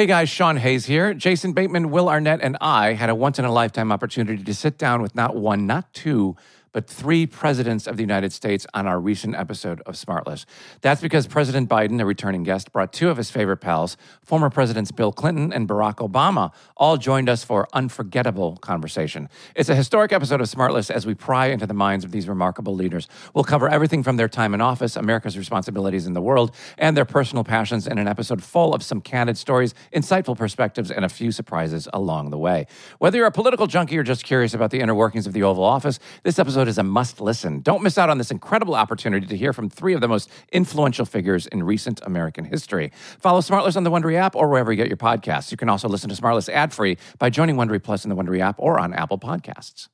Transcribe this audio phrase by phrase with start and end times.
[0.00, 1.12] Hey guys, Sean Hayes here.
[1.12, 4.78] Jason Bateman, Will Arnett, and I had a once in a lifetime opportunity to sit
[4.78, 6.36] down with not one, not two,
[6.72, 10.44] but three presidents of the United States on our recent episode of Smartless.
[10.80, 14.92] That's because President Biden, a returning guest, brought two of his favorite pals, former Presidents
[14.92, 19.28] Bill Clinton and Barack Obama, all joined us for unforgettable conversation.
[19.54, 22.74] It's a historic episode of Smartless as we pry into the minds of these remarkable
[22.74, 23.08] leaders.
[23.34, 27.04] We'll cover everything from their time in office, America's responsibilities in the world, and their
[27.04, 31.32] personal passions in an episode full of some candid stories, insightful perspectives, and a few
[31.32, 32.66] surprises along the way.
[32.98, 35.64] Whether you're a political junkie or just curious about the inner workings of the Oval
[35.64, 37.60] Office, this episode is a must listen.
[37.60, 41.04] Don't miss out on this incredible opportunity to hear from three of the most influential
[41.04, 42.92] figures in recent American history.
[43.18, 45.50] Follow Smartless on the Wondery app or wherever you get your podcasts.
[45.50, 48.40] You can also listen to Smartless ad free by joining Wondery Plus in the Wondery
[48.40, 49.88] app or on Apple Podcasts.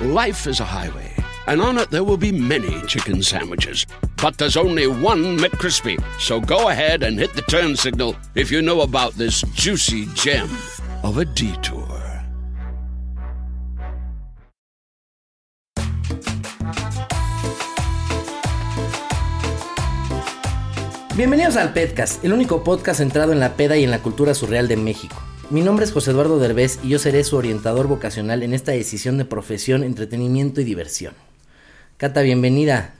[0.00, 1.14] Life is a highway,
[1.46, 3.86] and on it there will be many chicken sandwiches.
[4.16, 6.02] But there's only one McCrispy.
[6.18, 10.50] So go ahead and hit the turn signal if you know about this juicy gem
[11.04, 11.83] of a detour.
[21.16, 24.66] Bienvenidos al Pedcast, el único podcast centrado en la peda y en la cultura surreal
[24.66, 25.14] de México.
[25.48, 29.16] Mi nombre es José Eduardo Derbez y yo seré su orientador vocacional en esta decisión
[29.16, 31.14] de profesión, entretenimiento y diversión.
[31.98, 32.94] Cata, bienvenida.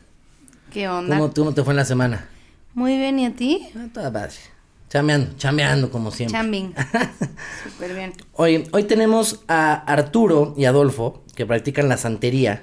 [0.73, 1.19] ¿Qué onda?
[1.19, 2.29] ¿Cómo, cómo te fue en la semana?
[2.73, 3.67] Muy bien, ¿y a ti?
[3.77, 4.35] Ah, toda padre.
[4.89, 6.39] Chameando, chameando como siempre.
[6.39, 6.73] Chambing.
[7.65, 8.13] Súper bien.
[8.35, 12.63] Hoy, hoy tenemos a Arturo y Adolfo que practican la santería,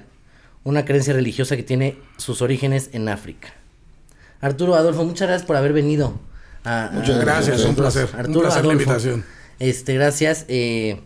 [0.64, 3.52] una creencia religiosa que tiene sus orígenes en África.
[4.42, 6.12] Arturo, Adolfo, muchas gracias por haber venido.
[6.64, 8.08] A, Muchas a- gracias, a- un placer.
[8.14, 9.24] Arturo, un placer la invitación.
[9.58, 10.44] Este, gracias.
[10.48, 11.00] eh,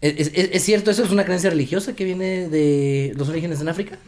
[0.00, 1.04] ¿es, es- es cierto eso?
[1.04, 3.98] ¿Es una creencia religiosa que viene de los orígenes en África?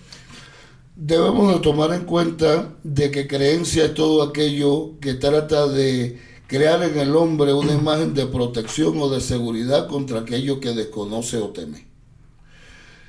[0.96, 6.82] Debemos de tomar en cuenta de que creencia es todo aquello que trata de crear
[6.82, 11.48] en el hombre una imagen de protección o de seguridad contra aquello que desconoce o
[11.48, 11.86] teme.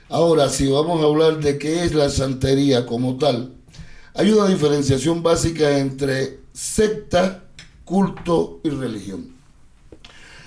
[0.10, 3.52] Ahora, si vamos a hablar de qué es la santería como tal,
[4.14, 7.44] hay una diferenciación básica entre secta,
[7.84, 9.34] culto y religión.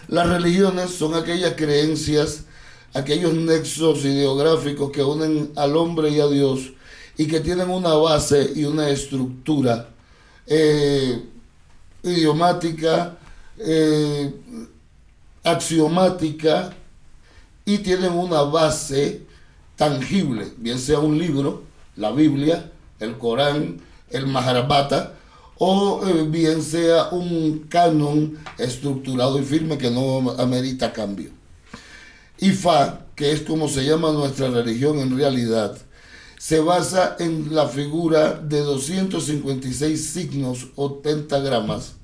[0.09, 2.45] Las religiones son aquellas creencias,
[2.95, 6.73] aquellos nexos ideográficos que unen al hombre y a Dios
[7.17, 9.89] y que tienen una base y una estructura
[10.47, 11.25] eh,
[12.05, 13.19] idiomática,
[13.59, 14.33] eh,
[15.43, 16.73] axiomática
[17.65, 19.23] y tienen una base
[19.75, 21.65] tangible, bien sea un libro,
[21.97, 22.71] la Biblia,
[23.01, 23.81] el Corán,
[24.11, 25.15] el Mahabharata,
[25.59, 31.31] o eh, bien sea un canon estructurado y firme que no amerita cambio.
[32.39, 35.77] Ifá, que es como se llama nuestra religión en realidad,
[36.39, 41.95] se basa en la figura de 256 signos o pentagramas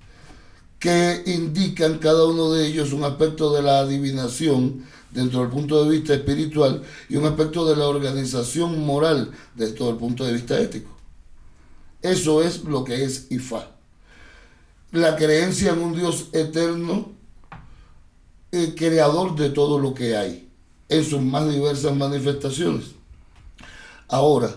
[0.82, 5.90] que indican cada uno de ellos un aspecto de la adivinación dentro del punto de
[5.96, 10.90] vista espiritual y un aspecto de la organización moral desde el punto de vista ético.
[12.02, 13.70] Eso es lo que es Ifá.
[14.90, 17.12] La creencia en un Dios eterno,
[18.50, 20.48] eh, creador de todo lo que hay,
[20.88, 22.86] en sus más diversas manifestaciones.
[24.08, 24.52] Ahora,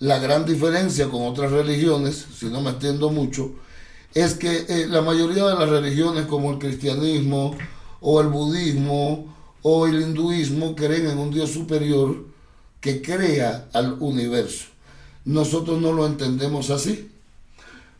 [0.00, 3.54] la gran diferencia con otras religiones, si no me extiendo mucho,
[4.14, 7.56] es que eh, la mayoría de las religiones como el cristianismo
[8.00, 12.24] o el budismo o el hinduismo creen en un Dios superior
[12.80, 14.66] que crea al universo.
[15.24, 17.10] Nosotros no lo entendemos así,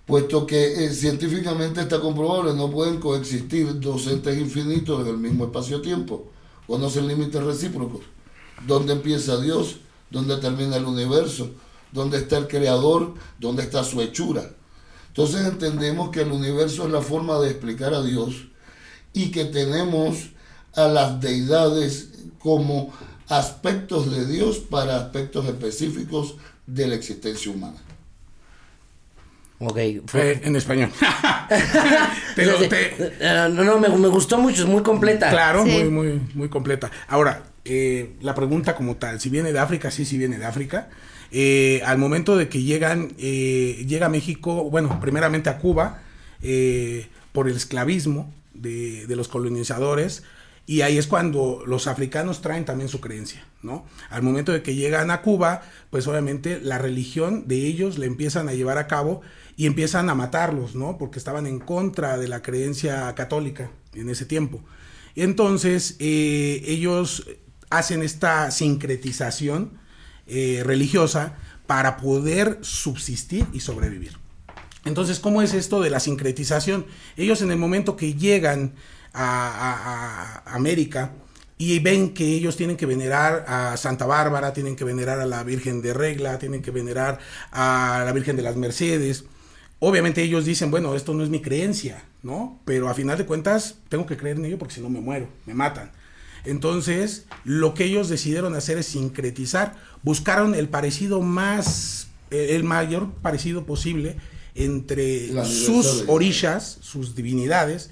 [0.07, 5.45] puesto que eh, científicamente está comprobable, no pueden coexistir dos entes infinitos en el mismo
[5.47, 6.27] espacio-tiempo,
[6.67, 8.01] conocen límites recíprocos.
[8.67, 9.77] ¿Dónde empieza Dios?
[10.11, 11.51] ¿Dónde termina el universo?
[11.93, 13.15] ¿Dónde está el creador?
[13.39, 14.51] ¿Dónde está su hechura?
[15.19, 18.47] Entonces entendemos que el universo es la forma de explicar a Dios
[19.13, 20.29] y que tenemos
[20.77, 22.95] a las deidades como
[23.27, 26.37] aspectos de Dios para aspectos específicos
[26.69, 27.79] de la existencia humana.
[29.59, 29.77] Ok.
[29.77, 30.91] Eh, en español.
[32.37, 35.31] Te lo- te- Eh, no, no, me, me gustó mucho, es muy completa.
[35.31, 35.71] claro, Sí.
[35.73, 36.93] muy, muy, muy completa.
[37.09, 40.91] Ahora, eh, la pregunta como tal, si viene de África, sí, sí viene de África.
[41.31, 46.03] Eh, al momento de que llegan, eh, llega a México, bueno, primeramente a Cuba,
[46.43, 50.23] eh, por el esclavismo de, los colonizadores,
[50.67, 53.87] y ahí es cuando los africanos traen también su creencia, ¿no?
[54.11, 58.49] Al momento de que llegan a Cuba, pues obviamente la religión de ellos le empiezan
[58.49, 59.23] a llevar a cabo
[59.57, 60.99] y empiezan a matarlos, ¿no?
[60.99, 64.63] Porque estaban en contra de la creencia católica en ese tiempo.
[65.15, 67.27] Entonces ellos
[67.71, 69.79] hacen esta sincretización
[70.29, 71.37] eh, religiosa
[71.67, 74.17] para poder subsistir y sobrevivir.
[74.85, 76.87] Entonces, ¿cómo es esto de la sincretización?
[77.17, 78.73] Ellos en el momento que llegan
[79.13, 81.13] a, a América,
[81.59, 85.43] y ven que ellos tienen que venerar a Santa Bárbara, tienen que venerar a la
[85.43, 87.19] Virgen de Regla, tienen que venerar
[87.51, 89.25] a la Virgen de las Mercedes.
[89.81, 92.61] Obviamente ellos dicen, bueno, esto no es mi creencia, ¿no?
[92.65, 95.29] Pero a final de cuentas tengo que creer en ello porque si no me muero,
[95.47, 95.91] me matan.
[96.45, 103.65] Entonces, lo que ellos decidieron hacer es sincretizar, buscaron el parecido más, el mayor parecido
[103.65, 104.17] posible
[104.55, 107.91] entre sus orillas, sus divinidades,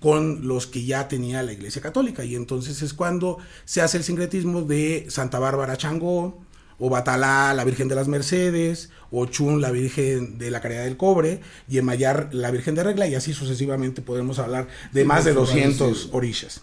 [0.00, 2.24] con los que ya tenía la Iglesia Católica.
[2.24, 6.40] Y entonces es cuando se hace el sincretismo de Santa Bárbara Changó,
[6.78, 10.96] o Batalá, la Virgen de las Mercedes, o Chun, la Virgen de la Caridad del
[10.96, 15.32] Cobre, y Emayar, la Virgen de Regla, y así sucesivamente podemos hablar de más de
[15.34, 16.62] 200 orillas.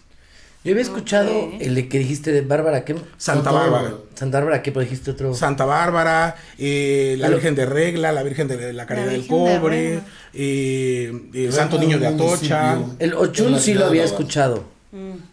[0.66, 1.30] Yo había escuchado
[1.60, 2.96] el que dijiste de Bárbara, ¿qué?
[3.18, 3.94] Santa Bárbara.
[4.16, 5.32] Santa Bárbara, ¿qué dijiste otro?
[5.32, 10.00] Santa Bárbara, eh, la Virgen de Regla, la Virgen de la Caridad del Cobre,
[10.34, 12.80] eh, el Santo Niño de Atocha.
[12.98, 14.64] El Ochun sí lo había escuchado.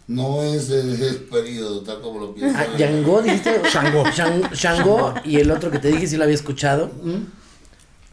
[0.06, 2.68] No es el, periodo, tal como lo piensas.
[2.68, 3.60] Ah, Yangó, dijiste.
[3.72, 4.04] Shango.
[4.52, 6.92] Shango, y el otro que te dije sí lo había escuchado.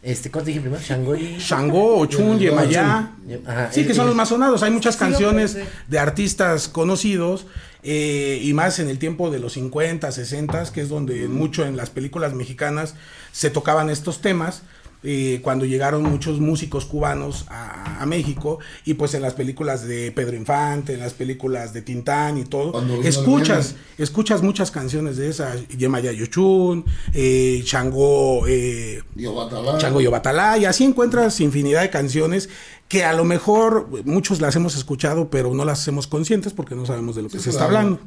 [0.02, 0.82] Este, ¿Cuánto dije primero?
[0.82, 1.36] Shango y...
[1.38, 3.12] Shango, Ochun, Yemayá.
[3.70, 4.64] Sí, que son los más sonados.
[4.64, 5.56] Hay muchas canciones
[5.86, 7.46] de artistas conocidos.
[7.84, 11.76] Eh, y más en el tiempo de los 50, 60, que es donde mucho en
[11.76, 12.94] las películas mexicanas
[13.32, 14.62] se tocaban estos temas.
[15.04, 20.36] Eh, cuando llegaron muchos músicos cubanos a, México y pues en las películas de Pedro
[20.36, 26.10] Infante, en las películas de Tintán y todo, escuchas, escuchas muchas canciones de esas, Yemaya
[26.10, 26.84] Yochun,
[27.14, 29.02] eh, Chango, eh,
[29.78, 32.48] Chango Yobatalá, y así encuentras infinidad de canciones
[32.88, 36.84] que a lo mejor muchos las hemos escuchado, pero no las hacemos conscientes porque no
[36.86, 38.00] sabemos de lo que se está hablando.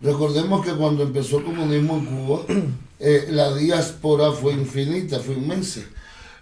[0.00, 2.40] Recordemos que cuando empezó el comunismo en Cuba,
[3.00, 5.80] eh, la diáspora fue infinita, fue inmensa.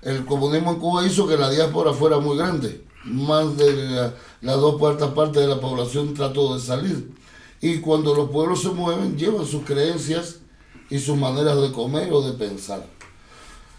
[0.02, 2.82] El comunismo en Cuba hizo que la diáspora fuera muy grande.
[3.04, 7.12] Más de las dos cuartas partes de la población trató de salir.
[7.60, 10.36] Y cuando los pueblos se mueven, llevan sus creencias
[10.90, 12.86] y sus maneras de comer o de pensar.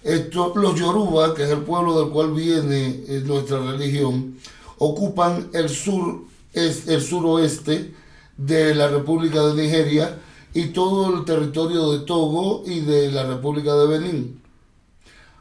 [0.04, 4.38] Esto, los Yoruba, que es el pueblo del cual viene eh, nuestra religión,
[4.78, 7.94] ocupan el sur, es, el suroeste
[8.38, 10.20] de la República de Nigeria
[10.54, 14.42] y todo el territorio de Togo y de la República de Benín.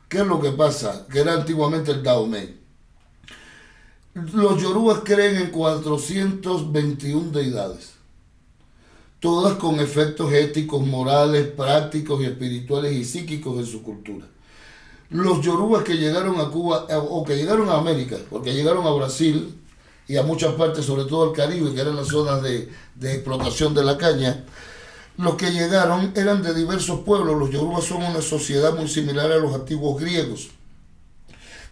[0.08, 1.06] ¿Qué es lo que pasa?
[1.10, 2.60] Que era antiguamente el Dahomey.
[4.14, 7.94] Los yorubas creen en 421 deidades,
[9.18, 14.26] todas con efectos éticos, morales, prácticos y espirituales y psíquicos en su cultura.
[15.10, 18.92] Los yorubas que llegaron a Cuba eh, o que llegaron a América, porque llegaron a
[18.92, 19.60] Brasil,
[20.06, 22.70] y a muchas partes, sobre todo al Caribe, que eran las zonas de,
[23.02, 24.44] explotación de la caña,
[25.16, 27.38] los que llegaron eran de diversos pueblos.
[27.38, 30.48] Los yorubas son una sociedad muy similar a los antiguos griegos.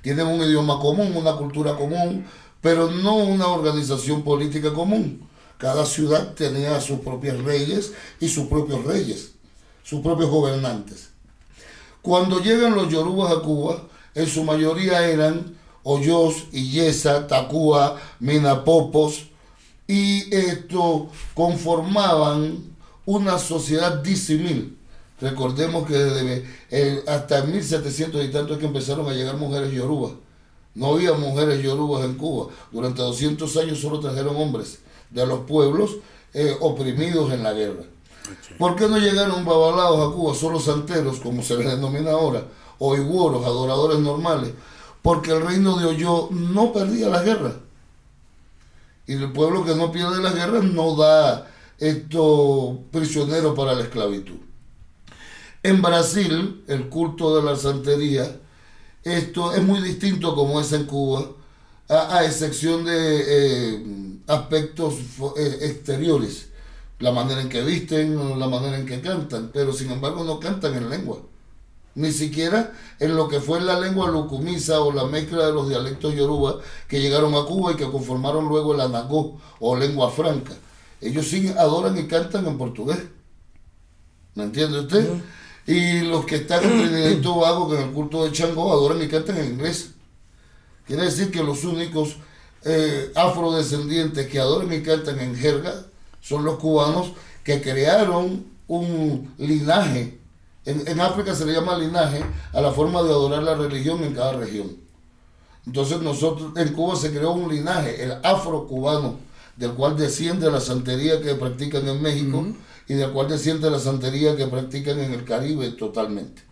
[0.01, 2.25] Tienen un idioma común, una cultura común,
[2.61, 5.29] pero no una organización política común.
[5.59, 9.33] Cada ciudad tenía sus propios reyes y sus propios reyes,
[9.83, 11.11] sus propios gobernantes.
[12.01, 13.85] Cuando llegan los yorubas a Cuba,
[14.15, 19.27] en su mayoría eran Hoyos, Illesa, Tacúa, Minapopos,
[19.87, 22.59] y esto conformaban
[23.05, 24.79] una sociedad disimil.
[25.21, 30.13] Recordemos que desde el, hasta 1700 y tanto es que empezaron a llegar mujeres yorubas.
[30.75, 32.53] No había mujeres yorubas en Cuba.
[32.71, 34.79] Durante 200 años solo trajeron hombres
[35.11, 35.97] de los pueblos
[36.33, 37.85] eh, oprimidos en la guerra.
[38.59, 42.45] ¿Por qué no llegaron babalaos a Cuba, solo santeros, como se les denomina ahora,
[42.79, 44.53] o iguoros, adoradores normales?
[45.03, 47.57] Porque el reino de Oyo no perdía la guerra.
[49.07, 54.37] Y el pueblo que no pierde la guerra no da estos prisioneros para la esclavitud.
[55.65, 58.41] En Brasil, el culto de la santería,
[59.03, 61.27] esto es muy distinto como es en Cuba,
[61.89, 63.85] a, excepción de eh,
[64.29, 64.95] aspectos
[65.37, 66.49] eh, exteriores,
[67.01, 70.75] la manera en que visten, la manera en que cantan, pero sin embargo no cantan
[70.75, 71.19] en lengua
[71.95, 76.15] ni siquiera en lo que fue la lengua lucumisa o la mezcla de los dialectos
[76.15, 76.57] yoruba
[76.89, 80.53] que llegaron a Cuba y que conformaron luego el anagó o lengua franca.
[81.01, 82.99] Ellos sí adoran y cantan en portugués.
[84.35, 85.09] ¿Me entiende usted?
[85.67, 89.03] Y los que están en Trinidad y Tobago, que en el culto de Changó, adoran
[89.03, 89.91] y cantan en inglés.
[90.87, 92.17] Quiere decir que los únicos
[92.65, 95.75] eh, afrodescendientes que adoran y cantan en jerga
[96.21, 97.13] son los cubanos
[97.45, 100.22] que crearon un linaje
[100.65, 104.35] en, África se le llama linaje a la forma de adorar la religión en cada
[104.35, 104.77] región.
[105.67, 109.19] Entonces nosotros, en Cuba se creó un linaje, el afro-cubano,
[109.57, 112.47] del cual desciende la santería que practican en México
[112.89, 116.43] y del cual desciende la santería que practican en el Caribe totalmente.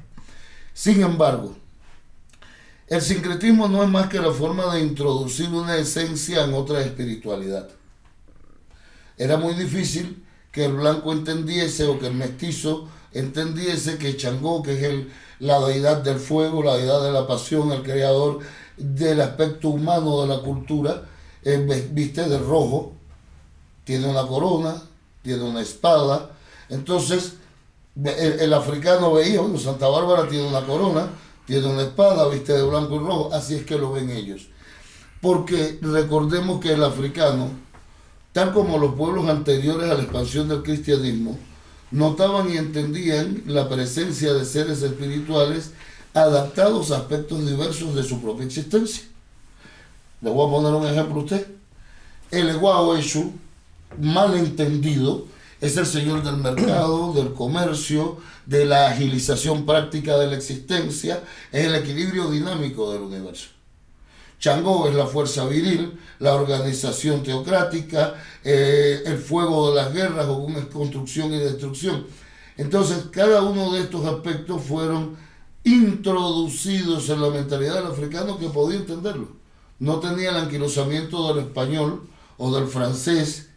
[0.75, 1.57] Sin embargo,
[2.87, 7.69] El sincretismo no es más que la forma de introducir una esencia en otra espiritualidad.
[9.17, 14.75] Era muy difícil que el blanco entendiese o que el mestizo entendiese que Changó, que
[14.75, 18.41] es el, la deidad del fuego, la deidad de la pasión, el creador
[18.77, 21.03] del aspecto humano de la cultura,
[21.43, 22.93] eh, viste de rojo,
[23.85, 24.83] tiene una corona,
[25.23, 26.31] tiene una espada.
[26.69, 27.35] Entonces,
[28.05, 31.09] el, africano veía, bueno, Santa Bárbara tiene una corona,
[31.47, 34.49] tiene una espada, viste de blanco y rojo, así es que lo ven ellos.
[35.21, 37.49] Porque recordemos que el africano,
[38.33, 41.37] tal como los pueblos anteriores a la expansión del cristianismo,
[41.91, 45.73] notaban y entendían la presencia de seres espirituales
[46.15, 49.05] adaptados a aspectos diversos de su propia existencia.
[50.21, 51.47] Le voy a poner un ejemplo a usted.
[52.31, 53.33] El Eguao Eshu,
[53.99, 55.27] mal entendido,
[55.61, 61.67] es el señor del mercado, del comercio, de la agilización práctica de la existencia, es
[61.67, 63.49] el equilibrio dinámico del universo.
[64.41, 70.39] Changó es la fuerza viril, la organización teocrática, eh, el fuego de las guerras o
[70.39, 72.07] una construcción y destrucción.
[72.57, 75.17] Entonces, cada uno de estos aspectos fueron
[75.63, 79.29] introducidos en la mentalidad del africano que podía entenderlo.
[79.79, 83.49] No tenía el anquilosamiento del español o del francés,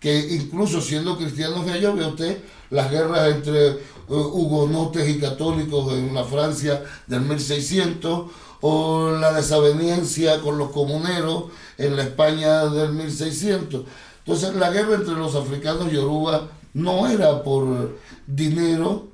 [0.00, 3.78] que incluso siendo cristianos ellos, ve usted las guerras entre eh,
[4.08, 8.30] hugonotes y católicos en la Francia del 1600,
[8.60, 11.44] o la desaveniencia con los comuneros
[11.78, 13.84] en la España del 1600.
[14.18, 19.08] Entonces la guerra entre los africanos yoruba no era por dinero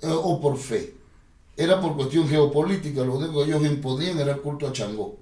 [0.00, 0.94] eh, o por fe,
[1.56, 5.16] era por cuestión geopolítica, lo único que ellos imponían era el culto a Changó.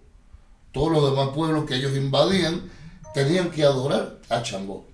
[0.73, 2.71] Todos los demás pueblos que ellos invadían
[3.15, 4.85] tenían que adorar a Changó.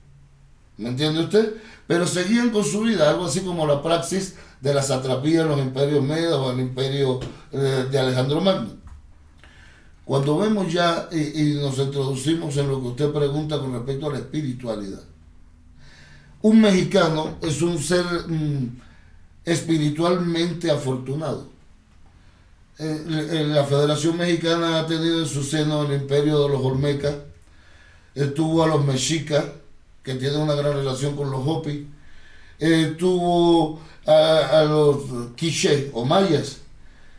[0.77, 1.55] ¿Me entiende usted?
[1.87, 5.61] Pero seguían con su vida, algo así como la praxis de la satrapía en los
[5.61, 7.21] imperios medios o el imperio
[7.53, 8.71] eh, de Alejandro Magno.
[10.07, 14.19] Cuando vemos ya y, nos introducimos en lo que usted pregunta con respecto a la
[14.21, 15.03] espiritualidad,
[16.41, 18.81] un mexicano es un ser mm,
[19.45, 21.49] espiritualmente afortunado.
[22.79, 27.17] Eh, la Federación Mexicana ha tenido en su seno el imperio de los Olmecas,
[28.15, 29.45] estuvo a los mexicas,
[30.03, 31.87] que tienen una gran relación con los Hopi,
[32.99, 36.59] tuvo a, los quiché o mayas.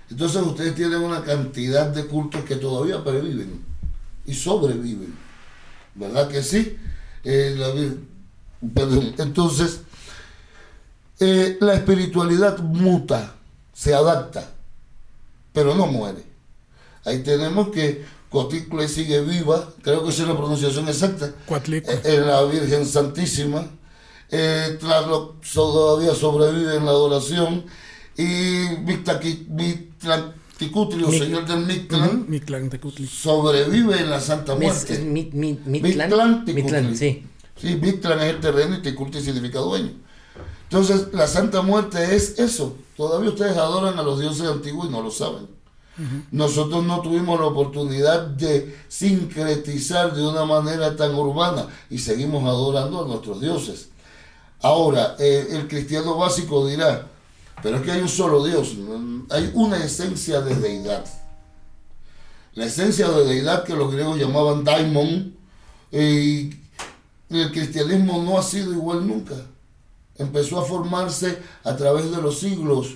[0.10, 3.64] Entonces ustedes tienen una cantidad de cultos que todavía perviven
[4.26, 5.16] y sobreviven.
[5.96, 6.78] ¿Verdad que sí?
[7.24, 7.98] Eh,
[9.18, 9.82] entonces,
[11.20, 13.36] eh, la espiritualidad muta,
[13.74, 14.52] se adapta,
[15.54, 16.24] pero no muere.
[17.04, 22.28] Ahí tenemos que Coticle sigue viva, creo que esa es la pronunciación exacta, eh, en
[22.28, 23.66] la Virgen Santísima
[24.32, 27.66] eh, todavía sobrevive en la adoración,
[28.18, 32.26] y Mictlanticutli, o señor del Mictlán,
[33.08, 35.00] sobrevive en la Santa Muerte.
[36.54, 37.24] Mictlán, sí.
[37.58, 39.92] Sí, Mictlán es el terreno y Ticutli significa dueño.
[40.64, 42.76] Entonces, la Santa Muerte es eso.
[42.98, 45.48] Todavía ustedes adoran a los dioses antiguos y no lo saben.
[46.32, 53.06] Nosotros no tuvimos la oportunidad de sincretizar de una manera tan urbana y seguimos adorando
[53.06, 53.90] a nuestros dioses.
[54.66, 57.08] Ahora, eh, el cristiano básico dirá,
[57.62, 58.76] pero es que hay un solo Dios,
[59.30, 61.06] hay una esencia de deidad.
[62.56, 65.38] La esencia de deidad que los griegos llamaban daimon,
[65.92, 66.50] y
[67.30, 69.36] el cristianismo no ha sido igual nunca.
[70.18, 72.96] Empezó a formarse a través de los siglos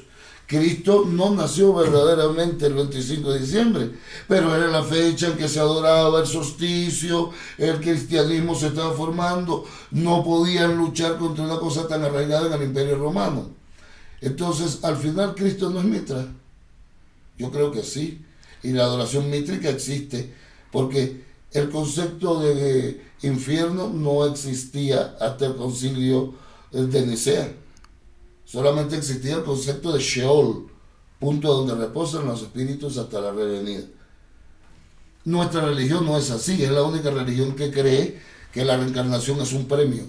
[0.50, 3.92] Cristo no nació verdaderamente el 25 de diciembre,
[4.28, 7.30] pero era la fecha en que se adoraba el solsticio,
[7.60, 12.68] el cristianismo se estaba formando, no podían luchar contra una cosa tan arraigada en el
[12.70, 13.52] imperio romano.
[14.22, 16.26] Entonces, al final, Cristo no es mitra.
[17.38, 18.26] Yo creo que sí.
[18.64, 20.34] Y la adoración mítrica existe,
[20.72, 26.34] porque el concepto de infierno no existía hasta el concilio
[26.72, 27.54] de Nicea.
[28.52, 30.66] Solamente existía el concepto de Sheol,
[31.20, 33.84] punto donde reposan los espíritus hasta la revenida.
[35.24, 38.20] Nuestra religión no es así, es la única religión que cree
[38.52, 40.06] que la reencarnación es un premio,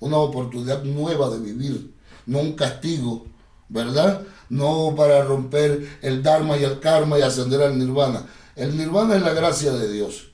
[0.00, 1.92] una oportunidad nueva de vivir,
[2.24, 3.26] no un castigo,
[3.68, 4.22] ¿verdad?
[4.48, 8.26] No para romper el Dharma y el Karma y ascender al Nirvana.
[8.56, 10.30] El Nirvana es la gracia de Dios.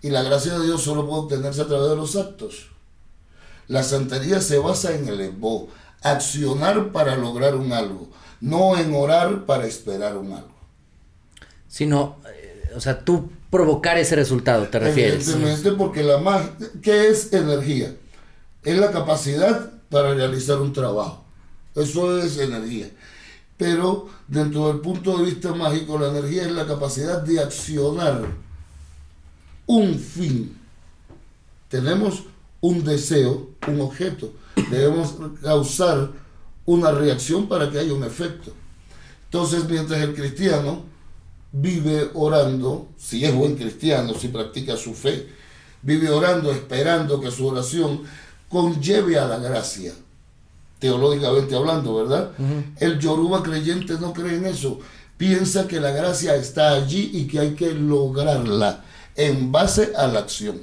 [0.00, 2.75] Y la gracia de Dios solo puede obtenerse a través de los actos.
[3.68, 5.68] La santería se basa en el embo,
[6.02, 8.08] accionar para lograr un algo,
[8.40, 10.54] no en orar para esperar un algo.
[11.68, 15.28] Sino, eh, o sea, tú provocar ese resultado, ¿te refieres?
[15.28, 16.50] Evidentemente, porque la magia,
[16.82, 17.94] ¿qué es energía?
[18.62, 21.24] Es la capacidad para realizar un trabajo.
[21.74, 22.88] Eso es energía.
[23.56, 28.26] pero dentro del punto de vista mágico, la energía es la capacidad de accionar
[29.66, 30.56] un fin.
[31.68, 32.24] Tenemos
[32.60, 34.32] un deseo, un objeto.
[34.70, 36.10] Debemos causar
[36.64, 38.52] una reacción para que haya un efecto.
[39.24, 40.84] Entonces, mientras el cristiano
[41.52, 45.28] vive orando, si es buen cristiano, si practica su fe,
[45.82, 48.02] vive orando esperando que su oración
[48.48, 49.92] conlleve a la gracia,
[50.78, 52.32] teológicamente hablando, ¿verdad?
[52.78, 54.80] El yoruba creyente no cree en eso,
[55.16, 58.84] piensa que la gracia está allí y que hay que lograrla
[59.14, 60.60] en base a la acción.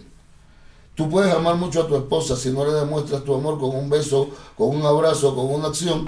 [0.96, 3.90] Tú puedes amar mucho a tu esposa si no le demuestras tu amor con un
[3.90, 6.08] beso, con un abrazo, con una acción.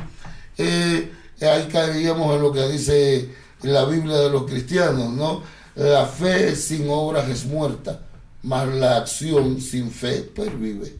[0.58, 1.12] Eh,
[1.42, 5.42] ahí caeríamos en lo que dice la Biblia de los cristianos, ¿no?
[5.76, 8.02] La fe sin obras es muerta,
[8.44, 10.96] mas la acción sin fe pervive.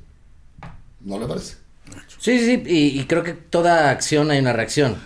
[1.02, 1.56] ¿No le parece?
[2.20, 4.98] Sí, sí, sí, y, y creo que toda acción hay una reacción.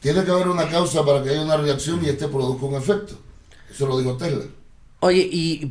[0.00, 3.14] Tiene que haber una causa para que haya una reacción y este produzca un efecto.
[3.70, 4.44] Eso lo dijo Tesla.
[5.00, 5.70] Oye, y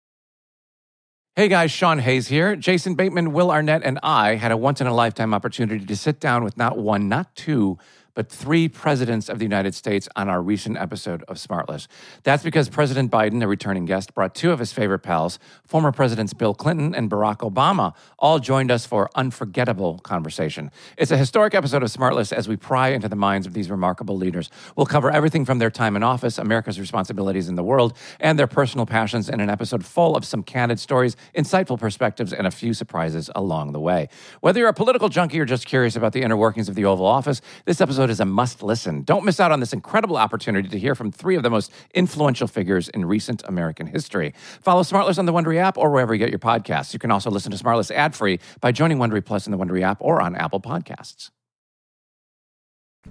[1.33, 2.57] Hey guys, Sean Hayes here.
[2.57, 6.19] Jason Bateman, Will Arnett, and I had a once in a lifetime opportunity to sit
[6.19, 7.77] down with not one, not two,
[8.13, 11.87] but three presidents of the United States on our recent episode of Smartless.
[12.23, 16.33] That's because President Biden, a returning guest, brought two of his favorite pals, former Presidents
[16.33, 20.71] Bill Clinton and Barack Obama, all joined us for unforgettable conversation.
[20.97, 24.17] It's a historic episode of Smartless as we pry into the minds of these remarkable
[24.17, 24.49] leaders.
[24.75, 28.47] We'll cover everything from their time in office, America's responsibilities in the world, and their
[28.47, 32.73] personal passions in an episode full of some candid stories, insightful perspectives, and a few
[32.73, 34.09] surprises along the way.
[34.41, 37.05] Whether you're a political junkie or just curious about the inner workings of the Oval
[37.05, 39.03] Office, this episode is a must listen.
[39.03, 42.47] Don't miss out on this incredible opportunity to hear from three of the most influential
[42.47, 44.33] figures in recent American history.
[44.61, 46.93] Follow Smartless on the Wondery app or wherever you get your podcasts.
[46.93, 49.83] You can also listen to Smartless ad free by joining Wondery Plus in the Wondery
[49.83, 51.29] app or on Apple Podcasts.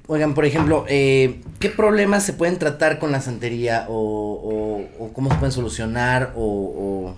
[0.06, 5.12] Oigan, por ejemplo, eh, ¿qué problemas se pueden tratar con la santería o, o- o
[5.12, 7.16] cómo se pueden solucionar o, o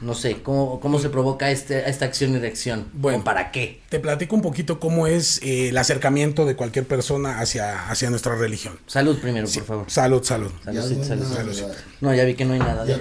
[0.00, 2.86] no sé, cómo, cómo se provoca este, esta acción y reacción?
[2.92, 3.18] Bueno.
[3.20, 3.80] ¿O para qué?
[3.88, 8.34] Te platico un poquito cómo es eh, el acercamiento de cualquier persona hacia, hacia nuestra
[8.36, 8.78] religión.
[8.86, 9.84] Salud primero, por favor.
[9.90, 10.50] Salud, salud.
[10.64, 11.60] Saludcita, Ya no salud.
[11.60, 12.84] nada, No, ya vi que no hay nada.
[12.86, 12.98] Ya.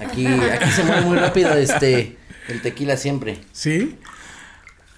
[0.00, 2.16] Aquí, aquí se muere muy rápido este
[2.48, 3.38] el tequila siempre.
[3.52, 3.98] ¿Sí?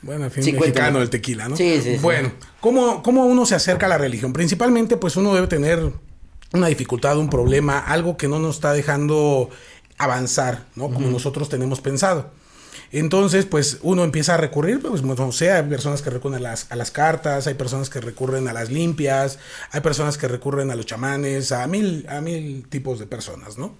[0.02, 1.02] Bueno, en fin, Sí, mexicano cuéntame.
[1.04, 1.56] el tequila, ¿no?
[1.56, 1.98] Sí, sí, sí.
[2.00, 4.32] Bueno, ¿cómo, ¿cómo uno se acerca a la religión?
[4.32, 5.92] Principalmente, pues uno debe tener
[6.52, 9.50] una dificultad, un problema, algo que no nos está dejando
[9.98, 10.92] avanzar, ¿no?
[10.92, 12.30] Como nosotros tenemos pensado.
[12.92, 16.70] Entonces, pues uno empieza a recurrir, pues no sé, hay personas que recurren a las,
[16.70, 19.38] a las cartas, hay personas que recurren a las limpias,
[19.72, 23.74] hay personas que recurren a los chamanes, a mil, a mil tipos de personas, ¿no?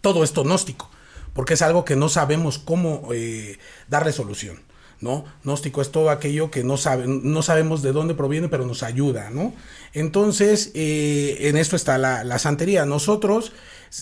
[0.00, 0.90] Todo esto gnóstico,
[1.34, 4.62] porque es algo que no sabemos cómo eh, darle solución.
[5.00, 5.24] ¿No?
[5.44, 9.30] Gnóstico es todo aquello que no, sabe, no sabemos de dónde proviene, pero nos ayuda,
[9.30, 9.52] ¿no?
[9.92, 12.86] Entonces, eh, en esto está la, la santería.
[12.86, 13.52] Nosotros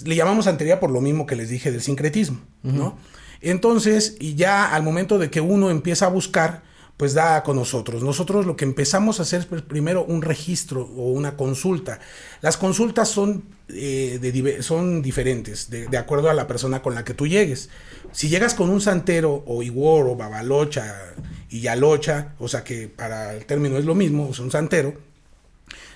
[0.04, 2.96] le llamamos santería por lo mismo que les dije del sincretismo, ¿no?
[3.40, 6.62] Entonces, y ya al momento de que uno empieza a buscar,
[6.96, 8.02] pues da con nosotros.
[8.02, 11.98] Nosotros lo que empezamos a hacer es pues, primero un registro o una consulta.
[12.40, 17.14] Las consultas son, eh, son diferentes, de, de acuerdo a la persona con la que
[17.14, 17.68] tú llegues.
[18.12, 21.14] Si llegas con un santero o iguor o babalocha
[21.50, 24.94] y yalocha, o sea que para el término es lo mismo, es un santero,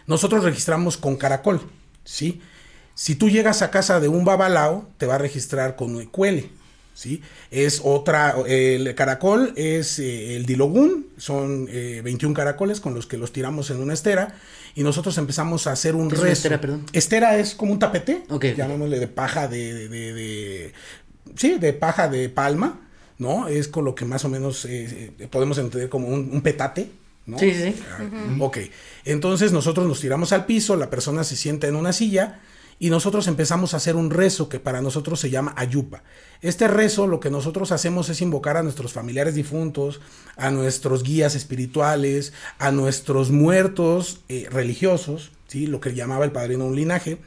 [0.06, 1.60] nosotros registramos con caracol,
[2.02, 2.40] ¿sí?
[2.94, 6.50] Si tú llegas a casa de un babalao, te va a registrar con huecuele,
[6.98, 7.22] ¿sí?
[7.52, 13.16] Es otra, el caracol es eh, el dilogún, son eh, 21 caracoles con los que
[13.18, 14.34] los tiramos en una estera
[14.74, 16.38] y nosotros empezamos a hacer un ¿Qué es una rezo.
[16.40, 16.86] estera, perdón?
[16.92, 18.56] Estera es como un tapete, Ok, ok.
[18.56, 20.72] llamémosle de paja de, de, de- de-
[21.36, 22.80] sí, de paja de palma,
[23.18, 23.46] ¿no?
[23.46, 26.90] Es con lo que más o menos eh, eh, podemos entender como un, un petate,
[27.26, 27.38] ¿no?
[27.38, 27.82] Sí, sí, sí.
[27.96, 28.02] Ah,
[28.40, 28.58] Ok,
[29.04, 32.40] entonces nosotros nos tiramos al piso, la persona se sienta en una silla
[32.78, 36.02] y nosotros empezamos a hacer un rezo que para nosotros se llama ayupa.
[36.40, 40.00] Este rezo lo que nosotros hacemos es invocar a nuestros familiares difuntos,
[40.36, 45.66] a nuestros guías espirituales, a nuestros muertos eh, religiosos, ¿sí?
[45.66, 47.18] lo que llamaba el padrino un linaje,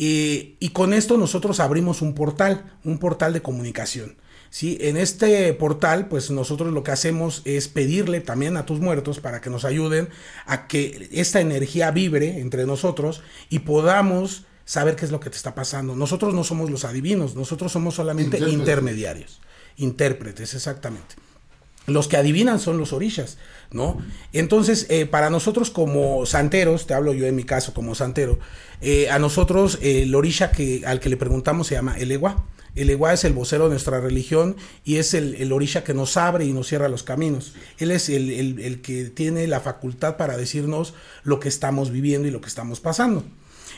[0.00, 4.16] y con esto nosotros abrimos un portal, un portal de comunicación.
[4.50, 4.78] ¿sí?
[4.80, 9.40] En este portal, pues nosotros lo que hacemos es pedirle también a tus muertos para
[9.40, 10.08] que nos ayuden
[10.46, 15.36] a que esta energía vibre entre nosotros y podamos saber qué es lo que te
[15.38, 15.96] está pasando.
[15.96, 18.58] Nosotros no somos los adivinos, nosotros somos solamente Intérpretes.
[18.60, 19.40] intermediarios,
[19.78, 21.14] intérpretes, exactamente.
[21.86, 23.38] Los que adivinan son los orishas,
[23.70, 23.96] ¿no?
[24.34, 28.38] Entonces, eh, para nosotros como santeros, te hablo yo en mi caso como santero,
[28.82, 32.44] eh, a nosotros eh, el orisha que, al que le preguntamos se llama el Ewa.
[32.74, 34.54] El Ewa es el vocero de nuestra religión
[34.84, 37.54] y es el, el orisha que nos abre y nos cierra los caminos.
[37.78, 40.92] Él es el, el- el que tiene la facultad para decirnos
[41.24, 43.24] lo que estamos viviendo y lo que estamos pasando.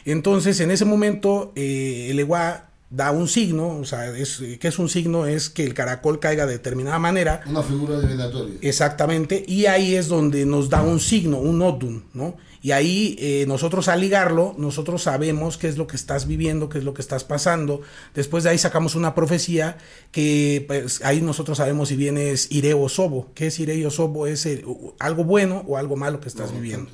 [0.04, 4.78] Entonces, en ese momento, eh, el Ewa da un signo, o sea, es, ¿qué es
[4.78, 5.26] un signo?
[5.26, 8.56] Es que el caracol caiga de determinada manera, Una figura adivinatoria.
[8.62, 12.36] exactamente, y ahí es donde nos da un signo, un odun, ¿no?
[12.62, 16.76] Y ahí eh, nosotros al ligarlo, nosotros sabemos qué es lo que estás viviendo, qué
[16.76, 17.80] es lo que estás pasando.
[18.14, 19.78] Después de ahí sacamos una profecía
[20.12, 23.30] que pues, ahí nosotros sabemos si bien es Ire o Sobo.
[23.34, 24.26] ¿Qué es Ire o Sobo?
[24.26, 24.62] Es eh,
[24.98, 26.90] algo bueno o algo malo que estás viviendo.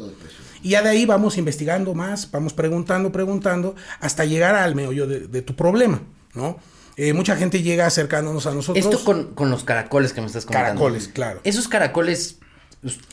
[0.67, 5.21] Y ya de ahí vamos investigando más, vamos preguntando, preguntando, hasta llegar al meollo de,
[5.21, 6.03] de tu problema,
[6.35, 6.59] ¿no?
[6.97, 8.85] Eh, mucha gente llega acercándonos a nosotros.
[8.85, 10.81] Esto con, con los caracoles que me estás comentando.
[10.81, 11.41] Caracoles, claro.
[11.45, 12.41] Esos caracoles,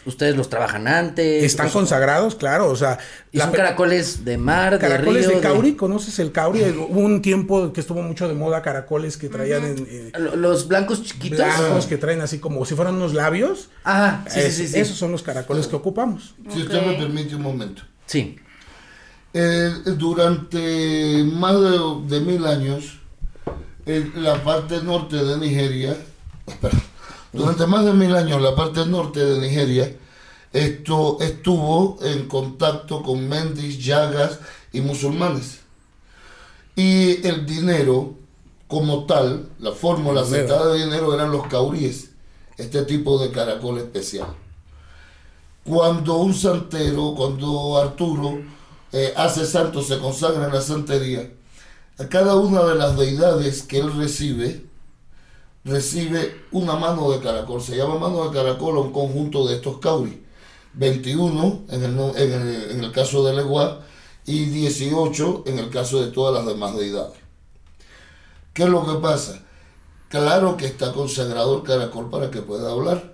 [0.06, 1.44] ustedes los trabajan antes.
[1.44, 2.98] Están o consagrados, claro, o sea...
[3.32, 5.38] Y son caracoles de mar, Caracoles de río.
[5.42, 6.62] de Cauri, ¿conoces el Cauri?
[6.64, 10.68] Hubo un tiempo que estuvo mucho de moda caracoles que traían en, eh, Lo- Los
[10.68, 11.38] blancos chiquitos.
[11.40, 13.70] blancos, que traen así como si fueran unos labios.
[13.84, 14.80] Ajá, sí, sí, Es- sí, sí.
[14.80, 16.36] Esos son los caracoles que ocupamos.
[16.54, 17.82] Si usted me permite un momento.
[18.06, 18.38] Sí.
[19.34, 21.80] Eh, durante más de,
[22.18, 23.00] de mil años,
[23.86, 25.98] en la parte norte de Nigeria,
[26.46, 26.78] espera,
[27.34, 29.96] durante más de mil años la parte norte de Nigeria
[30.54, 34.40] esto estuvo en contacto con mendis, llagas
[34.72, 35.62] y musulmanes.
[36.76, 38.14] Y el dinero
[38.68, 42.12] como tal, la fórmula aceptada de dinero eran los cauríes,
[42.58, 44.28] este tipo de caracol especial
[45.64, 48.42] cuando un santero, cuando Arturo
[48.92, 51.32] eh, hace santo, se consagra en la santería,
[51.98, 54.66] a cada una de las deidades que él recibe,
[55.64, 57.62] recibe una mano de caracol.
[57.62, 60.16] Se llama mano de caracol a un conjunto de estos cauris.
[60.74, 63.82] 21 en el, en el, en el caso de Leguá
[64.26, 67.20] y 18 en el caso de todas las demás deidades.
[68.54, 69.40] ¿Qué es lo que pasa?
[70.10, 73.14] Claro que está consagrado el caracol para que pueda hablar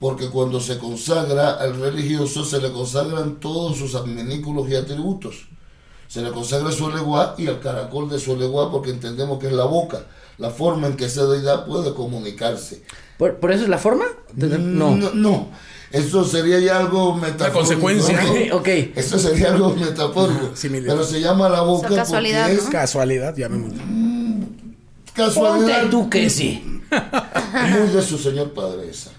[0.00, 5.48] porque cuando se consagra al religioso se le consagran todos sus adminículos y atributos.
[6.08, 9.52] Se le consagra su leguá y el caracol de su leguá porque entendemos que es
[9.52, 10.06] la boca,
[10.40, 12.82] la forma en que esa deidad puede comunicarse.
[13.18, 14.06] ¿Por, por eso es la forma?
[14.34, 14.96] No.
[14.96, 15.48] no, no.
[15.92, 17.58] eso sería ya algo metafórico.
[17.58, 18.22] consecuencia.
[18.22, 18.32] ¿no?
[18.56, 18.68] Ok.
[18.96, 20.50] Eso sería algo metafórico.
[20.56, 20.96] Similar.
[20.96, 22.70] Pero se llama la boca Son casualidad, porque es ¿no?
[22.70, 23.82] Casualidad, llamémoslo.
[25.14, 26.80] casualidad Ponte tú que sí.
[27.70, 29.10] muy de su señor padre esa.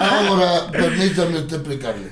[0.00, 2.10] Ahora, permítame usted explicarle.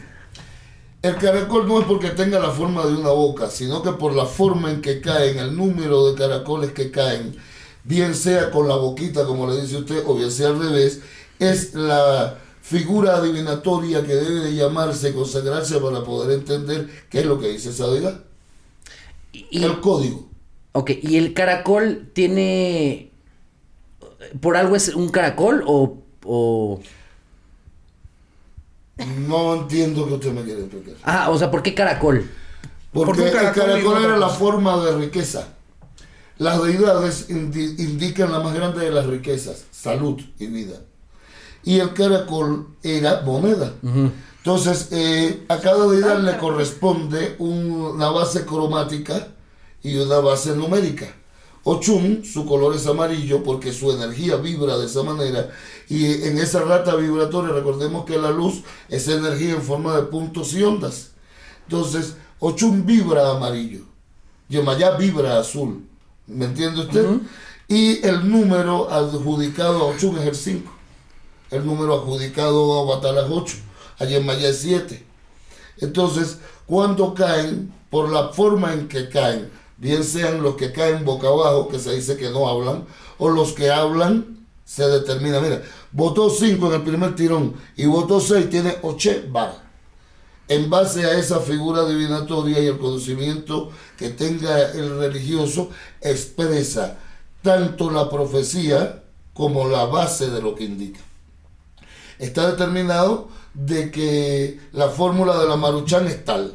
[1.02, 4.26] El caracol no es porque tenga la forma de una boca, sino que por la
[4.26, 7.36] forma en que caen, el número de caracoles que caen,
[7.84, 11.00] bien sea con la boquita, como le dice usted, o bien sea al revés,
[11.38, 17.40] es la figura adivinatoria que debe de llamarse, consagrarse para poder entender qué es lo
[17.40, 18.20] que dice esa deidad.
[19.32, 20.28] Y, El código.
[20.72, 23.10] ok, ¿y el caracol tiene...
[24.40, 25.98] ¿Por algo es un caracol o...?
[26.24, 26.80] o...
[29.26, 30.94] No entiendo que usted me quiere explicar.
[31.04, 32.28] Ah, o sea, ¿por qué caracol?
[32.92, 35.54] Porque el caracol era la forma de riqueza.
[36.38, 40.80] Las deidades indi- indican la más grande de las riquezas, salud y vida.
[41.64, 43.72] Y el caracol era moneda.
[44.38, 49.28] Entonces, eh, a cada deidad le corresponde un- una base cromática
[49.82, 51.06] y una base numérica.
[51.64, 55.50] Ochum, su color es amarillo porque su energía vibra de esa manera.
[55.88, 60.54] Y en esa rata vibratoria, recordemos que la luz es energía en forma de puntos
[60.54, 61.08] y ondas.
[61.68, 63.80] Entonces, Ochum vibra amarillo.
[64.48, 65.84] Yemayá vibra azul.
[66.28, 67.06] ¿Me entiende usted?
[67.66, 70.72] Y el número adjudicado a Ochum es el 5.
[71.50, 73.56] El número adjudicado a Batala es 8.
[73.98, 75.04] A Yemayá es 7.
[75.78, 81.28] Entonces, cuando caen, por la forma en que caen, bien sean los que caen boca
[81.28, 82.84] abajo, que se dice que no hablan,
[83.16, 85.40] o los que hablan, se determina.
[85.40, 85.62] Mira,
[85.92, 89.67] votó 5 en el primer tirón y votó 6, tiene 8 varas
[90.48, 96.98] en base a esa figura divinatoria y el conocimiento que tenga el religioso, expresa
[97.42, 101.00] tanto la profecía como la base de lo que indica.
[102.18, 106.54] Está determinado de que la fórmula de la maruchan es tal.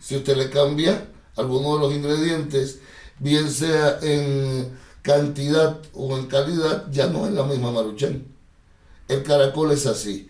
[0.00, 2.80] Si usted le cambia alguno de los ingredientes,
[3.18, 8.24] bien sea en cantidad o en calidad, ya no es la misma maruchan.
[9.06, 10.28] El caracol es así.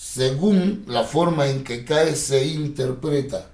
[0.00, 3.50] Según la forma en que cae, se interpreta.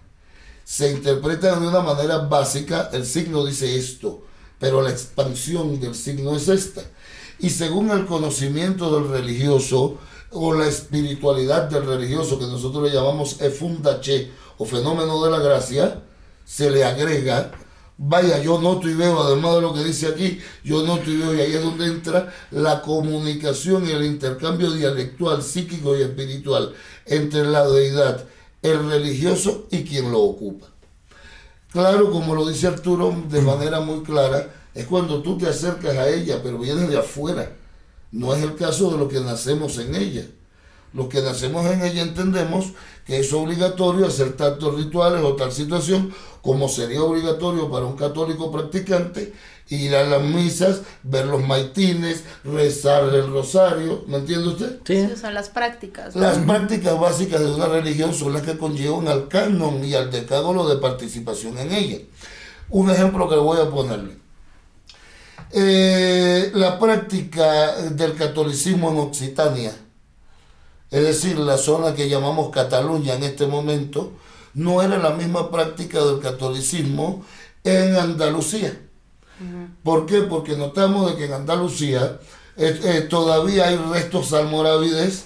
[0.62, 4.24] Se interpreta de una manera básica, el signo dice esto,
[4.58, 6.82] pero la expansión del signo es esta.
[7.38, 9.96] Y según el conocimiento del religioso
[10.32, 16.02] o la espiritualidad del religioso, que nosotros le llamamos efundache o fenómeno de la gracia,
[16.44, 17.52] se le agrega
[17.96, 21.34] Vaya, yo noto y veo, además de lo que dice aquí, yo noto y veo,
[21.34, 26.74] y ahí es donde entra la comunicación y el intercambio dialectual, psíquico y espiritual
[27.06, 28.24] entre la deidad,
[28.62, 30.66] el religioso y quien lo ocupa.
[31.70, 36.08] Claro, como lo dice Arturo de manera muy clara, es cuando tú te acercas a
[36.08, 37.52] ella, pero vienes de afuera.
[38.10, 40.26] No es el caso de lo que nacemos en ella.
[40.92, 42.72] Los que nacemos en ella entendemos
[43.04, 48.52] que es obligatorio hacer tantos rituales o tal situación como sería obligatorio para un católico
[48.52, 49.32] practicante
[49.70, 54.78] ir a las misas, ver los maitines, rezar el rosario, ¿me entiende usted?
[54.84, 54.94] Sí.
[54.94, 56.14] Esas son las prácticas.
[56.14, 60.68] Las prácticas básicas de una religión son las que conllevan al canon y al decálogo
[60.68, 61.98] de participación en ella.
[62.70, 64.16] Un ejemplo que voy a ponerle.
[65.50, 69.72] Eh, la práctica del catolicismo en Occitania,
[70.94, 74.12] es decir, la zona que llamamos Cataluña en este momento,
[74.54, 77.24] no era la misma práctica del catolicismo
[77.64, 78.80] en Andalucía.
[79.82, 80.20] ¿Por qué?
[80.20, 82.20] Porque notamos de que en Andalucía
[82.56, 85.24] eh, eh, todavía hay restos almorávides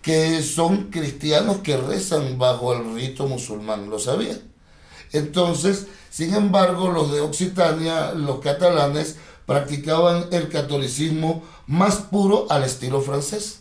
[0.00, 4.40] que son cristianos que rezan bajo el rito musulmán, ¿lo sabía?
[5.12, 13.02] Entonces, sin embargo, los de Occitania, los catalanes, practicaban el catolicismo más puro al estilo
[13.02, 13.59] francés,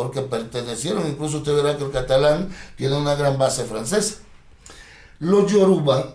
[0.00, 4.14] porque pertenecieron, incluso usted verá que el catalán tiene una gran base francesa.
[5.18, 6.14] Los yoruba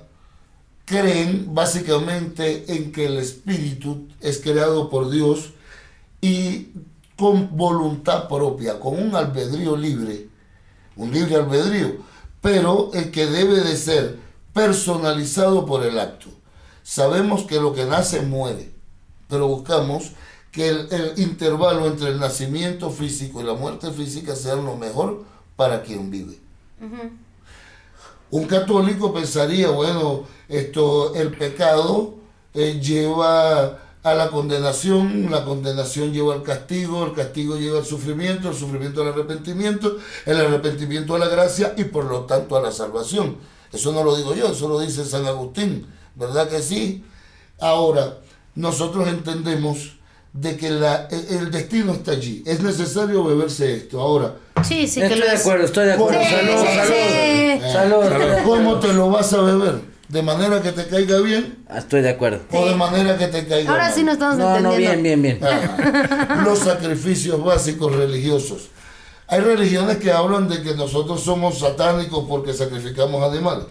[0.86, 5.52] creen básicamente en que el espíritu es creado por Dios
[6.20, 6.70] y
[7.16, 10.30] con voluntad propia, con un albedrío libre,
[10.96, 11.98] un libre albedrío,
[12.42, 14.18] pero el que debe de ser
[14.52, 16.30] personalizado por el acto.
[16.82, 18.72] Sabemos que lo que nace muere,
[19.30, 20.14] pero buscamos
[20.56, 25.26] que el, intervalo entre el nacimiento físico y la muerte física sea lo mejor
[25.58, 26.40] para quien vive.
[28.32, 32.16] Un católico pensaría, bueno, esto, el pecado
[32.54, 38.50] eh, lleva a la condenación, la condenación lleva al castigo, el castigo lleva al sufrimiento,
[38.50, 42.72] el sufrimiento al arrepentimiento, el arrepentimiento a la gracia y por lo tanto a la
[42.72, 43.38] salvación.
[43.74, 47.04] Eso no lo digo yo, eso lo dice San Agustín, ¿verdad que sí?
[47.60, 48.20] Ahora,
[48.54, 49.95] nosotros entendemos
[50.38, 52.44] de que la, el destino está allí.
[52.46, 54.02] Es necesario beberse esto.
[54.02, 55.42] Ahora, Sí, sí, estoy que lo de es.
[55.42, 56.20] acuerdo, estoy de acuerdo.
[56.22, 57.64] Sí, salud, sí, salud.
[57.64, 57.72] sí.
[57.72, 58.44] Salud.
[58.46, 59.96] ¿cómo te lo vas a beber?
[60.10, 62.42] ¿De manera que te caiga bien Ah, Estoy de acuerdo.
[62.52, 63.94] o de manera que te caiga Ahora mal?
[63.94, 65.02] sí nos estamos No, no, entendiendo.
[65.04, 65.44] bien, bien, bien.
[65.44, 66.42] Ajá.
[66.44, 68.70] Los sacrificios básicos religiosos.
[69.28, 73.66] Hay religiones que hablan de que nosotros somos satánicos porque sacrificamos animales.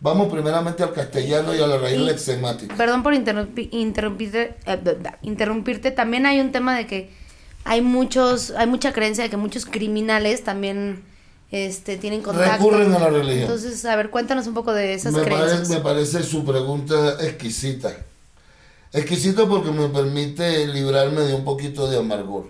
[0.00, 2.76] Vamos primeramente al castellano y a la raíz Y- lexemática.
[2.76, 4.78] Perdón por interrumpi- interrumpirte, eh,
[5.22, 5.90] interrumpirte.
[5.90, 7.10] También hay un tema de que
[7.64, 11.02] hay muchos, hay mucha creencia de que muchos criminales también
[11.50, 12.52] este, tienen contacto.
[12.70, 13.40] Recurren a la religión.
[13.42, 15.52] Entonces, a ver, cuéntanos un poco de esas Me creencias.
[15.52, 17.90] parece, me parece su pregunta exquisita.
[18.92, 22.46] Exquisita porque me permite librarme de un poquito de amargor.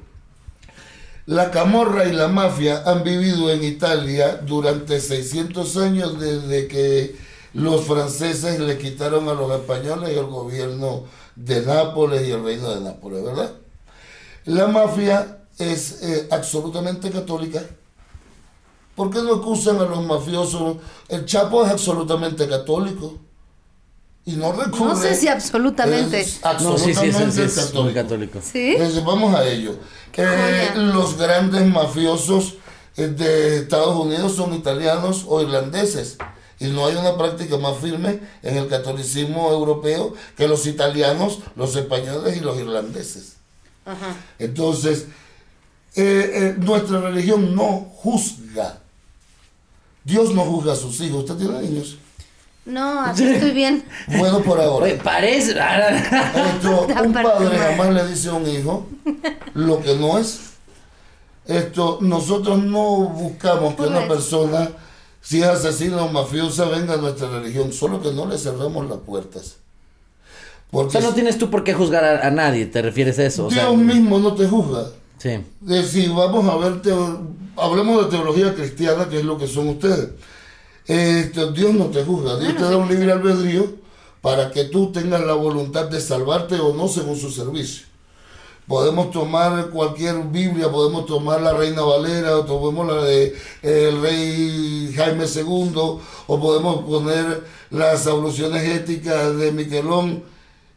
[1.26, 7.16] La camorra y la mafia han vivido en Italia durante 600 años desde que
[7.54, 11.04] los franceses le quitaron a los españoles el gobierno
[11.37, 13.52] de Nápoles y el reino de Nápoles, ¿verdad?
[14.44, 17.62] La mafia es eh, absolutamente católica.
[18.94, 20.78] ¿Por qué no acusan a los mafiosos?
[21.08, 23.18] El Chapo es absolutamente católico.
[24.24, 24.92] Y no recurre.
[24.92, 26.20] No sé si absolutamente.
[26.20, 27.94] Es No, sí, sí, sí, absolutamente sí, es muy católico.
[27.94, 28.40] católico.
[28.42, 28.72] ¿Sí?
[28.72, 29.76] Entonces, vamos a ello.
[30.14, 32.56] Eh, los grandes mafiosos
[32.96, 36.18] eh, de Estados Unidos son italianos o irlandeses.
[36.61, 41.77] Y no hay una práctica más firme en el catolicismo europeo que los italianos, los
[41.77, 43.37] españoles y los irlandeses.
[44.38, 45.07] Entonces,
[45.94, 48.79] eh, eh, nuestra religión no juzga.
[50.05, 51.25] Dios no juzga a sus hijos.
[51.25, 51.99] ¿Usted tiene niños?
[52.68, 53.85] No, así estoy bien.
[54.18, 54.85] Bueno, por ahora.
[54.85, 55.53] Oye, parece.
[55.53, 58.87] Esto, un padre jamás le dice a un hijo
[59.55, 60.40] lo que no es.
[61.47, 64.68] Esto, nosotros no buscamos que una persona,
[65.20, 68.98] si es asesina o mafiosa, venga a nuestra religión, solo que no le cerramos las
[68.98, 69.57] puertas.
[70.70, 73.46] O sea, no tienes tú por qué juzgar a, a nadie, te refieres a eso.
[73.46, 74.87] O sea, Dios mismo no te juzga.
[75.16, 75.40] Sí.
[75.61, 77.20] De si vamos a ver, teo-
[77.57, 80.11] hablemos de teología cristiana, que es lo que son ustedes.
[80.87, 83.66] Esto, Dios no te juzga, Dios te da un libre albedrío
[84.20, 87.87] para que tú tengas la voluntad de salvarte o no según su servicio.
[88.68, 94.92] Podemos tomar cualquier Biblia, podemos tomar la Reina Valera, o tomemos la de el rey
[94.94, 100.22] Jaime II, o podemos poner las abluciones éticas de Miquelón,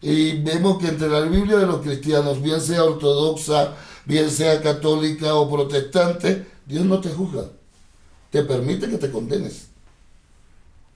[0.01, 3.75] y vemos que entre la Biblia de los cristianos, bien sea ortodoxa,
[4.05, 7.49] bien sea católica o protestante, Dios no te juzga,
[8.29, 9.70] te permite que te condenes.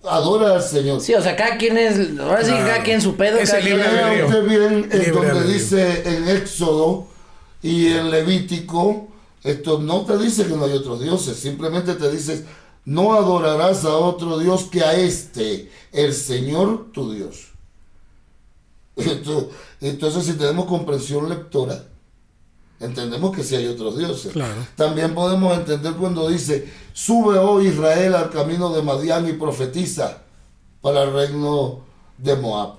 [0.07, 1.01] Adora al Señor.
[1.01, 2.19] Sí, o sea, cada quien es.
[2.19, 3.37] Ahora sí, que cada quien su pedo.
[3.37, 5.53] Es cada el libre usted bien en Libre donde albedrío.
[5.53, 7.07] dice en Éxodo
[7.61, 9.07] y en Levítico,
[9.43, 12.45] esto no te dice que no hay otros dioses, simplemente te dice,
[12.85, 17.47] no adorarás a otro Dios que a este, el Señor tu Dios.
[19.81, 21.83] Entonces, si tenemos comprensión lectora,
[22.79, 24.33] entendemos que sí hay otros dioses.
[24.33, 24.65] Claro.
[24.75, 30.19] También podemos entender cuando dice, sube hoy Israel al camino de Madián y profetiza
[30.81, 31.79] para el reino
[32.17, 32.75] de Moab.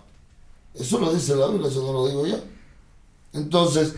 [0.74, 2.37] Eso lo dice la Biblia, eso no lo digo yo.
[3.32, 3.94] Entonces,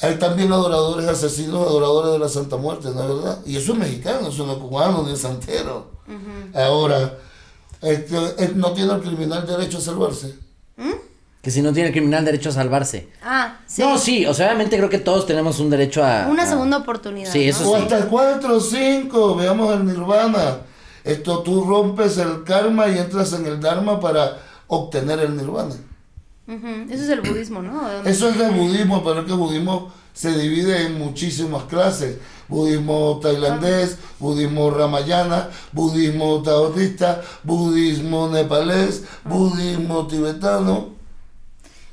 [0.00, 3.38] hay también adoradores asesinos, adoradores de la Santa Muerte, ¿no es verdad?
[3.44, 5.98] Y eso es mexicano, eso no es cubano ni es santero.
[6.54, 7.18] Ahora,
[7.82, 10.34] este, eh, ¿no tiene el criminal derecho a salvarse?
[11.48, 13.08] Que si no tiene el criminal derecho a salvarse.
[13.22, 13.80] Ah, sí.
[13.80, 16.26] No, sí, o sea, obviamente creo que todos tenemos un derecho a.
[16.28, 17.32] Una a- segunda oportunidad.
[17.32, 17.50] Sí, ¿no?
[17.50, 17.82] eso O sí.
[17.84, 20.58] hasta cuatro o cinco, veamos el nirvana.
[21.04, 25.74] Esto tú rompes el karma y entras en el dharma para obtener el nirvana.
[26.46, 27.80] Eso es el budismo, ¿no?
[28.04, 32.18] Eso es de budismo, pero es que el budismo se divide en muchísimas clases.
[32.48, 40.97] Budismo tailandés, budismo ramayana, budismo taoísta, budismo nepalés, budismo tibetano.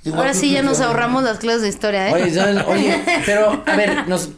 [0.05, 2.13] Igual Ahora sí ya nos ahorramos las clases de historia, ¿eh?
[2.13, 2.63] Oye.
[2.67, 4.29] Oye, pero a ver, nos,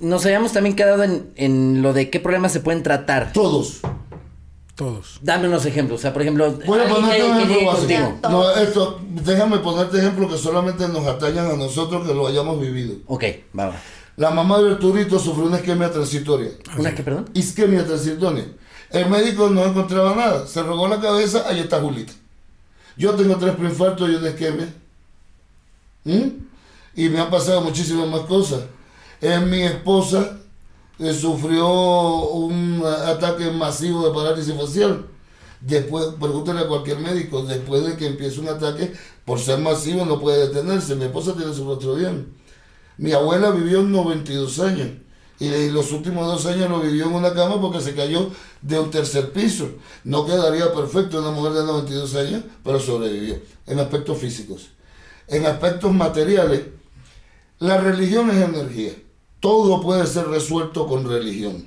[0.00, 3.32] nos habíamos también quedado en, en lo de qué problemas se pueden tratar.
[3.32, 3.80] Todos.
[4.74, 5.18] Todos.
[5.22, 6.00] Dame unos ejemplos.
[6.00, 8.28] O sea, por ejemplo, Voy a ponerte un ejemplo básico.
[8.28, 12.96] No, esto, déjame ponerte ejemplos que solamente nos atañan a nosotros que lo hayamos vivido.
[13.06, 13.24] Ok,
[13.58, 13.76] va, va.
[14.16, 16.50] La mamá de Arturito sufrió una isquemia transitoria.
[16.78, 17.28] ¿Una qué, perdón?
[17.34, 18.46] Isquemia transitoria.
[18.90, 20.46] El médico no encontraba nada.
[20.46, 22.12] Se rogó la cabeza, ahí está Julita.
[22.96, 24.68] Yo tengo tres preinfartos y una isquemia.
[26.06, 26.46] ¿Mm?
[26.94, 28.62] Y me han pasado muchísimas más cosas.
[29.20, 30.38] Mi esposa
[31.20, 31.68] sufrió
[32.30, 35.06] un ataque masivo de parálisis facial.
[35.60, 38.92] Después, pregúntale a cualquier médico, después de que empiece un ataque,
[39.24, 40.94] por ser masivo no puede detenerse.
[40.94, 42.34] Mi esposa tiene su rostro bien.
[42.98, 44.88] Mi abuela vivió 92 años
[45.38, 48.30] y los últimos dos años lo vivió en una cama porque se cayó
[48.62, 49.68] de un tercer piso.
[50.04, 54.68] No quedaría perfecto una mujer de 92 años, pero sobrevivió en aspectos físicos.
[55.28, 56.62] En aspectos materiales,
[57.58, 58.92] la religión es energía.
[59.40, 61.66] Todo puede ser resuelto con religión.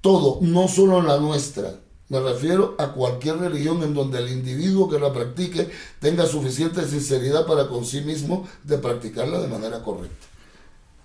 [0.00, 1.74] Todo, no solo la nuestra.
[2.08, 7.46] Me refiero a cualquier religión en donde el individuo que la practique tenga suficiente sinceridad
[7.46, 10.26] para con sí mismo de practicarla de manera correcta.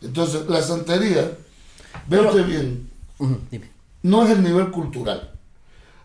[0.01, 1.37] Entonces, la santería,
[2.09, 2.89] usted bien,
[3.51, 3.69] dime.
[4.01, 5.31] no es el nivel cultural.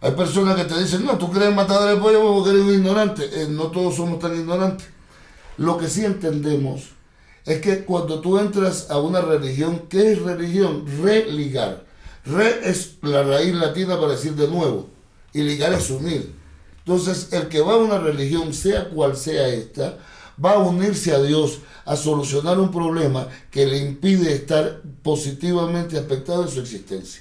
[0.02, 3.42] Hay personas que te dicen, no, tú crees matador de pollo porque eres un ignorante.
[3.42, 4.86] Eh, no todos somos tan ignorantes.
[5.60, 6.88] Lo que sí entendemos
[7.44, 10.86] es que cuando tú entras a una religión, ¿qué es religión?
[11.02, 11.84] Religar.
[12.24, 14.88] Re es la raíz latina para decir de nuevo.
[15.34, 16.32] Y ligar es unir.
[16.78, 19.98] Entonces, el que va a una religión, sea cual sea esta,
[20.42, 26.44] va a unirse a Dios a solucionar un problema que le impide estar positivamente aspectado
[26.44, 27.20] en su existencia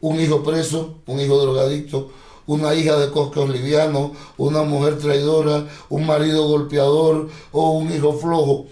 [0.00, 2.12] un hijo preso, un hijo drogadicto,
[2.46, 8.66] una hija de coscos livianos, una mujer traidora, un marido golpeador o un hijo flojo.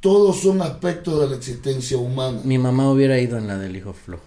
[0.00, 2.40] Todos son aspectos de la existencia humana.
[2.44, 4.22] Mi mamá hubiera ido en la del hijo flojo.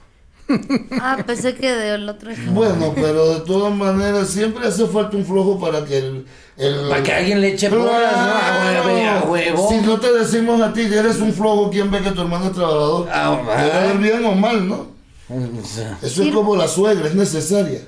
[0.99, 2.53] Ah, pensé que del otro ejemplo.
[2.53, 6.25] Bueno, pero de todas maneras siempre hace falta un flojo para que el...
[6.57, 7.83] el- Para que alguien le eche ¿no?
[7.87, 9.69] A huevo, a huevo.
[9.69, 12.47] Si no te decimos a ti que eres un flojo, ¿quién ve que tu hermano
[12.47, 13.07] es trabajador?
[13.11, 13.63] Ah, va.
[13.63, 14.87] Debe ver bien o mal, ¿no?
[15.29, 17.81] O sea, Eso es como la suegra, es necesaria.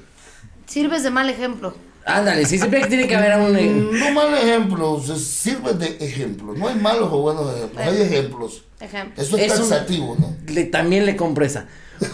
[0.71, 1.73] Sirves de mal ejemplo.
[2.05, 3.51] Ándale, sí, siempre tiene que haber un...
[3.91, 6.53] Mm, No mal ejemplo, se sirve de ejemplo.
[6.55, 8.63] No hay malos o buenos ejemplos, hay ejemplos.
[8.79, 9.21] Ejemplo.
[9.21, 10.35] Eso es, Es un- ¿no?
[10.47, 11.67] le- también le compresa.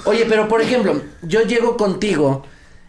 [0.06, 2.44] Oye, pero por ejemplo, yo llego contigo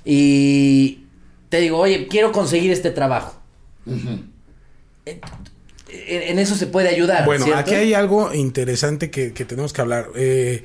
[0.05, 1.05] y
[1.51, 3.37] te digo, oye, quiero conseguir este trabajo.
[5.07, 5.13] En,
[5.87, 7.25] en eso se puede ayudar.
[7.25, 7.61] Bueno, ¿cierto?
[7.61, 10.09] aquí hay algo interesante que, que tenemos que hablar.
[10.17, 10.63] Eh,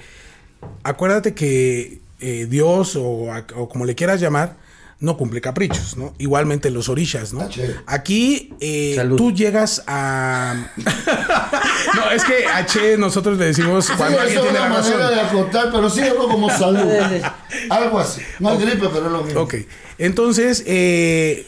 [0.83, 3.27] acuérdate que eh, Dios o
[3.69, 4.57] como le quieras llamar,
[4.99, 6.13] no cumple caprichos, ¿no?
[6.17, 7.47] Igualmente los orishas, ¿no?
[7.85, 10.67] Aquí eh, tú llegas a...
[11.95, 14.81] no, es que H nosotros le decimos Sí, cuando alguien eso es tiene una la
[14.81, 14.91] razón.
[14.99, 16.89] manera de acotar, pero sí algo como salud.
[17.69, 18.21] algo así.
[18.39, 19.41] No hay gripe, pero es lo mismo.
[19.41, 19.55] Ok,
[19.97, 21.45] entonces eh,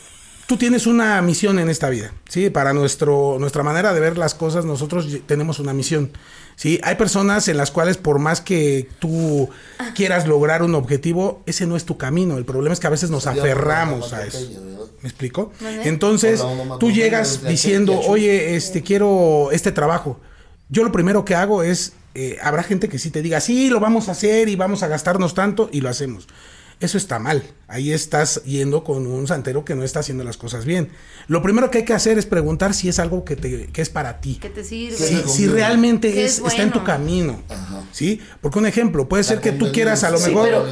[0.47, 2.49] tú tienes una misión en esta vida, ¿sí?
[2.49, 6.11] Para nuestro, nuestra manera de ver las cosas, nosotros tenemos una misión,
[6.55, 6.79] ¿sí?
[6.83, 9.49] Hay personas en las cuales por más que tú
[9.95, 12.37] quieras lograr un objetivo, ese no es tu camino.
[12.37, 14.39] El problema es que a veces nos aferramos a eso.
[15.01, 15.51] ¿Me explico?
[15.61, 15.87] ¿Vale?
[15.87, 16.43] Entonces,
[16.79, 20.19] tú llegas diciendo, oye, este, quiero este trabajo.
[20.69, 23.79] Yo lo primero que hago es, eh, habrá gente que sí te diga, sí, lo
[23.79, 26.27] vamos a hacer y vamos a gastarnos tanto y lo hacemos.
[26.81, 27.41] Eso está mal.
[27.67, 30.89] Ahí estás yendo con un santero que no está haciendo las cosas bien.
[31.27, 33.89] Lo primero que hay que hacer es preguntar si es algo que, te, que es
[33.89, 34.37] para ti.
[34.41, 34.97] ¿Qué te sirve?
[34.97, 37.41] Si, realmente Que es, es está en tu camino.
[37.93, 38.19] ¿Sí?
[38.41, 40.67] Porque un ejemplo, puede ser que tú quieras a lo mejor...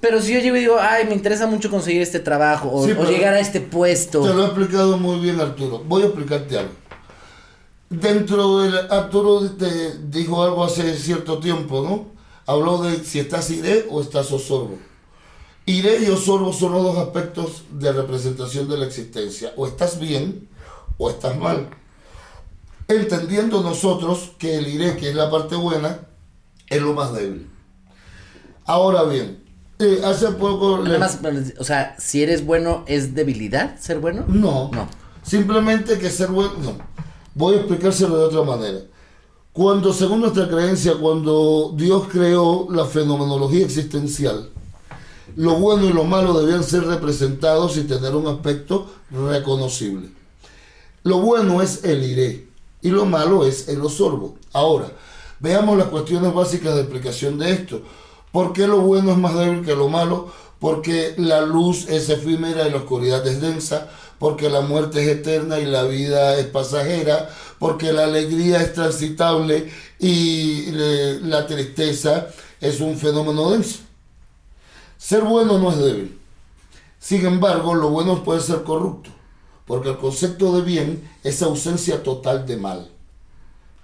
[0.00, 2.92] pero- si yo llego y digo, ay, me interesa mucho conseguir este trabajo o, Sí,
[2.92, 4.22] o pero- llegar a este puesto.
[4.22, 5.82] Te lo he explicado muy bien, Arturo.
[5.84, 6.72] Voy a explicarte algo.
[7.90, 8.74] Dentro del.
[8.90, 12.12] Arturo te dijo algo hace cierto tiempo, ¿no?
[12.46, 14.78] Habló de si estás iré o estás osorbo.
[15.72, 19.52] Iré y osorbo son los dos aspectos de representación de la existencia.
[19.56, 20.48] O estás bien
[20.98, 21.68] o estás mal.
[22.88, 26.00] Entendiendo nosotros que el iré, que es la parte buena,
[26.68, 27.48] es lo más débil.
[28.66, 29.42] Ahora bien,
[29.78, 30.78] eh, hace poco.
[30.78, 34.24] le- Nada más, o sea, si eres bueno, ¿es debilidad ser bueno?
[34.28, 34.88] No, No.
[35.24, 36.52] Simplemente que ser bueno.
[36.62, 36.72] No.
[37.36, 38.80] Voy a explicárselo de otra manera.
[39.52, 44.50] Cuando, según nuestra creencia, cuando Dios creó la fenomenología existencial,
[45.36, 50.10] lo bueno y lo malo debían ser representados y tener un aspecto reconocible.
[51.04, 52.48] Lo bueno es el iré
[52.80, 54.36] y lo malo es el osorbo.
[54.52, 54.92] Ahora,
[55.40, 57.82] veamos las cuestiones básicas de explicación de esto.
[58.30, 60.32] ¿Por qué lo bueno es más débil que lo malo?
[60.58, 63.90] Porque la luz es efímera y la oscuridad es densa.
[64.18, 67.28] Porque la muerte es eterna y la vida es pasajera.
[67.58, 72.28] Porque la alegría es transitable y eh, la tristeza
[72.60, 73.80] es un fenómeno denso.
[75.02, 76.16] Ser bueno no es débil.
[77.00, 79.10] Sin embargo, lo bueno puede ser corrupto,
[79.66, 82.88] porque el concepto de bien es ausencia total de mal.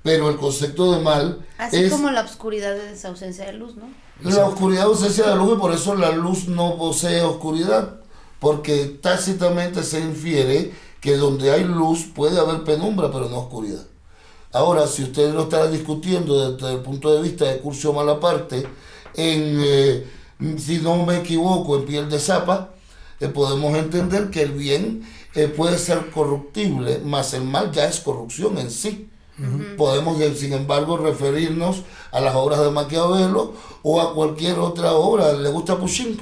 [0.05, 3.89] Pero el concepto de mal Así es como la oscuridad es ausencia de luz, ¿no?
[4.23, 7.97] la oscuridad ausencia de luz y por eso la luz no posee oscuridad,
[8.39, 13.85] porque tácitamente se infiere que donde hay luz puede haber penumbra, pero no oscuridad.
[14.53, 18.59] Ahora, si usted lo está discutiendo desde el punto de vista de Curcio Malaparte,
[19.15, 20.07] en, eh,
[20.57, 22.71] si no me equivoco, en piel de zapa,
[23.21, 25.03] eh, podemos entender que el bien
[25.35, 29.09] eh, puede ser corruptible, más el mal ya es corrupción en sí.
[29.77, 35.33] Podemos, eh, sin embargo, referirnos a las obras de Maquiavelo o a cualquier otra obra.
[35.33, 36.17] ¿Le gusta Pushkin?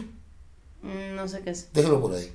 [0.82, 1.70] Mm, No sé qué es.
[1.72, 2.30] Déjelo por ahí.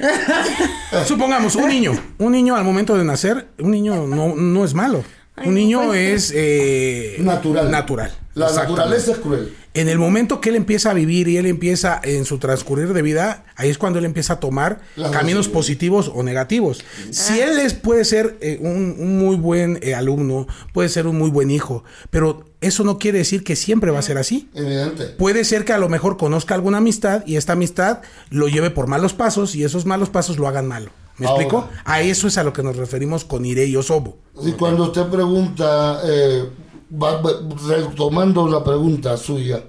[1.06, 1.92] Supongamos, un niño.
[2.18, 5.04] Un niño al momento de nacer, un niño no, no es malo.
[5.36, 7.70] Ay, Un niño es eh, Natural.
[7.70, 8.10] Natural.
[8.36, 9.54] La naturaleza es cruel.
[9.72, 13.00] En el momento que él empieza a vivir y él empieza en su transcurrir de
[13.00, 16.84] vida, ahí es cuando él empieza a tomar Las caminos positivos o negativos.
[17.10, 21.16] Si él es, puede ser eh, un, un muy buen eh, alumno, puede ser un
[21.16, 24.50] muy buen hijo, pero eso no quiere decir que siempre va a ser así.
[24.54, 25.06] Evidente.
[25.06, 28.86] Puede ser que a lo mejor conozca alguna amistad y esta amistad lo lleve por
[28.86, 30.90] malos pasos y esos malos pasos lo hagan malo.
[31.16, 31.42] ¿Me Ahora.
[31.42, 31.68] explico?
[31.86, 34.18] A eso es a lo que nos referimos con iré y osobo.
[34.42, 36.44] Y cuando usted pregunta, eh,
[36.90, 39.62] retomando la pregunta suya,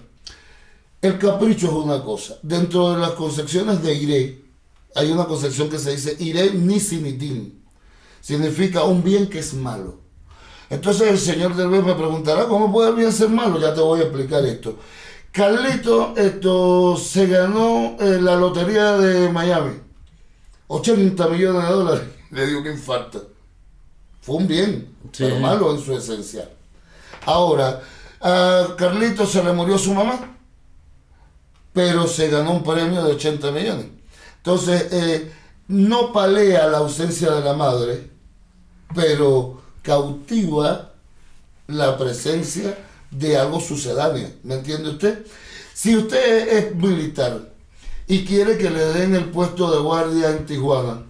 [1.02, 2.38] el capricho es una cosa.
[2.42, 4.42] Dentro de las concepciones de iré,
[4.96, 7.64] hay una concepción que se dice iré nisinitin.
[8.22, 10.00] Significa un bien que es malo.
[10.70, 13.60] Entonces el señor del bien me preguntará, ¿cómo puede el bien ser malo?
[13.60, 14.78] Ya te voy a explicar esto.
[15.32, 19.76] Carlito esto, se ganó eh, la lotería de Miami.
[20.68, 22.08] 80 millones de dólares.
[22.32, 23.30] Le dio que infarto.
[24.20, 26.50] Fue un bien, pero malo en su esencia.
[27.28, 27.82] Ahora,
[28.22, 30.18] a Carlito se le murió su mamá,
[31.74, 33.86] pero se ganó un premio de 80 millones.
[34.38, 35.32] Entonces, eh,
[35.68, 38.10] no palea la ausencia de la madre,
[38.96, 40.94] pero cautiva
[41.68, 42.78] la presencia
[43.12, 44.30] de algo sucedáneo.
[44.44, 45.26] ¿Me entiende usted?
[45.74, 47.42] Si usted es militar
[48.08, 51.04] y quiere que le den el puesto de guardia en Tijuana,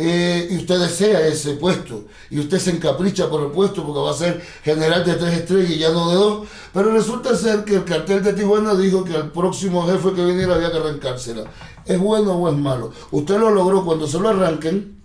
[0.00, 4.12] eh, y usted desea ese puesto, y usted se encapricha por el puesto porque va
[4.12, 7.74] a ser general de tres estrellas y ya no de dos, pero resulta ser que
[7.74, 11.50] el cartel de Tijuana dijo que al próximo jefe que viniera había que arrancársela.
[11.84, 12.92] ¿Es bueno o es malo?
[13.10, 15.00] Usted lo logró cuando se lo arranquen,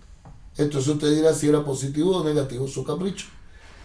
[0.58, 3.26] entonces usted dirá si era positivo o negativo su capricho.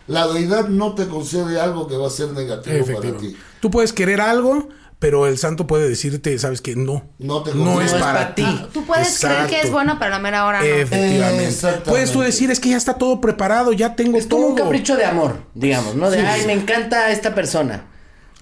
[0.09, 3.35] La deidad no te concede algo que va a ser negativo para ti.
[3.61, 4.69] Tú puedes querer algo,
[4.99, 8.45] pero el santo puede decirte, sabes que no, No te no es es para ti.
[8.73, 10.65] Tú puedes creer que es bueno, pero a la mera hora no.
[10.67, 11.55] Efectivamente.
[11.85, 14.41] Puedes tú decir, es que ya está todo preparado, ya tengo Es todo.
[14.41, 16.11] como un capricho de amor, digamos, ¿no?
[16.11, 16.25] De, Sí.
[16.27, 17.85] ay, me encanta esta persona.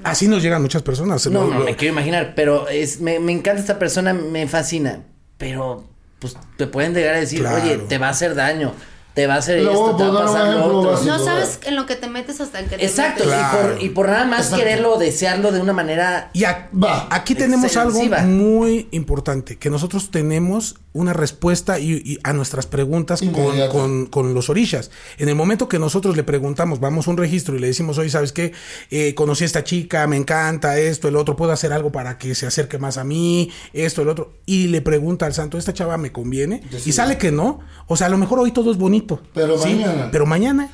[0.05, 1.27] Así nos llegan muchas personas.
[1.27, 5.01] No, no, lo- me quiero imaginar, pero es, me, me encanta esta persona, me fascina.
[5.39, 5.85] Pero,
[6.19, 7.63] pues, te pueden llegar a decir, Claro.
[7.63, 8.73] oye, te va a hacer daño,
[9.17, 11.05] te va a hacer esto, te va a pasar lo ejemplo otro.
[11.07, 13.41] No sabes en lo que te metes hasta en que te Exacto, metes.
[13.41, 14.63] y, por, y por nada más Exacto.
[14.63, 16.29] quererlo, desearlo de una manera...
[16.35, 17.09] Y a- Va.
[17.11, 23.21] aquí tenemos algo muy importante, que nosotros tenemos una respuesta y, y a nuestras preguntas
[23.33, 24.91] con, con- con los orishas.
[25.19, 28.11] En el momento que nosotros le preguntamos, vamos a un registro y le decimos, oye,
[28.11, 28.53] ¿sabes qué?
[28.91, 32.35] Eh, conocí a esta chica, me encanta esto, el otro, puedo hacer algo para que
[32.35, 34.33] se acerque más a mí, esto, el otro.
[34.47, 36.63] Y le pregunta al santo, ¿esta chava me conviene?
[36.85, 37.61] Y sale que no.
[37.87, 39.21] O sea, a lo mejor hoy todo es bonito.
[39.35, 39.75] Pero ¿sí?
[39.75, 40.09] mañana.
[40.11, 40.71] Pero mañana.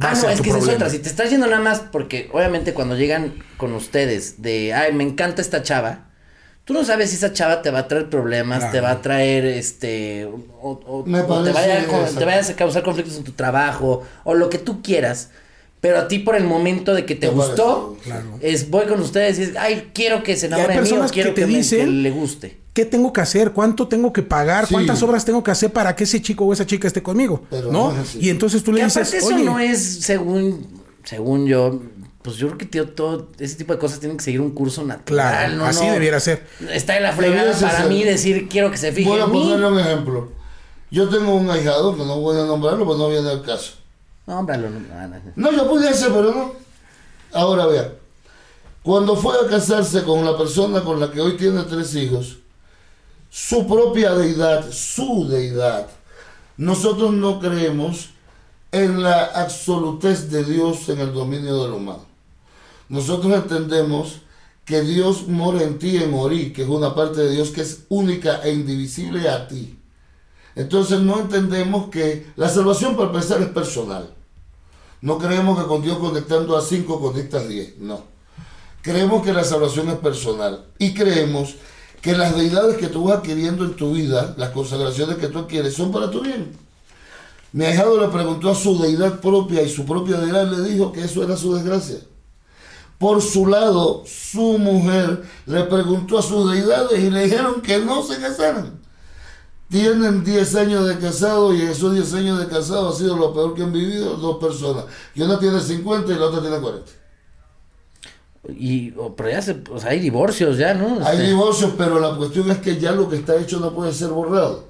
[0.00, 0.74] Ah, no, es que es problema.
[0.76, 0.90] otra.
[0.90, 5.04] Si te estás yendo nada más porque, obviamente, cuando llegan con ustedes de, ay, me
[5.04, 6.11] encanta esta chava,
[6.64, 8.72] tú no sabes si esa chava te va a traer problemas, Claro.
[8.72, 10.40] te va a traer, este, o,
[10.86, 14.34] o- Me o te, vaya a, te vayas a causar conflictos en tu trabajo, o
[14.34, 15.30] lo que tú quieras.
[15.80, 18.38] Pero a ti por el momento de que te Me gustó, parece, claro.
[18.40, 21.10] es voy con ustedes y es, ay, quiero que se enamore de mí o personas
[21.10, 22.58] que quiero te que, me- dicen- que le guste.
[22.72, 23.50] ¿Qué tengo que hacer?
[23.50, 24.66] ¿Cuánto tengo que pagar?
[24.66, 24.72] Sí.
[24.74, 27.42] ¿Cuántas obras tengo que hacer para que ese chico o esa chica esté conmigo?
[27.50, 27.92] Pero ¿No?
[28.18, 30.68] Y entonces tú le dices, aparte eso oye, no es según,
[31.04, 31.82] según yo,
[32.22, 34.82] pues yo creo que tío, todo ese tipo de cosas tienen que seguir un curso
[34.84, 35.04] natural.
[35.34, 35.92] Claro, no, así no.
[35.92, 36.46] debiera ser.
[36.70, 37.88] Está en la fregada para ser.
[37.88, 39.42] mí decir quiero que se fije Voy a en mí.
[39.42, 40.32] ponerle un ejemplo.
[40.90, 43.72] Yo tengo un ahijado que no voy a nombrarlo, pues no viene al caso.
[44.26, 45.20] Nómbralo, no, no, no.
[45.34, 46.52] No, yo pudiese, pero no.
[47.32, 47.92] Ahora vea,
[48.82, 52.36] cuando fue a casarse con la persona con la que hoy tiene tres hijos,
[53.30, 55.86] su propia deidad, su deidad,
[56.58, 58.10] nosotros no creemos
[58.70, 62.04] en la absolutez de Dios en el dominio del humano.
[62.92, 64.20] Nosotros entendemos
[64.66, 67.84] que Dios mora en ti en Ori, que es una parte de Dios que es
[67.88, 69.78] única e indivisible a ti.
[70.54, 74.12] Entonces no entendemos que la salvación para empezar es personal.
[75.00, 78.02] No creemos que con Dios conectando a cinco conectas diez, no.
[78.82, 81.54] Creemos que la salvación es personal y creemos
[82.02, 85.72] que las deidades que tú vas adquiriendo en tu vida, las consagraciones que tú adquieres,
[85.72, 86.52] son para tu bien.
[87.52, 91.04] Mi ahijado le preguntó a su deidad propia y su propia deidad le dijo que
[91.04, 92.00] eso era su desgracia.
[93.02, 98.00] Por su lado, su mujer le preguntó a sus deidades y le dijeron que no
[98.04, 98.78] se casaran.
[99.68, 103.56] Tienen 10 años de casado y esos 10 años de casado ha sido lo peor
[103.56, 104.84] que han vivido dos personas.
[105.16, 106.92] Y una tiene 50 y la otra tiene 40.
[108.50, 111.04] Y, o, pero ya se, o sea, hay divorcios ya, ¿no?
[111.04, 113.92] Hay Este, divorcios, pero la cuestión es que ya lo que está hecho no puede
[113.92, 114.66] ser borrado.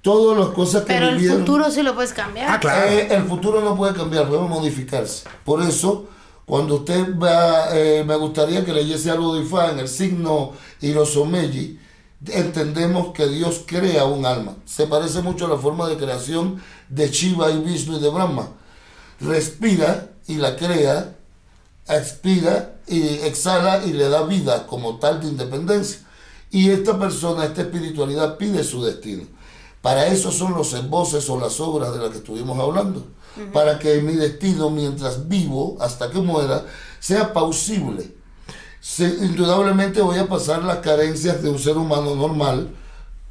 [0.00, 2.48] Todas las cosas que Pero el futuro sí lo puedes cambiar.
[2.48, 2.90] Ah, claro.
[2.90, 5.28] Eh, el futuro no puede cambiar, puede modificarse.
[5.44, 6.06] Por eso,
[6.46, 11.80] cuando usted va, eh, me gustaría que leyese algo de Ifá en el signo Hirosomeji,
[12.28, 14.54] entendemos que Dios crea un alma.
[14.64, 18.48] Se parece mucho a la forma de creación de Shiva y Vishnu y de Brahma.
[19.20, 21.16] Respira y la crea,
[21.88, 25.98] expira y exhala y le da vida como tal de independencia.
[26.52, 29.24] Y esta persona, esta espiritualidad pide su destino.
[29.82, 33.04] Para eso son los emboces o las obras de las que estuvimos hablando.
[33.52, 36.64] Para que mi destino, mientras vivo, hasta que muera,
[37.00, 38.12] sea pausible.
[38.80, 42.68] Se- indudablemente voy a pasar las carencias de un ser humano normal,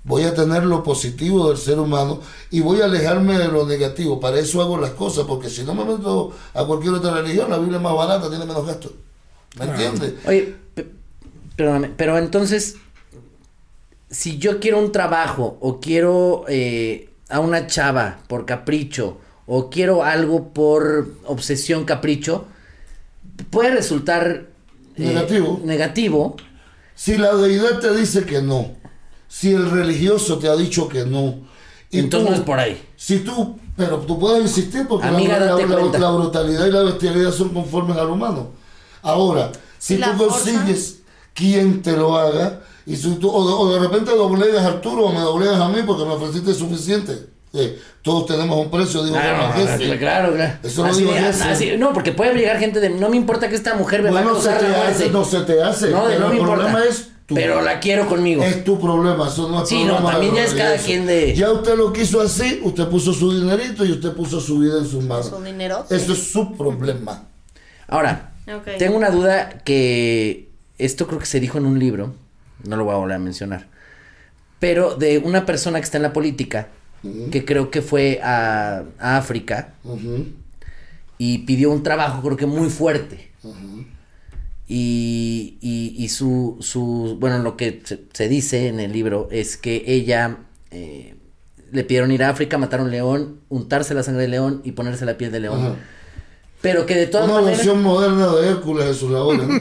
[0.03, 2.19] voy a tener lo positivo del ser humano
[2.51, 4.19] y voy a alejarme de lo negativo.
[4.19, 7.57] Para eso hago las cosas, porque si no me meto a cualquier otra religión, la
[7.57, 8.91] Biblia es más barata, tiene menos gastos.
[9.57, 10.13] ¿Me entiendes?
[10.27, 10.91] Oye, pe-
[11.55, 12.75] perdóname, pero entonces,
[14.09, 19.17] si yo quiero un trabajo o quiero eh, a una chava por capricho
[19.47, 22.45] o quiero algo por obsesión capricho,
[23.49, 24.45] puede resultar
[24.95, 25.59] eh, Negativo.
[25.63, 26.35] negativo.
[26.95, 28.71] Si la deidad te dice que no,
[29.27, 31.39] si el religioso te ha dicho que no,
[31.91, 32.81] y Entonces tú- no es por ahí.
[32.95, 36.83] Si tú, pero tú puedes insistir porque Amiga, la, la- la- la brutalidad y la
[36.83, 38.51] bestialidad son conformes al humano.
[39.01, 41.01] Ahora, si ¿Y la tú consigues
[41.33, 45.05] quien te lo haga, y si tú, o, de, o de repente doblegas a Arturo
[45.07, 47.27] o me doblegas a mí porque me ofreciste suficiente.
[47.55, 49.97] Eh, todos tenemos un precio, digo, Claro, jefe.
[49.97, 50.53] claro, claro.
[50.63, 51.77] Eso lo Así digo así- sí.
[51.77, 54.23] no, porque puede llegar gente de no me importa que esta mujer me va a
[54.23, 55.09] se causar te la hace, muerte".
[55.11, 56.63] no se te hace, No, de pero no me el importa.
[56.65, 58.43] problema es tu Pero la quiero conmigo.
[58.43, 61.33] Es tu problema, eso no es Sí, problema no, también ya es cada quien de-
[61.33, 64.85] Ya usted lo quiso así, usted puso su dinerito y usted puso su vida en
[64.85, 65.27] sus manos.
[65.29, 65.85] Su dinero.
[65.89, 67.23] Eso es su problema.
[67.87, 68.33] Ahora,
[68.77, 72.13] tengo una duda que esto creo que se dijo en un libro,
[72.63, 73.67] no lo voy a volver a mencionar,
[74.59, 76.67] pero de una persona que está en la política,
[77.31, 79.73] que creo que fue a, a África
[81.17, 83.31] y pidió un trabajo creo que muy fuerte.
[84.67, 89.57] y, y, y su, su, bueno, lo que se, se dice en el libro es
[89.57, 90.37] que ella
[90.71, 91.15] eh,
[91.71, 94.71] le pidieron ir a África, matar a un león, untarse la sangre del león y
[94.71, 95.75] ponerse la piel del león.
[96.61, 97.57] Pero que de todas Una maneras...
[97.57, 99.43] versión moderna de Hércules de sus labores.
[99.47, 99.59] ¿no?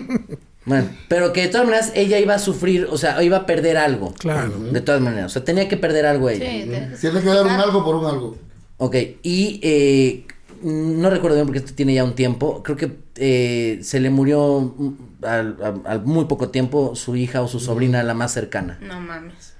[0.67, 3.77] Bueno, pero que de todas maneras ella iba a sufrir, o sea, iba a perder
[3.77, 4.15] algo.
[4.15, 4.59] Claro.
[4.59, 6.47] De todas maneras, o sea, tenía que perder algo ella.
[6.51, 8.37] Sí, te- Tiene que dar un algo por un algo.
[8.79, 10.27] Ok, y eh,
[10.63, 12.63] no recuerdo bien porque esto tiene ya un tiempo.
[12.63, 14.93] Creo que eh, se le murió mm,
[15.25, 18.79] al, al- al muy poco tiempo su hija o su sobrina, la más cercana.
[18.81, 19.53] No mames.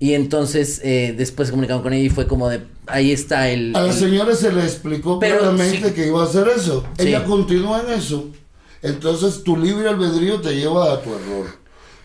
[0.00, 3.74] Y entonces eh, después se comunicaron con ella y fue como de, ahí está el...
[3.76, 5.94] A la el- señora se le explicó Pero claramente sí.
[5.94, 6.84] que iba a hacer eso.
[6.98, 7.08] Sí.
[7.08, 8.28] Ella continúa en eso.
[8.82, 11.46] Entonces tu libre albedrío te lleva a tu error.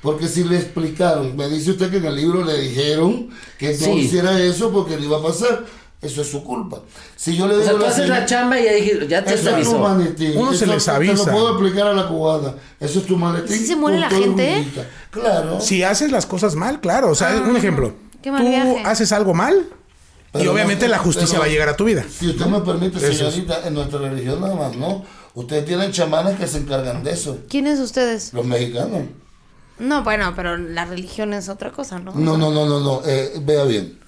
[0.01, 3.86] Porque si le explicaron, me dice usted que en el libro le dijeron que no
[3.86, 3.91] Sí.
[3.91, 5.65] hiciera eso porque le iba a pasar.
[6.01, 6.80] Eso es su culpa.
[7.15, 9.07] Si yo le o digo sea, a tú la haces la chamba y ya, dije,
[9.07, 10.34] ya te Eso es tu maletín.
[10.36, 11.13] Uno se Eso les Te avisa.
[11.13, 12.55] lo puedo explicar a la cubana.
[12.82, 13.57] Eso es tu maletín.
[13.57, 14.65] ¿Sí se muere la y gente?
[15.11, 15.61] Claro.
[15.61, 17.09] Si haces las cosas mal, claro.
[17.11, 17.93] O sea, un ejemplo.
[17.95, 18.84] Ah, qué mal Tú viaje.
[18.86, 21.86] haces algo mal y Pero obviamente no- la justicia pero- va a llegar a tu
[21.86, 22.03] vida.
[22.09, 25.05] Si usted me permite, Eso señorita, en nuestra religión nada más, ¿no?
[25.36, 27.38] Ustedes tienen chamanes que se encargan de eso.
[27.50, 28.34] ¿Quiénes ustedes?
[28.34, 29.04] Los mexicanos.
[29.80, 32.12] No, bueno, pero la religión es otra cosa, ¿no?
[32.14, 33.02] No, no, no, no, no.
[33.06, 34.00] eh, vea bien.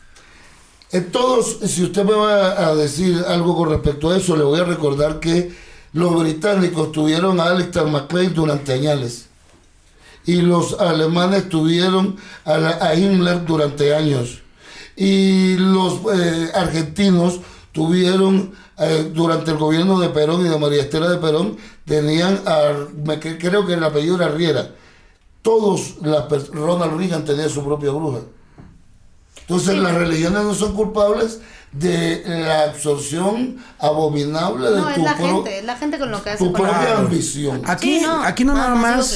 [0.92, 4.60] En todos, si usted me va a decir algo con respecto a eso, le voy
[4.60, 5.52] a recordar que
[5.94, 9.26] los británicos tuvieron a Alistair MacLean durante años.
[10.28, 14.42] Y los alemanes tuvieron a, la- a Himmler durante años.
[14.96, 21.10] Y los eh, argentinos tuvieron, eh, durante el gobierno de Perón y de María Estela
[21.10, 22.74] de Perón, tenían a,
[23.06, 24.72] me creo que el apellido era Riera.
[25.42, 28.20] Todos, las Ronald Reagan tenía su propia bruja.
[29.42, 31.40] Entonces las religiones no son culpables
[31.72, 36.10] de la absorción abominable de No, es tu, la pro- gente, es la gente con
[36.12, 36.44] lo que hace.
[36.46, 37.62] tu propia ambición.
[37.66, 38.24] Aquí, Sí, no.
[38.24, 39.12] aquí no Nada nada más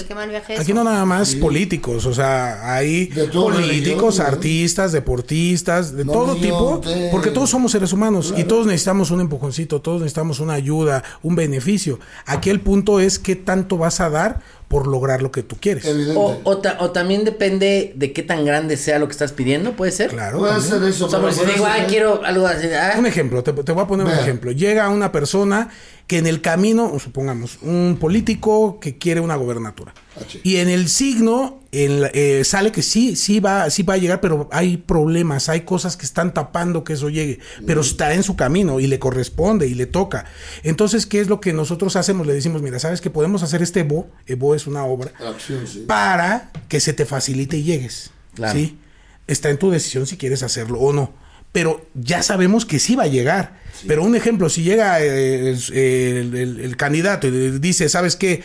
[0.50, 4.24] es aquí no nada más políticos, o sea, hay políticos, religión, ¿no?
[4.26, 6.82] artistas, deportistas, de No todo tipo,
[7.12, 11.36] porque todos somos seres humanos y todos necesitamos un empujoncito, todos necesitamos una ayuda, un
[11.36, 12.00] beneficio.
[12.26, 15.86] Aquí el punto es qué tanto vas a dar por lograr lo que tú quieres.
[16.16, 19.74] O, o, ta- o también depende de qué tan grande sea lo que estás pidiendo,
[19.76, 20.10] ¿puede ser?
[20.12, 20.38] Claro.
[20.40, 21.08] Puede ser eso.
[21.08, 23.84] O sea, si por digo, ay, quiero algo así, ah, Un ejemplo, te, te voy
[23.84, 24.52] a poner un ejemplo.
[24.52, 25.70] Llega una persona
[26.10, 29.94] que en el camino, supongamos, un político que quiere una gobernatura.
[30.18, 30.42] Ah, sí.
[30.44, 33.98] Y en el signo en la- eh, sale que sí, sí va, sí va a
[33.98, 37.38] llegar, pero hay problemas, hay cosas que están tapando que eso llegue,
[37.68, 40.26] pero está en su camino y le corresponde y le toca.
[40.64, 42.26] Entonces, ¿qué es lo que nosotros hacemos?
[42.26, 45.84] Le decimos, mira, sabes que podemos hacer este Evo, Evo es una obra, Acción, sí.
[45.88, 48.10] para que se te facilite y llegues.
[48.34, 48.58] Claro.
[48.58, 48.80] ¿sí?
[49.28, 51.14] Está en tu decisión si quieres hacerlo o no.
[51.52, 53.58] Pero ya sabemos que sí va a llegar.
[53.88, 58.44] Pero un ejemplo, si llega eh, el, el- el- el candidato y dice, ¿sabes qué?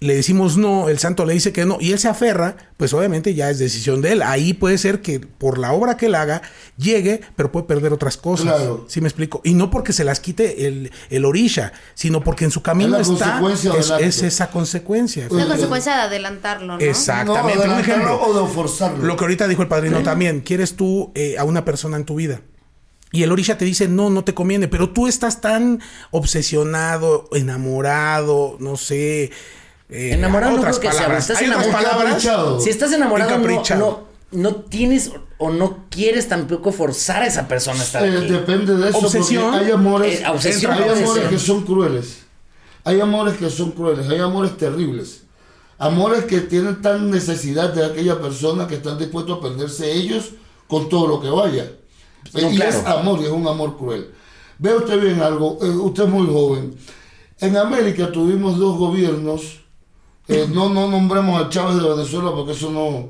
[0.00, 3.34] Le decimos no, el santo le dice que no, y él se aferra, pues obviamente
[3.34, 4.22] ya es decisión de él.
[4.22, 6.40] Ahí puede ser que por la obra que él haga
[6.78, 8.46] llegue, pero puede perder otras cosas.
[8.46, 8.86] Claro.
[8.88, 9.42] ¿Sí me explico?
[9.44, 13.00] Y no porque se las quite el, el orisha, sino porque en su camino la
[13.00, 13.42] está.
[13.78, 15.28] Es, es esa consecuencia.
[15.30, 16.80] La consecuencia de adelantarlo, ¿no?
[16.80, 17.58] Exactamente.
[17.58, 18.22] No, un adelantarlo ejemplo.
[18.22, 19.04] o de forzarlo.
[19.04, 22.14] Lo que ahorita dijo el padrino también, quieres tú eh, a una persona en tu
[22.14, 22.40] vida.
[23.12, 25.80] Y el orisha te dice, no, no te conviene, pero tú estás tan
[26.10, 29.32] obsesionado, enamorado, no sé.
[29.90, 31.24] Eh, Enamorado no creo que sea, palabras.
[31.30, 31.88] estás Hay otras enamorado.
[31.90, 32.24] palabras.
[32.24, 32.60] Encaprichado.
[32.60, 34.00] Si estás enamorado, no, no,
[34.32, 38.28] no tienes o no quieres tampoco forzar a esa persona a estar Eh, aquí.
[38.28, 38.98] depende de eso.
[38.98, 39.50] Obsesión.
[39.50, 41.30] porque Hay amores, Eh, obsesión hay puede amores ser.
[41.30, 42.18] que son crueles.
[42.84, 44.08] Hay amores que son crueles.
[44.08, 45.22] Hay amores terribles.
[45.78, 50.30] Amores que tienen tan necesidad de aquella persona que están dispuestos a perderse ellos
[50.68, 51.72] con todo lo que vaya.
[52.34, 52.70] No, y claro.
[52.70, 54.10] es amor y es un amor cruel.
[54.58, 55.58] Ve usted bien algo.
[55.62, 56.74] eh, usted es muy joven.
[57.38, 59.59] En América tuvimos dos gobiernos.
[60.52, 63.08] No, no nombremos a Chávez de Venezuela porque eso no,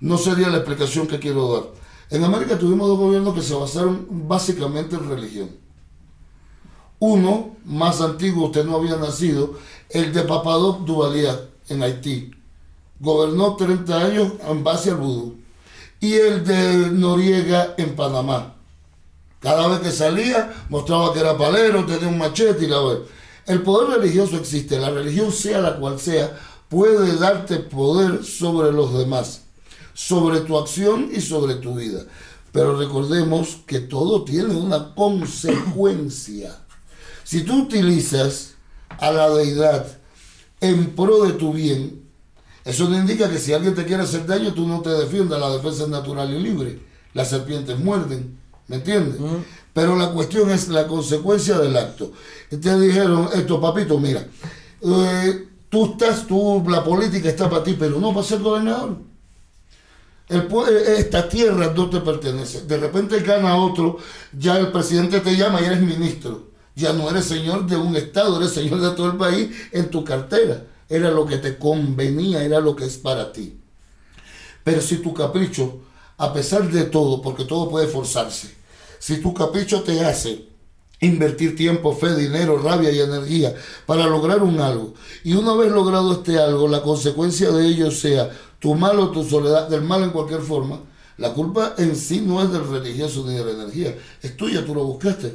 [0.00, 1.62] no sería la explicación que quiero dar.
[2.10, 5.50] En América tuvimos dos gobiernos que se basaron básicamente en religión.
[6.98, 9.54] Uno, más antiguo, usted no había nacido,
[9.90, 12.30] el de Papadoc Duvalier en Haití.
[13.00, 15.36] Gobernó 30 años en base al vudú.
[16.00, 18.54] Y el de Noriega en Panamá.
[19.40, 23.02] Cada vez que salía, mostraba que era palero, tenía un machete y la ver.
[23.46, 26.38] El poder religioso existe, la religión sea la cual sea,
[26.72, 29.42] puede darte poder sobre los demás,
[29.92, 32.06] sobre tu acción y sobre tu vida.
[32.50, 36.58] Pero recordemos que todo tiene una consecuencia.
[37.24, 38.54] Si tú utilizas
[38.88, 39.86] a la deidad
[40.62, 42.04] en pro de tu bien,
[42.64, 45.38] eso no indica que si alguien te quiere hacer daño, tú no te defiendas.
[45.40, 46.80] La defensa es natural y libre.
[47.12, 49.20] Las serpientes muerden, ¿me entiendes?
[49.74, 52.12] Pero la cuestión es la consecuencia del acto.
[52.48, 54.26] Te dijeron, esto, papito, mira,
[54.80, 58.96] eh, Tú estás, tú, la política está para ti, pero no para ser gobernador.
[60.28, 62.62] El, pue- eh, esta tierra no te pertenece.
[62.62, 63.98] De repente gana otro,
[64.36, 66.50] ya el presidente te llama y eres ministro.
[66.74, 70.04] Ya no eres señor de un estado, eres señor de todo el país en tu
[70.04, 70.64] cartera.
[70.88, 73.58] Era lo que te convenía, era lo que es para ti.
[74.64, 75.80] Pero si tu capricho,
[76.18, 78.54] a pesar de todo, porque todo puede forzarse,
[78.98, 80.46] si tu capricho te hace
[81.02, 83.54] invertir tiempo, fe, dinero, rabia y energía
[83.86, 84.94] para lograr un algo,
[85.24, 89.24] y una vez logrado este algo, la consecuencia de ello sea tu mal o tu
[89.24, 90.80] soledad, del mal en cualquier forma,
[91.18, 94.74] la culpa en sí no es del religioso ni de la energía, es tuya, tú
[94.74, 95.34] lo buscaste.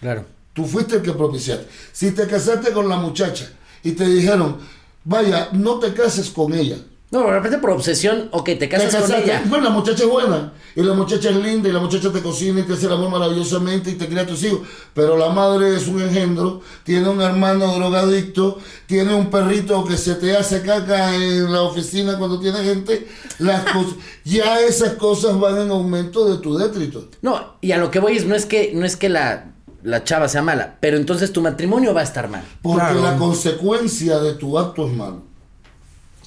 [0.00, 0.24] Claro.
[0.52, 1.68] Tú fuiste el que propiciaste.
[1.92, 3.50] Si te casaste con la muchacha
[3.84, 4.58] y te dijeron,
[5.04, 6.78] vaya, no te cases con ella.
[7.12, 9.42] No, de repente por obsesión, ok, te Te casas con ella.
[9.46, 10.52] Bueno, la muchacha es buena.
[10.76, 11.68] Y la muchacha es linda.
[11.68, 14.26] Y la muchacha te cocina y te hace el amor maravillosamente y te cría a
[14.26, 14.60] tus hijos.
[14.94, 16.60] Pero la madre es un engendro.
[16.84, 18.58] Tiene un hermano drogadicto.
[18.86, 23.08] Tiene un perrito que se te hace caca en la oficina cuando tiene gente.
[23.40, 23.94] Las cosas,
[24.24, 27.08] ya esas cosas van en aumento de tu détrito.
[27.22, 30.04] No, y a lo que voy es, no es que, no es que la, la
[30.04, 32.44] chava sea mala, pero entonces tu matrimonio va a estar mal.
[32.62, 33.02] Porque Claro.
[33.02, 35.22] la consecuencia de tu acto es malo.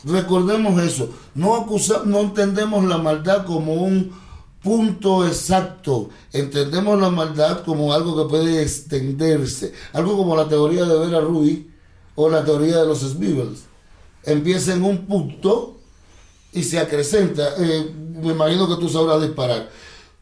[0.03, 1.09] Recordemos eso.
[1.35, 1.65] No,
[2.05, 4.11] no entendemos la maldad como un
[4.61, 6.09] punto exacto.
[6.31, 9.73] Entendemos la maldad como algo que puede extenderse.
[9.93, 11.73] Algo como la teoría de Vera Rubin
[12.15, 13.63] o la teoría de los Smibbles.
[14.23, 15.77] Empieza en un punto
[16.51, 17.55] y se acrecenta.
[17.57, 19.69] Eh, me imagino que tú sabrás disparar.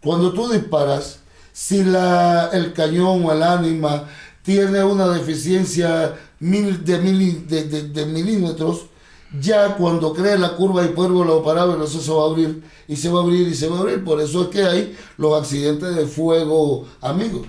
[0.03, 1.19] Cuando tú disparas,
[1.53, 4.05] si la, el cañón o el ánima
[4.41, 6.97] tiene una deficiencia mil, de,
[7.65, 8.86] de- de milímetros,
[9.39, 13.09] ya cuando cree la curva hipérbola o parábola, eso se va a abrir y se
[13.09, 14.03] va a abrir y se va a abrir.
[14.03, 17.47] Por eso es que hay los accidentes de fuego, amigos.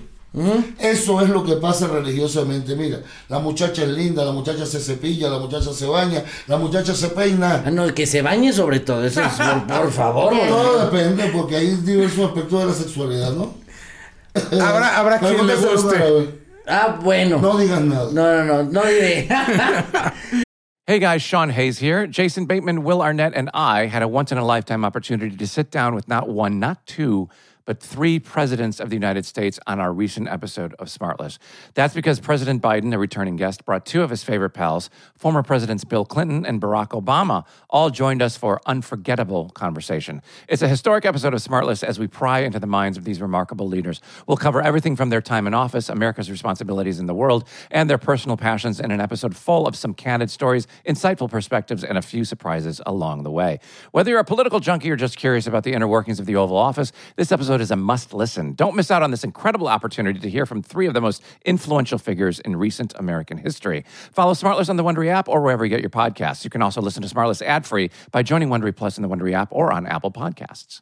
[0.79, 2.75] Eso es lo que pasa religiosamente.
[2.75, 6.95] Mira, la muchacha es linda, la muchacha se cepilla, la muchacha se baña, la muchacha
[6.95, 7.63] se peina.
[7.65, 10.33] Ah, no, que se bañe sobre todo, eso es, por, por favor.
[10.47, 13.53] Todo depende porque hay diversos aspectos de la sexualidad, ¿no?
[14.59, 16.39] Habrá, habrá quien le guste.
[16.65, 17.37] Ah, bueno.
[17.39, 18.09] No digas nada.
[18.11, 19.27] No, no, no, no diré.
[20.85, 22.07] Hey guys, Sean Hayes here.
[22.07, 25.71] Jason Bateman, Will Arnett, and I had a once in a lifetime opportunity to sit
[25.71, 27.29] down with not one, not two,
[27.65, 31.37] but three presidents of the United States on our recent episode of Smartless.
[31.73, 35.83] That's because President Biden, a returning guest, brought two of his favorite pals, former Presidents
[35.83, 40.21] Bill Clinton and Barack Obama, all joined us for unforgettable conversation.
[40.47, 43.67] It's a historic episode of Smartless as we pry into the minds of these remarkable
[43.67, 44.01] leaders.
[44.27, 47.97] We'll cover everything from their time in office, America's responsibilities in the world, and their
[47.97, 52.25] personal passions in an episode full of some candid stories, insightful perspectives, and a few
[52.25, 53.59] surprises along the way.
[53.91, 56.57] Whether you're a political junkie or just curious about the inner workings of the Oval
[56.57, 58.53] Office, this episode is a must listen.
[58.53, 61.97] Don't miss out on this incredible opportunity to hear from three of the most influential
[61.97, 63.85] figures in recent American history.
[64.11, 66.43] Follow Smartless on the Wondery app or wherever you get your podcasts.
[66.43, 69.33] You can also listen to Smartless ad free by joining Wondery Plus in the Wondery
[69.33, 70.81] app or on Apple Podcasts.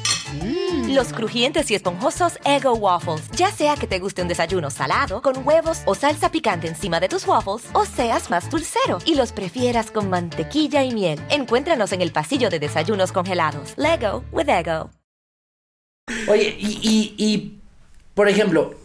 [0.87, 3.29] Los crujientes y esponjosos Ego Waffles.
[3.31, 7.09] Ya sea que te guste un desayuno salado, con huevos o salsa picante encima de
[7.09, 11.19] tus waffles, o seas más dulcero y los prefieras con mantequilla y miel.
[11.29, 13.73] Encuéntranos en el pasillo de desayunos congelados.
[13.77, 14.89] Lego with Ego.
[16.27, 17.59] Oye, y, y, y,
[18.13, 18.75] por ejemplo,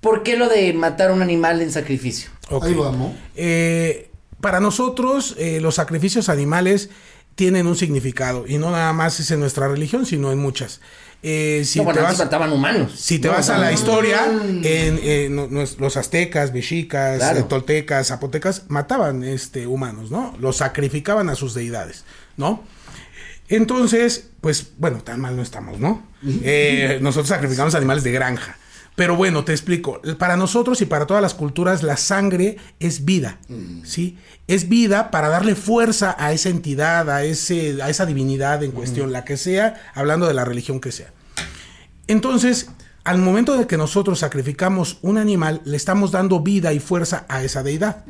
[0.00, 2.30] ¿por qué lo de matar a un animal en sacrificio?
[2.50, 2.64] Ok.
[2.64, 3.12] Ahí vamos.
[3.34, 6.90] Eh, para nosotros, eh, los sacrificios animales
[7.36, 10.80] tienen un significado y no nada más es en nuestra religión, sino en muchas.
[11.22, 12.92] Eh, si no, bueno, te vas, mataban humanos.
[12.98, 13.72] si te No, vas a la no.
[13.72, 14.62] historia, en,
[15.02, 17.40] eh, no- nos- los aztecas, mexicas, Claro.
[17.40, 20.36] eh, toltecas, zapotecas mataban este, humanos, ¿no?
[20.40, 22.04] Los sacrificaban a sus deidades,
[22.36, 22.62] ¿no?
[23.48, 26.06] Entonces, pues bueno, tan mal no estamos, ¿no?
[26.42, 28.56] Eh, nosotros sacrificamos animales de granja.
[28.96, 30.00] Pero bueno, te explico.
[30.18, 33.38] Para nosotros y para todas las culturas, la sangre es vida,
[33.84, 34.18] ¿sí?
[34.48, 39.12] Es vida para darle fuerza a esa entidad, a, ese, a esa divinidad en cuestión,
[39.12, 41.12] la que sea, hablando de la religión que sea.
[42.06, 42.70] Entonces,
[43.04, 47.44] al momento de que nosotros sacrificamos un animal, le estamos dando vida y fuerza a
[47.44, 48.04] esa deidad.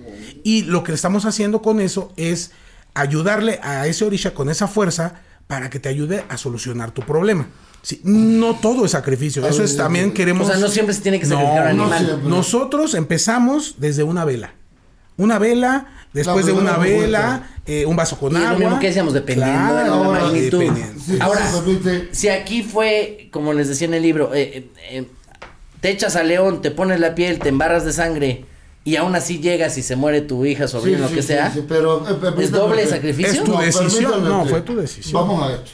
[0.45, 2.53] Y lo que estamos haciendo con eso es
[2.95, 7.49] ayudarle a ese orisha con esa fuerza para que te ayude a solucionar tu problema.
[7.87, 9.47] Sí, no todo es sacrificio.
[9.47, 10.49] Eso es también queremos.
[10.49, 12.05] O sea, no siempre se tiene que sacrificar un no animal.
[12.05, 12.29] siempre.
[12.29, 14.55] Nosotros empezamos desde una vela.
[15.17, 18.53] Una vela, después de una vela, eh, un vaso con Y agua.
[18.55, 20.59] lo mismo que decíamos, dependiendo de la Ahora, magnitud.
[20.59, 21.01] dependiendo.
[21.01, 21.53] Si Ahora,
[22.11, 25.07] si aquí fue, como les decía en el libro, eh, eh, eh,
[25.81, 28.47] te echas a león, te pones la piel, te embarras de sangre
[28.85, 31.29] y aún así llegas y se muere tu hija, sobrino, Sí, lo sí, que sí,
[31.29, 31.53] sea.
[31.53, 33.33] sí, pero, eh, ¿Es doble sacrificio?
[33.33, 34.25] Es tu No, decisión.
[34.25, 35.15] No, fue tu decisión.
[35.23, 35.71] Vamos a esto.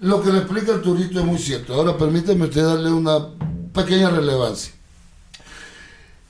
[0.00, 1.74] Lo que le explica el turito es muy cierto.
[1.74, 3.28] Ahora permítame usted darle una
[3.72, 4.72] pequeña relevancia.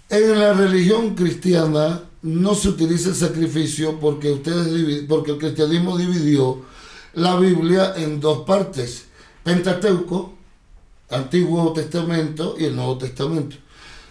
[0.08, 6.62] En la religión cristiana no se utiliza el sacrificio porque ustedes porque el cristianismo dividió
[7.14, 9.06] la Biblia en dos partes,
[9.42, 10.34] Pentateuco,
[11.10, 13.56] Antiguo Testamento y el Nuevo Testamento.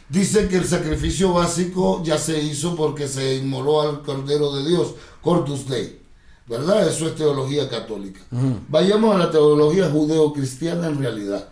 [0.10, 4.94] Dice que el sacrificio básico ya se hizo porque se inmoló al Cordero de Dios,
[5.22, 6.03] Corpus Dei.
[6.48, 6.88] ¿Verdad?
[6.88, 8.20] Eso es teología católica.
[8.68, 11.48] Vayamos a la teología judeo-cristiana en realidad.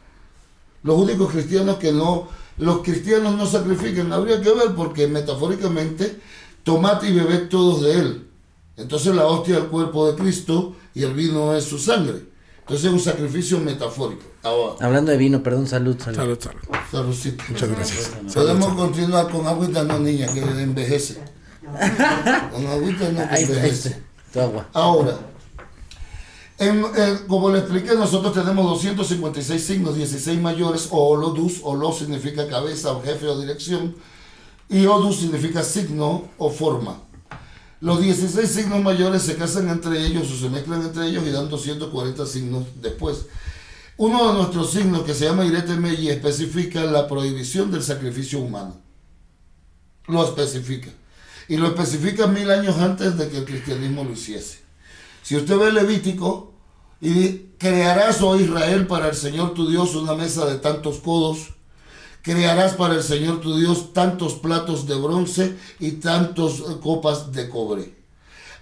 [0.84, 2.28] Los únicos cristianos que no,
[2.58, 6.20] los cristianos no sacrifican, habría que ver porque metafóricamente
[6.64, 8.28] tomate y bebed todos de él.
[8.78, 12.32] Entonces la hostia es el cuerpo de Cristo y el vino es su sangre.
[12.60, 14.24] Entonces es un sacrificio metafórico.
[14.44, 16.18] Ahora, Hablando de vino, perdón, salud, salud.
[16.18, 16.62] Salud, salud.
[16.92, 17.44] saludcita.
[17.50, 18.12] Muchas gracias.
[18.34, 21.20] Podemos continuar con agüita, no niña, que envejece.
[22.52, 24.11] Con agüita no que Ahí está, ahí envejece.
[24.74, 25.18] Ahora,
[26.58, 26.84] en-
[27.28, 33.02] como le expliqué, nosotros tenemos 256 signos, 16 mayores, o olodus, olo significa cabeza o
[33.02, 33.96] jefe o dirección,
[34.70, 37.02] y odus significa signo o forma.
[37.82, 41.50] Los 16 signos mayores se casan entre ellos o se mezclan entre ellos y dan
[41.50, 43.26] 240 signos después.
[43.98, 48.76] Uno de nuestros signos que se llama Irete Meyi especifica la prohibición del sacrificio humano.
[50.08, 50.90] Lo especifica.
[51.52, 54.60] Y lo especifica mil años antes de que el cristianismo lo hiciese.
[55.22, 56.54] Si usted ve Levítico
[57.02, 61.50] y crearás, oh Israel, para el Señor tu Dios una mesa de tantos codos,
[62.22, 67.50] crearás para el Señor tu Dios tantos platos de bronce y tantos eh, copas de
[67.50, 67.96] cobre.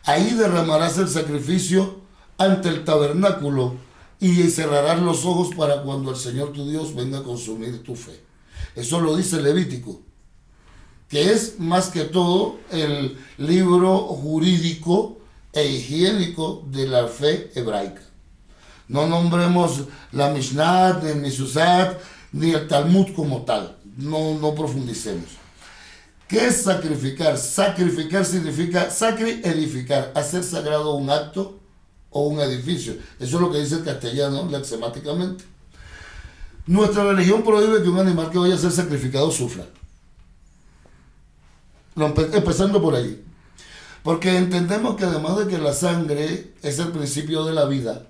[0.05, 2.01] Ahí derramarás el sacrificio
[2.39, 3.75] ante el tabernáculo
[4.19, 8.19] y cerrarás los ojos para cuando el Señor tu Dios venga a consumir tu fe.
[8.75, 10.01] Eso lo dice Levítico,
[11.09, 15.17] que es más que todo el libro jurídico
[15.51, 18.01] e higiénico de la fe hebraica.
[18.87, 21.99] No nombremos la Mishnah, ni el Misusat,
[22.31, 23.77] ni el Talmud como tal.
[23.97, 25.29] No, no profundicemos.
[26.27, 27.37] ¿Qué es sacrificar?
[27.37, 31.59] Sacrificar significa sacri edificar, hacer sagrado un acto
[32.11, 32.93] o un edificio.
[33.19, 35.43] Eso es lo que dice el castellano lexemáticamente.
[36.67, 39.65] Nuestra religión prohíbe que un animal que vaya a ser sacrificado sufra.
[41.95, 43.23] Empezando por ahí.
[44.03, 48.07] Porque entendemos que además de que la sangre es el principio de la vida,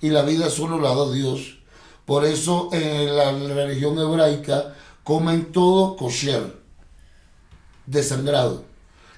[0.00, 1.58] y la vida solo la da Dios,
[2.04, 4.74] por eso en la religión hebraica
[5.04, 6.56] comen todo kosher,
[7.86, 8.64] desangrado.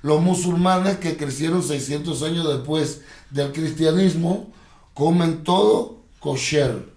[0.02, 4.52] Los musulmanes que crecieron 600 años después del cristianismo
[4.94, 6.92] comen todo kosher,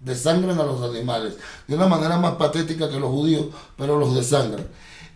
[0.00, 1.34] desangran a los animales,
[1.66, 3.46] de una manera más patética que los judíos,
[3.76, 4.68] pero los desangran.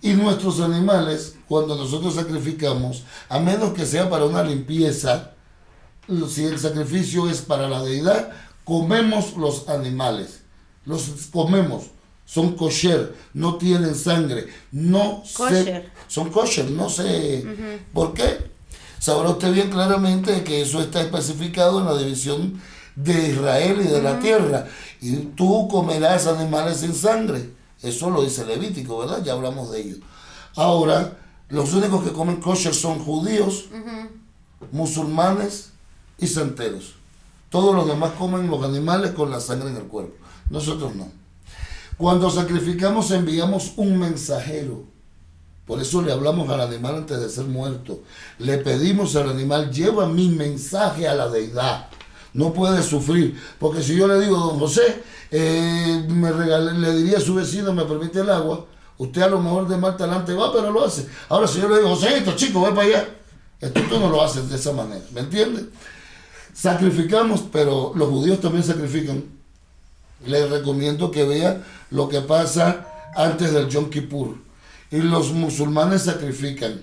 [0.03, 5.31] Y nuestros animales, cuando nosotros sacrificamos, a menos que sea para una limpieza,
[6.29, 8.31] si el sacrificio es para la deidad,
[8.65, 10.41] comemos los animales.
[10.85, 11.85] Los comemos.
[12.25, 15.91] Son kosher, no tienen sangre, no Kosher.
[16.09, 17.45] son kosher, no sé
[17.93, 18.51] por qué.
[18.99, 22.61] Sabrá usted bien claramente que eso está especificado en la división
[22.97, 24.67] de Israel y de la tierra.
[25.01, 27.51] Y tú comerás animales sin sangre.
[27.83, 29.23] Eso lo dice Levítico, ¿verdad?
[29.25, 29.97] Ya hablamos de ello.
[30.57, 31.19] Ahora,
[31.49, 33.67] los únicos que comen kosher son judíos,
[34.71, 35.71] musulmanes
[36.19, 36.95] y santeros.
[37.51, 40.15] Todos los demás comen los animales con la sangre en el cuerpo.
[40.49, 41.11] Nosotros no.
[41.99, 44.85] Cuando sacrificamos enviamos un mensajero.
[45.67, 48.03] Por eso le hablamos al animal antes de ser muerto.
[48.39, 51.89] Le pedimos al animal, lleva mi mensaje a la deidad.
[52.35, 53.41] No puede sufrir.
[53.59, 57.73] Porque si yo le digo, don José, eh, me regale- le diría a su vecino,
[57.73, 58.67] me permite el agua,
[58.99, 61.07] usted a lo mejor de mal talante va, pero lo hace.
[61.29, 63.09] Ahora si yo le digo, José, esto chico, ve para allá.
[63.61, 65.05] Esto no lo haces de esa manera.
[65.13, 65.65] ¿Me entiendes?
[66.53, 69.25] Sacrificamos, pero los judíos también sacrifican.
[70.27, 74.37] Les recomiendo que vea lo que pasa antes del Yom Kippur.
[74.91, 76.83] Y los musulmanes sacrifican.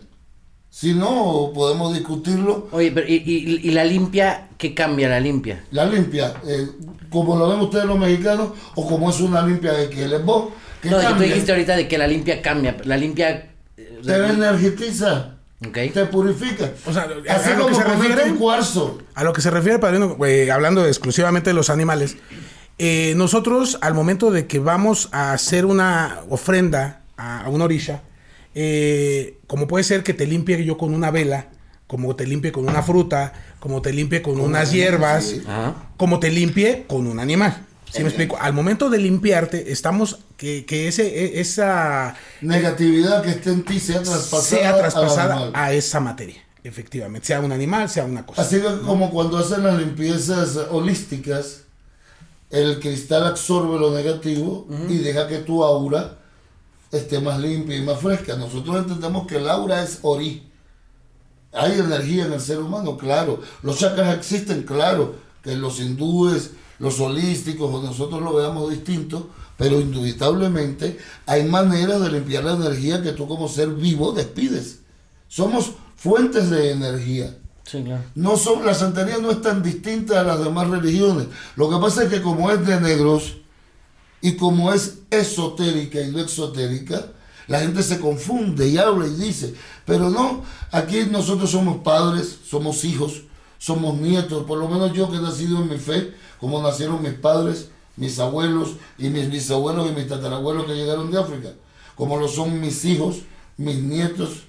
[0.69, 2.67] Si no, podemos discutirlo.
[2.71, 4.47] Oye, pero ¿y, y, y la limpia?
[4.57, 5.63] ¿Qué cambia la limpia?
[5.71, 6.67] La limpia, eh,
[7.09, 10.51] como lo ven ustedes los mexicanos, o como es una limpia de que les No,
[10.83, 11.27] y tú cambia.
[11.27, 12.77] dijiste ahorita de que la limpia cambia.
[12.83, 13.49] La limpia.
[13.77, 15.77] eh, te energiza, Ok.
[15.93, 16.69] te purifica.
[16.85, 18.99] O sea, a- Así a lo que como se refiere- un cuarzo.
[19.15, 22.15] A lo que se refiere, padrino, eh, hablando exclusivamente de los animales,
[22.77, 28.03] eh, nosotros al momento de que vamos a hacer una ofrenda a, a una orilla,
[28.55, 31.49] eh, como puede ser que te limpie yo con una vela,
[31.87, 35.43] como te limpie con una fruta, como te limpie con unas hierbas, sí.
[35.97, 37.65] Como te limpie con un animal.
[37.91, 38.37] ¿Sí me explico?
[38.39, 43.79] Al momento de limpiarte, estamos que, que ese, e- esa Negatividad que esté en ti
[43.79, 48.43] sea traspasada, sea a esa materia, efectivamente, sea un animal, sea una cosa.
[48.43, 51.61] Así que como cuando hacen las limpiezas holísticas,
[52.51, 56.18] el cristal absorbe lo negativo y deja que tu aura
[56.91, 58.35] esté más limpia y más fresca.
[58.35, 60.43] Nosotros entendemos que el aura es ori.
[61.51, 63.41] Hay energía en el ser humano, claro.
[63.63, 65.15] Los chakras existen, claro.
[65.43, 72.11] Que los hindúes, los holísticos, o nosotros lo veamos distinto, pero indubitablemente hay maneras de
[72.11, 74.79] limpiar la energía que tú como ser vivo despides.
[75.27, 77.35] Somos fuentes de energía.
[77.63, 78.03] Sí, claro.
[78.15, 81.27] No son, la santería no es tan distinta a las demás religiones.
[81.55, 83.37] Lo que pasa es que como es de negros
[84.21, 87.05] y como es esotérica y no exotérica,
[87.47, 89.53] la gente se confunde y habla y dice,
[89.85, 93.23] pero no, aquí nosotros somos padres, somos hijos,
[93.57, 97.13] somos nietos, por lo menos yo que he nacido en mi fe, como nacieron mis
[97.13, 101.49] padres, mis abuelos y mis bisabuelos y mis tatarabuelos que llegaron de África,
[101.95, 103.17] como lo son mis hijos,
[103.57, 104.43] mis nietos,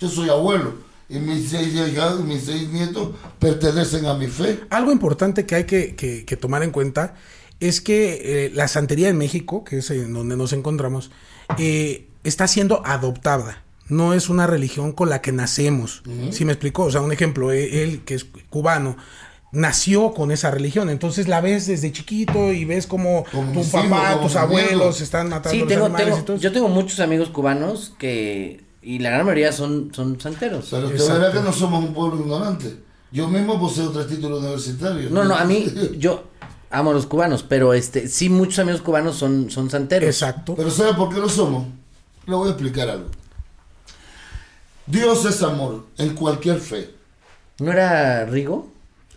[0.00, 0.74] yo soy abuelo
[1.08, 1.72] y mis seis
[2.24, 4.60] mis seis nietos pertenecen a mi fe.
[4.70, 7.14] Algo importante que hay que- que tomar en cuenta
[7.68, 11.10] es que eh, la santería en México, que es en donde nos encontramos,
[11.58, 13.62] eh, está siendo adoptada.
[13.88, 16.02] No es una religión con la que nacemos.
[16.30, 16.84] ¿Sí me explicó?
[16.84, 18.96] O sea, un ejemplo, eh, él que es cubano
[19.52, 24.34] nació con esa religión, entonces la ves desde chiquito y ves como tu papá, tus
[24.34, 26.36] abuelos están matando Sí, los tengo, animales tengo- y todo.
[26.38, 30.66] yo tengo muchos amigos cubanos que, y la gran mayoría son, son santeros.
[30.70, 31.20] Pero Exacto.
[31.20, 32.78] verá que no somos un pueblo ignorante.
[33.12, 35.12] Yo mismo poseo tres títulos universitarios.
[35.12, 36.24] No, no, a mí, yo
[36.74, 40.08] amo a los cubanos, pero este, sí, muchos amigos cubanos son, son santeros.
[40.08, 40.54] Exacto.
[40.56, 41.66] Pero ¿sabe por qué lo somos?
[42.26, 43.08] Le voy a explicar algo.
[44.86, 46.90] Dios es amor en cualquier fe.
[47.58, 48.68] ¿No era Rigo?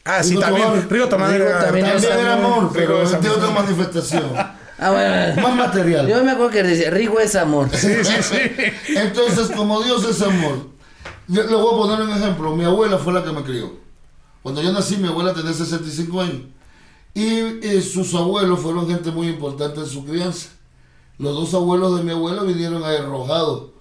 [0.05, 1.10] Ah, sí, Rigo también.
[1.10, 3.32] Tomás Rigo era- también También es era amor, Rigo pero es de amor.
[3.32, 4.24] otra manifestación.
[4.80, 5.41] Ah, bueno.
[5.41, 6.08] Más material.
[6.08, 7.68] Yo me acuerdo que decía, Rigo es amor.
[8.89, 10.68] Entonces, como Dios es amor,
[11.28, 12.55] le voy a poner un ejemplo.
[12.55, 13.72] Mi abuela fue la que me crió.
[14.43, 16.41] Cuando yo nací, mi abuela tenía 65 años.
[17.18, 20.49] Y sus abuelos fueron gente muy importante en su crianza.
[21.18, 23.72] Los dos abuelos de mi abuela vinieron a Arrojado.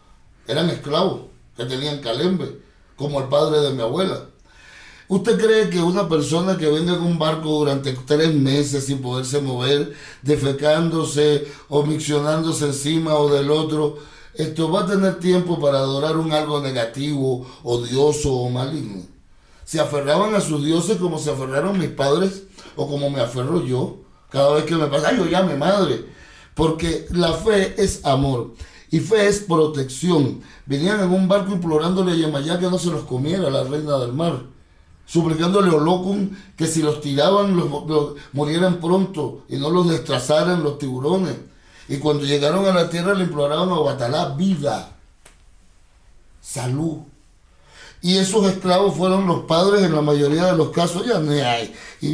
[0.48, 2.62] Eran esclavos que tenían calembe,
[2.96, 4.22] como el padre de mi abuela.
[5.08, 9.42] ¿Usted cree que una persona que venga en un barco durante tres meses sin poderse
[9.42, 13.98] mover, defecándose o miccionándose encima o del otro,
[14.32, 19.02] esto va a tener tiempo para adorar un algo negativo, odioso o maligno?
[19.66, 22.44] Se aferraban a sus dioses como se aferraron mis padres
[22.76, 23.96] o como me aferro yo
[24.30, 26.04] cada vez que me pasa, yo llame madre,
[26.54, 28.54] porque la fe es amor.
[28.90, 30.42] Y fe es protección.
[30.64, 34.12] Venían en un barco implorándole a Yemayá que no se los comiera la reina del
[34.12, 34.56] mar
[35.06, 37.68] suplicándole a Olocum que si los tiraban los,
[38.32, 41.36] murieran pronto y no los destrazaran los tiburones.
[41.88, 44.96] Y cuando llegaron a la tierra le imploraban a Batalá vida,
[46.40, 46.98] salud.
[48.06, 51.74] Y esos esclavos fueron los padres en la mayoría de los casos, ya ni hay.
[52.00, 52.12] Y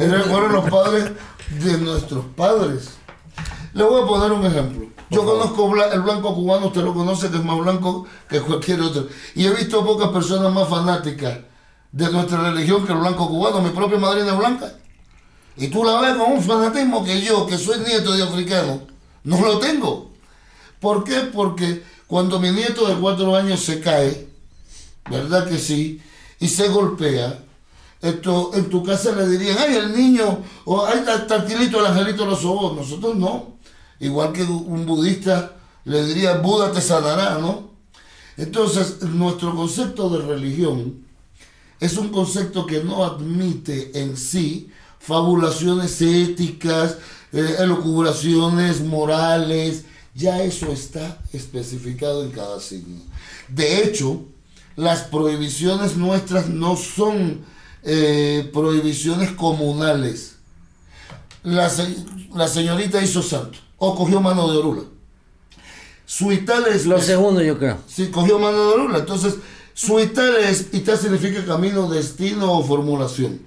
[0.00, 1.10] eran- fueron los padres
[1.62, 2.92] de nuestros padres.
[3.74, 4.88] Le voy a poner un ejemplo.
[5.10, 9.06] Yo conozco el blanco cubano, usted lo conoce, que es más blanco que cualquier otro.
[9.34, 11.40] Y he visto pocas personas más fanáticas
[11.92, 13.60] de nuestra religión que el blanco cubano.
[13.60, 14.72] Mi propia madrina es blanca.
[15.58, 18.80] Y tú la ves con un fanatismo que yo, que soy nieto de africano,
[19.24, 20.10] no lo tengo.
[20.80, 21.20] ¿Por qué?
[21.34, 24.27] Porque cuando mi nieto de cuatro años se cae,
[25.10, 26.00] ¿verdad que sí?
[26.40, 27.44] Y se golpea,
[28.00, 32.36] esto, en tu casa le dirían, ay, el niño, o ay, tranquilito, el angelito lo
[32.36, 32.72] sobó.
[32.72, 33.58] Nosotros no.
[34.00, 37.70] Igual que un budista le diría, Buda te sanará, ¿no?
[38.36, 41.04] Entonces, nuestro concepto de religión
[41.80, 46.98] es un concepto que no admite en sí fabulaciones éticas,
[47.32, 49.84] eh, elucubraciones morales,
[50.14, 53.00] ya eso está especificado en cada signo.
[53.48, 54.22] De hecho,
[54.78, 57.40] las prohibiciones nuestras no son
[57.82, 60.36] eh, prohibiciones comunales.
[61.42, 61.96] La, se-
[62.32, 64.82] la señorita hizo santo o cogió mano de orula.
[66.06, 67.78] Suitales Lo segundo, yo creo.
[67.88, 68.98] Sí, cogió mano de orula.
[68.98, 69.34] Entonces,
[69.74, 73.40] suitale es, ita significa camino, destino o formulación.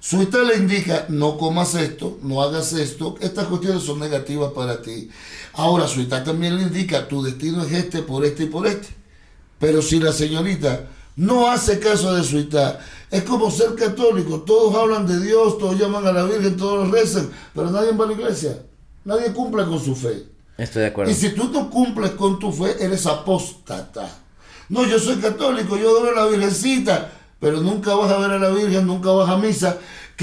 [0.00, 5.08] Suitale indica, no comas esto, no hagas esto, estas cuestiones son negativas para ti.
[5.52, 8.88] Ahora, suitá también le indica, tu destino es este, por este y por este.
[9.62, 15.06] Pero si la señorita no hace caso de suitá, es como ser católico, todos hablan
[15.06, 18.60] de Dios, todos llaman a la Virgen, todos rezan, pero nadie va a la iglesia,
[19.04, 20.24] nadie cumple con su fe.
[20.58, 21.12] Estoy de acuerdo.
[21.12, 24.10] Y si tú no cumples con tu fe, eres apóstata.
[24.68, 28.40] No, yo soy católico, yo adoro a la Virgencita, pero nunca vas a ver a
[28.40, 29.78] la Virgen, nunca vas a misa.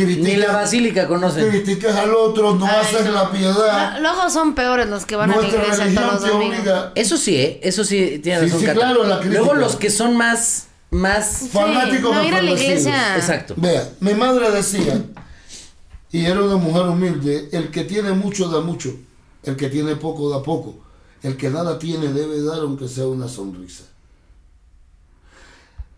[0.06, 1.50] Ni la basílica conocen.
[1.50, 3.94] Criticas al otro, no haces la piedad.
[3.96, 6.58] Lo- Luego son peores los que van a la iglesia religión todos los te domingos.
[6.60, 6.92] obliga.
[6.96, 7.60] Eso sí, ¿eh?
[7.64, 8.60] Eso sí tiene Sí, razón.
[8.60, 8.80] sí, Cata.
[8.80, 9.40] claro, la crítica.
[9.42, 13.16] Luego los que son más, más Fanáticos no ir a la iglesia.
[13.18, 13.54] Exacto.
[13.58, 15.04] Vea, mi madre decía,
[16.12, 18.94] y era una mujer humilde, el que tiene mucho da mucho,
[19.44, 20.76] el que tiene poco da poco,
[21.24, 23.84] el que nada tiene debe dar aunque sea una sonrisa.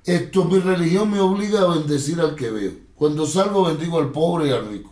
[0.04, 2.72] Esto, mi religión me obliga a bendecir al que veo.
[3.02, 4.92] Cuando salgo bendigo al pobre y al rico.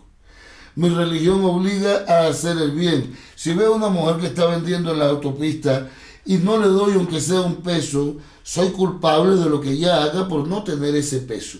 [0.74, 3.16] Mi religión obliga a hacer el bien.
[3.36, 5.88] Si veo una mujer que está vendiendo en la autopista
[6.26, 10.28] y no le doy aunque sea un peso, soy culpable de lo que ella haga
[10.28, 11.60] por no tener ese peso.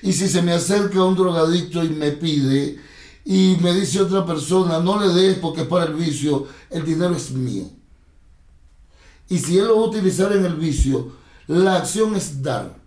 [0.00, 2.78] Y si se me acerca un drogadicto y me pide
[3.24, 7.16] y me dice otra persona, no le des porque es para el vicio, el dinero
[7.16, 7.64] es mío.
[9.28, 11.10] Y si él lo va a utilizar en el vicio,
[11.48, 12.78] la acción es dar.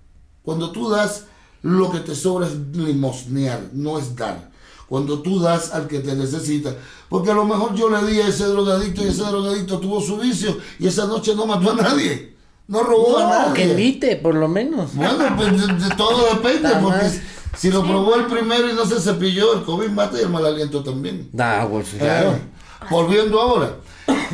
[0.43, 1.25] Cuando tú das,
[1.63, 4.49] lo que te sobra es limosnear, no es dar.
[4.87, 6.75] Cuando tú das al que te necesita.
[7.07, 10.17] Porque a lo mejor yo le di a ese drogadicto y ese drogadicto tuvo su
[10.17, 12.35] vicio y esa noche no mató a nadie.
[12.67, 13.53] No robó a No, nadie.
[13.53, 14.93] que invite, por lo menos.
[14.95, 17.09] Bueno, pues de, de todo depende, porque
[17.57, 20.45] si lo probó el primero y no se cepilló, el COVID mata y el mal
[20.45, 21.29] aliento también.
[21.33, 22.31] Da, pues, claro.
[22.31, 22.41] Eh,
[22.89, 23.75] volviendo ahora,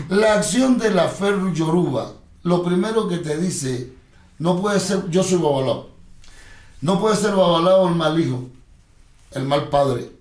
[0.09, 2.13] la acción de la fe yoruba,
[2.43, 3.93] lo primero que te dice,
[4.39, 5.89] no puede ser, yo soy babalao,
[6.81, 8.45] no puede ser babalao el mal hijo,
[9.31, 10.11] el mal padre,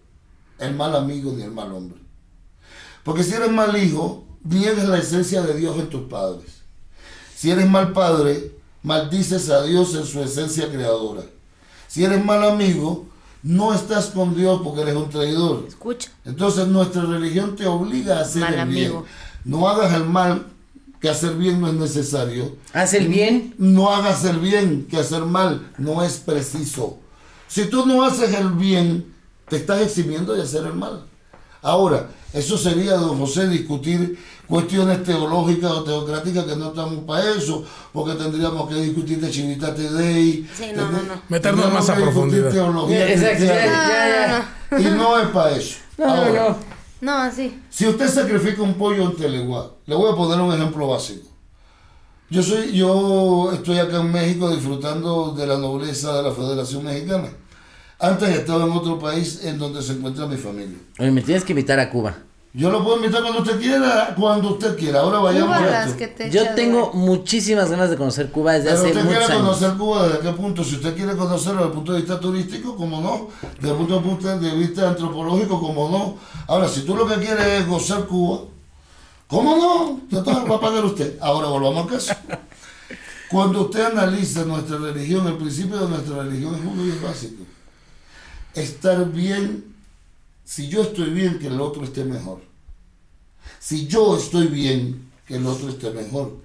[0.59, 1.98] el mal amigo ni el mal hombre.
[3.04, 6.62] Porque si eres mal hijo, niegas la esencia de Dios en tus padres.
[7.36, 8.52] Si eres mal padre,
[8.82, 11.22] maldices a Dios en su esencia creadora.
[11.88, 13.07] Si eres mal amigo,
[13.42, 15.64] no estás con Dios porque eres un traidor.
[15.68, 16.11] Escucha.
[16.24, 18.86] Entonces nuestra religión te obliga a hacer Mal el bien.
[18.86, 19.04] amigo.
[19.44, 20.46] No hagas el mal,
[21.01, 22.57] que hacer bien no es necesario.
[22.72, 23.55] Haz el bien.
[23.59, 26.99] No hagas el bien, que hacer mal no es preciso.
[27.49, 29.14] Si tú no haces el bien,
[29.49, 31.05] te estás eximiendo de hacer el mal.
[31.62, 37.64] Ahora, eso sería, don José, discutir cuestiones teológicas o teocráticas que no estamos para eso,
[37.92, 40.49] porque tendríamos que discutir de Chivitate Dei.
[40.57, 41.22] Sí, no, no, no.
[41.28, 42.51] Meternos más a profundidad.
[42.51, 44.49] teología Exacto, ya, cristiana.
[44.70, 44.78] ya, ya.
[44.78, 45.76] Y no es para eso.
[45.99, 46.49] No, no, Ahora, no.
[46.49, 46.57] No,
[47.03, 47.61] así.
[47.70, 51.28] si usted sacrifica un pollo en Teleguá, le voy a poner un ejemplo básico.
[52.28, 57.28] Yo soy, yo estoy acá en México disfrutando de la nobleza de la Federación Mexicana.
[57.99, 60.76] Antes estaba en otro país en donde se encuentra mi familia.
[60.99, 62.16] Oye, me tienes que invitar a Cuba.
[62.57, 65.00] Yo lo puedo invitar cuando usted quiera, cuando usted quiera.
[65.00, 66.07] Ahora vayamos Cuba a esto.
[66.16, 69.42] te Yo tengo muchísimas ganas de conocer Cuba desde Pero hace usted muchos quiere años.
[69.42, 70.64] conocer Cuba desde qué punto?
[70.64, 73.28] Si usted quiere conocerlo desde el punto de vista turístico, como no.
[73.57, 76.16] Desde el punto de punto de vista antropológico, como no.
[76.46, 78.44] Ahora, si tú lo que quieres es gozar Cuba,
[79.26, 80.00] ¿cómo no?
[80.11, 81.18] Entonces lo va a pagar usted.
[81.20, 82.14] Ahora volvamos al caso.
[83.30, 87.42] Cuando usted analiza nuestra religión, el principio de nuestra religión es uno y es básico.
[88.54, 89.76] Estar bien,
[90.47, 92.40] si yo estoy bien, que el otro esté mejor.
[93.59, 96.36] Si yo estoy bien, que el otro esté mejor.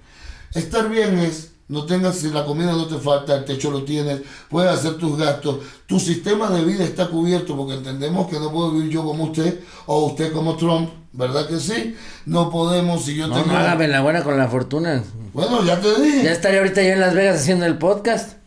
[0.54, 4.20] Estar bien es, no tengas, si la comida no te falta, el techo lo tienes,
[4.50, 8.72] puedes hacer tus gastos, tu sistema de vida está cubierto, porque entendemos que no puedo
[8.72, 11.94] vivir yo como usted, o usted como Trump, ¿verdad que sí?
[12.26, 13.52] No podemos, si yo No, tengo...
[13.52, 15.04] no hágame la buena con la fortuna.
[15.32, 18.41] Bueno, ya te dije, Ya estaría ahorita yo en Las Vegas haciendo el podcast.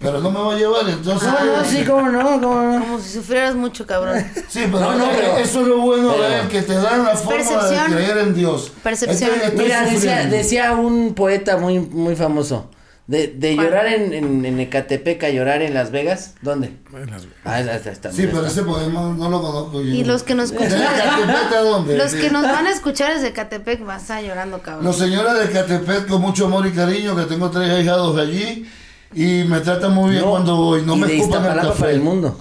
[0.00, 1.28] Pero no me va a llevar, entonces...
[1.28, 2.80] No, no, sí, cómo no, cómo no.
[2.80, 4.24] Como si sufrieras mucho, cabrón.
[4.48, 7.04] Sí, pero, No, no, pero- eso es lo bueno de pero- él, que te dan
[7.04, 7.90] la forma percepción.
[7.90, 8.72] de creer en Dios.
[8.82, 9.30] Percepción.
[9.30, 12.70] Estoy- estoy Mira, decía, decía un poeta muy, muy famoso.
[13.06, 16.36] De, de llorar en, en, en Ecatepec a llorar en Las Vegas.
[16.40, 16.72] ¿Dónde?
[16.94, 18.48] En Las- Ah, está, está, Sí, pero está.
[18.48, 19.88] ese poema no lo conozco yo.
[19.92, 20.82] Y los que nos ¿De escuchan.
[20.82, 21.98] A dónde?
[21.98, 22.18] Los Sí.
[22.18, 24.84] que nos van a escuchar desde Catepec van a estar llorando, cabrón.
[24.86, 28.66] Los señores de Catepec con mucho amor y cariño, que tengo tres ahijados allí
[29.14, 31.80] y me tratan muy bien No, cuando voy, no y me de escupan el café.
[31.80, 32.38] para el mundo.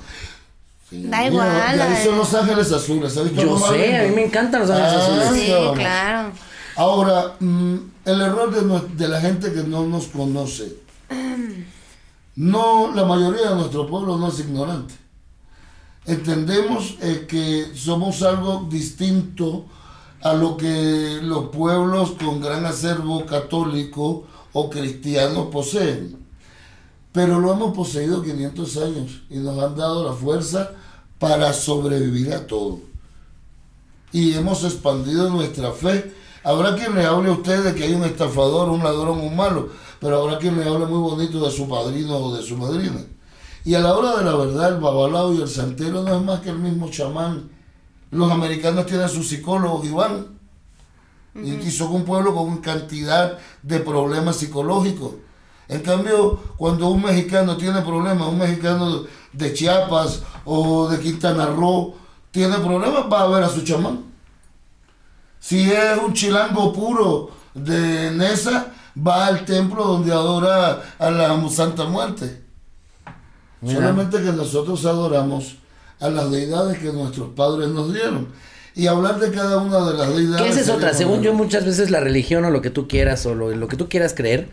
[0.90, 1.50] Sí, Da igual,
[1.82, 4.94] ahí son Los Ángeles Azules, ¿has visto Yo sé, a mí me encantan los ángeles
[4.94, 5.44] Ah, azules.
[5.46, 5.78] Sí, vamos.
[5.80, 6.32] claro.
[6.76, 10.76] Ahora, mm, el error de, nue- de la gente que no nos conoce.
[12.36, 14.94] No, la mayoría de nuestro pueblo no es ignorante.
[16.06, 19.66] Entendemos eh, que somos algo distinto
[20.22, 26.18] a lo que los pueblos con gran acervo católico o cristiano poseen.
[27.14, 30.72] Pero lo hemos poseído 500 años y nos han dado la fuerza
[31.20, 32.80] para sobrevivir a todo
[34.12, 36.14] y hemos expandido nuestra fe.
[36.44, 39.70] Habrá quien le hable a usted de que hay un estafador, un ladrón, un malo,
[40.00, 43.00] pero habrá quien le hable muy bonito de su padrino o de su madrina.
[43.66, 46.42] Y a la hora de la verdad, el babalao y el santero no es más
[46.42, 47.50] que el mismo chamán.
[48.12, 50.28] Los americanos tienen sus psicólogos y van.
[51.36, 55.14] Y- y son un pueblo con cantidad de problemas psicológicos.
[55.68, 61.96] En cambio, cuando un mexicano tiene problemas, un mexicano de Chiapas o de Quintana Roo
[62.32, 64.04] tiene problemas, va a ver a su chamán.
[65.40, 71.86] Si es un chilango puro de Nesa, va al templo donde adora a la Santa
[71.86, 72.42] Muerte.
[73.66, 75.56] Solamente que nosotros adoramos
[76.00, 78.28] a las deidades que nuestros padres nos dieron.
[78.76, 80.58] Y hablar de cada una de las deidades.
[80.58, 80.94] Es otra.
[80.94, 83.78] Según yo, muchas veces la religión o lo que tú quieras o lo, lo que
[83.78, 84.50] tú quieras creer,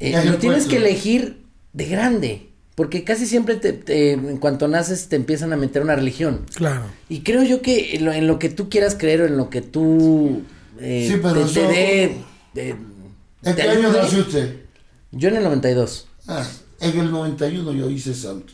[0.00, 1.42] eh, lo tienes que elegir
[1.72, 2.50] de grande.
[2.74, 6.44] Porque casi siempre te, te- en cuanto naces te empiezan a meter una religión.
[6.54, 6.84] Claro.
[7.08, 9.48] Y creo yo que en lo, en lo que tú quieras creer o en lo
[9.48, 10.42] que tú
[10.78, 11.66] eh, Sí, pero te, te
[12.52, 14.56] dé, ¿En te qué año nació usted?
[15.12, 16.06] Yo en el 92.
[16.28, 16.46] Ah,
[16.80, 18.52] en el 91 yo hice santo.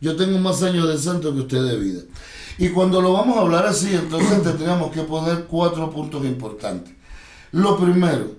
[0.00, 2.00] Yo tengo más años de santo que usted de vida.
[2.58, 6.92] Y cuando lo vamos a hablar así, entonces tendríamos que poner cuatro puntos importantes.
[7.52, 8.32] Lo primero,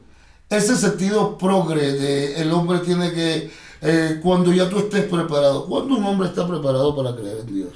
[0.58, 3.52] ese sentido progre de el hombre tiene que,
[3.82, 7.74] eh, cuando ya tú estés preparado, cuando un hombre está preparado para creer en Dios.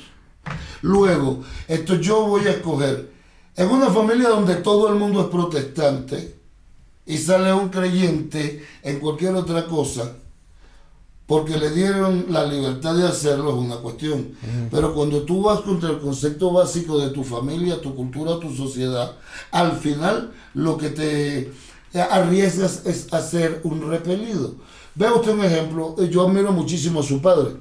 [0.81, 3.11] Luego, esto yo voy a escoger,
[3.55, 6.37] en una familia donde todo el mundo es protestante
[7.05, 10.13] y sale un creyente en cualquier otra cosa,
[11.25, 14.33] porque le dieron la libertad de hacerlo es una cuestión.
[14.71, 19.13] Pero cuando tú vas contra el concepto básico de tu familia, tu cultura, tu sociedad,
[19.51, 21.51] al final lo que te
[21.93, 24.55] arriesgas es a ser un repelido.
[24.95, 27.55] Vea usted un ejemplo, eh, yo admiro muchísimo a su padre.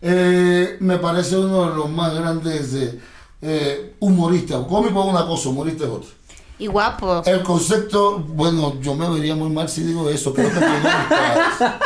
[0.00, 3.00] Eh, me parece uno de los más grandes eh,
[3.40, 4.66] eh, humoristas.
[4.66, 6.10] Cómico es una cosa, humorista es otra.
[6.58, 7.22] Y guapo.
[7.24, 10.82] El concepto, bueno, yo me vería muy mal si digo eso, creo que tengo mis
[10.82, 11.80] padres.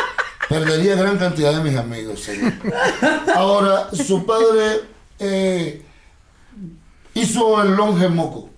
[0.49, 2.53] Perdería gran cantidad de mis amigos, señor.
[3.35, 4.83] Ahora, su padre
[5.19, 5.85] eh,
[7.15, 8.51] hizo el longe moco.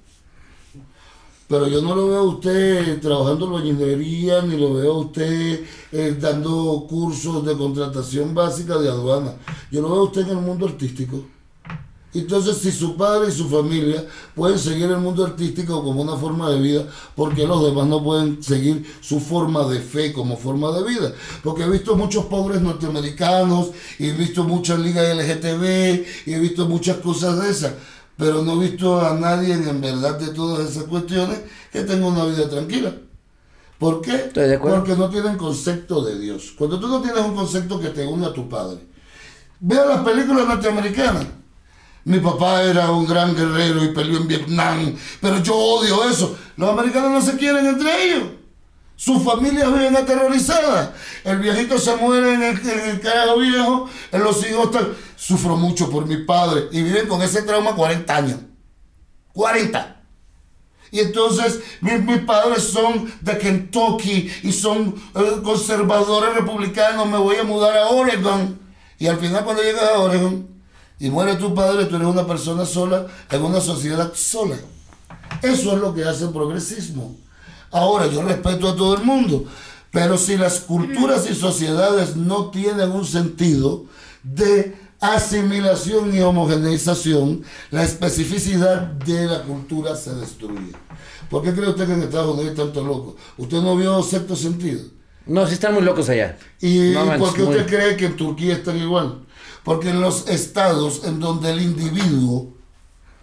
[1.49, 5.65] Pero yo no lo veo a usted trabajando en ingeniería, ni lo veo a usted
[5.93, 9.33] eh, dando cursos de contratación básica de aduana.
[9.71, 11.25] Yo lo veo a usted en el mundo artístico.
[12.15, 16.51] Entonces, si su padre y su familia pueden seguir el mundo artístico como una forma
[16.51, 20.73] de vida, ¿por qué los demás no pueden seguir su forma de fe como forma
[20.73, 21.13] de vida?
[21.45, 26.67] Porque he visto muchos pobres norteamericanos, y he visto muchas ligas LGTB, y he visto
[26.67, 27.75] muchas cosas de esas,
[28.19, 31.39] pero no he visto a nadie en verdad de todas esas cuestiones
[31.73, 32.93] que tenga una vida tranquila.
[33.79, 34.17] ¿Por qué?
[34.17, 34.79] Estoy de acuerdo.
[34.79, 36.53] Porque no tienen concepto de Dios.
[36.59, 38.81] Cuando tú no tienes un concepto que te une a tu padre,
[39.61, 41.27] vea las películas norteamericanas.
[42.05, 46.37] Mi papá era un gran guerrero y peleó en Vietnam, pero yo odio eso.
[46.57, 48.25] Los americanos no se quieren entre ellos.
[48.97, 50.91] Sus familias viven aterrorizadas.
[51.23, 54.89] El viejito se muere en el, en el carajo viejo, en los hijos están...
[55.19, 58.39] Sufro mucho por mi padre y viven con ese trauma 40 años.
[59.33, 59.97] 40.
[60.93, 67.09] Y entonces mis, mis padres son de Kentucky y son eh, conservadores republicanos.
[67.09, 68.61] Me voy a mudar a Oregon.
[69.01, 70.47] Y al final cuando llegas a Oregon
[71.01, 74.57] y muere tu padre, tú eres una persona sola en una sociedad sola.
[75.43, 77.17] Eso es lo que hace el progresismo.
[77.73, 79.47] Ahora, yo respeto a todo el mundo,
[79.91, 83.87] pero si las culturas y sociedades no tienen un sentido
[84.23, 90.73] de asimilación y homogeneización, la especificidad de la cultura se destruye.
[91.31, 93.17] ¿Por qué cree usted que en Estados Unidos hay tanto loco?
[93.37, 94.83] ¿Usted no vio sexto sentido?
[95.27, 96.39] No, sí están muy locos allá.
[96.61, 99.21] ¿Y No manches, por qué muy- usted cree que en Turquía están igual?
[99.63, 102.55] Porque en los estados en donde el individuo,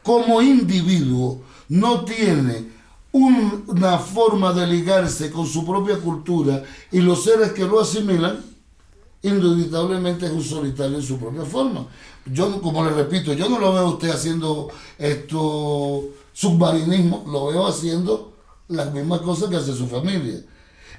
[0.03, 2.67] como individuo, no tiene
[3.11, 6.61] un- una forma de ligarse con su propia cultura
[6.91, 8.39] y los seres que lo asimilan,
[9.27, 11.85] indubitablemente es un solitario en su propia forma.
[12.25, 16.03] Yo, como le repito, yo no lo veo a usted haciendo esto
[16.33, 18.33] submarinismo, lo veo haciendo
[18.67, 20.39] las mismas cosas que hace su familia.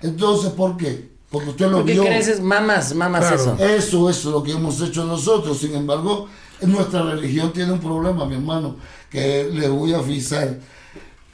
[0.02, 1.16] Entonces, ¿por qué?
[1.30, 2.04] Porque usted lo ¿Por qué vio.
[2.04, 3.36] creces, mamas, mamas Claro.
[3.56, 3.56] eso?
[3.58, 5.58] Eso es lo que hemos hecho nosotros.
[5.58, 6.28] Sin embargo,
[6.62, 8.76] nuestra religión tiene un problema, mi hermano,
[9.10, 10.58] que le voy a avisar.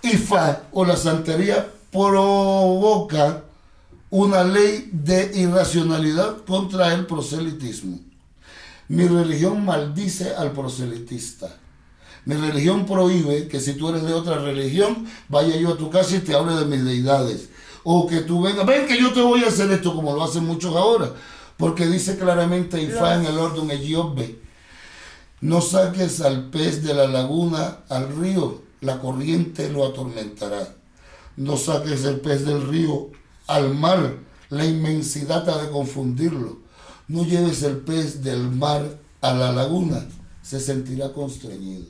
[0.02, 3.44] IFA o la santería provoca
[4.12, 7.98] una ley de irracionalidad contra el proselitismo.
[8.88, 11.56] Mi religión maldice al proselitista.
[12.26, 16.16] Mi religión prohíbe que si tú eres de otra religión, vaya yo a tu casa
[16.16, 17.48] y te hable de mis deidades.
[17.84, 20.44] O que tú vengas, ven que yo te voy a hacer esto como lo hacen
[20.44, 21.10] muchos ahora.
[21.56, 24.40] Porque dice claramente Ifá en el orden Eyobe,
[25.40, 30.68] no saques al pez de la laguna al río, la corriente lo atormentará.
[31.38, 33.10] No saques el pez del río
[33.46, 34.14] al mar,
[34.50, 36.58] la inmensidad ha de confundirlo.
[37.08, 40.06] No lleves el pez del mar a la laguna,
[40.42, 41.86] se sentirá constreñido.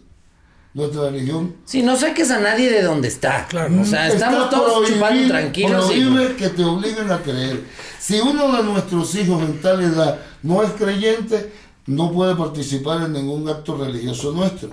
[0.74, 1.54] nuestra religión.
[1.66, 3.46] Sí, no saques a nadie de donde está.
[3.46, 3.78] Claro.
[3.78, 5.90] O sea, estamos Está todos chupando tranquilos.
[5.94, 7.62] y- que te obliguen a creer.
[8.00, 11.52] Si uno de nuestros hijos en tal edad no es creyente,
[11.86, 14.70] no puede participar en ningún acto religioso nuestro.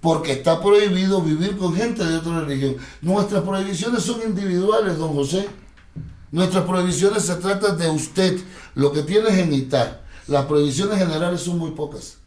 [0.00, 2.76] Porque está prohibido vivir con gente de otra religión.
[3.02, 5.46] Nuestras prohibiciones son individuales, don José.
[6.32, 8.38] Nuestras prohibiciones se tratan de usted,
[8.74, 10.00] lo que tiene genital.
[10.28, 12.18] Las prohibiciones generales son muy pocas.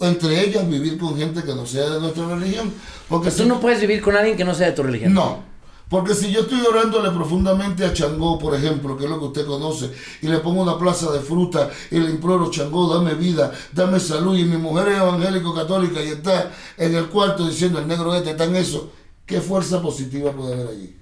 [0.00, 2.72] Entre ellas, vivir con gente que no sea de nuestra religión.
[3.08, 5.12] Porque Tú si no puedes vivir con alguien que no sea de tu religión.
[5.12, 5.42] no,
[5.88, 9.46] porque si yo estoy orándole profundamente a Changó, por ejemplo, que es lo que usted
[9.46, 9.90] conoce,
[10.20, 14.36] y le pongo una plaza de fruta y le imploro, Changó, dame vida, dame salud,
[14.36, 18.44] y mi mujer es evangélico-católica y está en el cuarto diciendo, el negro este está
[18.44, 18.90] en eso,
[19.24, 20.97] ¿qué fuerza positiva puede haber allí?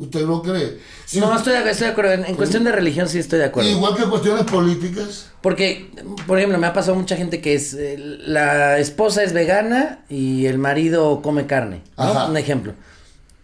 [0.00, 0.78] ¿Usted lo cree?
[1.04, 2.12] Si No, usted- estoy de, estoy de acuerdo.
[2.12, 3.68] En, en cuestión de religión sí estoy de acuerdo.
[3.70, 5.30] Igual que cuestiones políticas.
[5.42, 5.90] Porque,
[6.26, 7.74] por ejemplo, me ha pasado mucha gente que es.
[7.74, 11.82] eh, la esposa es vegana y el marido come carne.
[11.98, 12.04] ¿no?
[12.04, 12.26] Ajá.
[12.26, 12.72] Un ejemplo.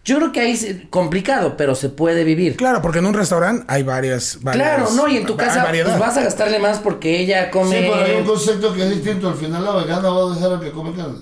[0.03, 2.55] Yo creo que ahí es complicado, pero se puede vivir.
[2.55, 4.39] Claro, porque en un restaurante hay varias.
[4.41, 7.77] varias- Claro, no, y en tu casa pues, vas a gastarle más porque ella come.
[7.77, 9.27] Sí, pero hay un concepto que es distinto.
[9.27, 11.17] Al final la vegana va a dejar al que come carne.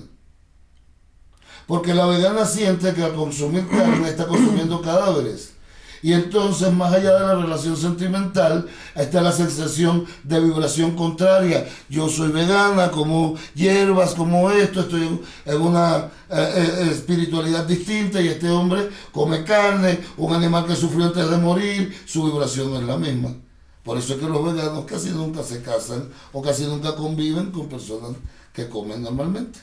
[1.66, 5.56] Porque la vegana siente que al consumir carne está consumiendo cadáveres.
[6.02, 11.66] Y entonces, más allá de la relación sentimental, está la sensación de vibración contraria.
[11.88, 18.28] Yo soy vegana, como hierbas, como esto, estoy en, una eh, eh, espiritualidad distinta y
[18.28, 22.86] este hombre come carne, un animal que sufrió antes de morir, su vibración no es
[22.86, 23.34] la misma.
[23.82, 27.68] Por eso es que los veganos casi nunca se casan o casi nunca conviven con
[27.68, 28.12] personas
[28.52, 29.58] que comen normalmente.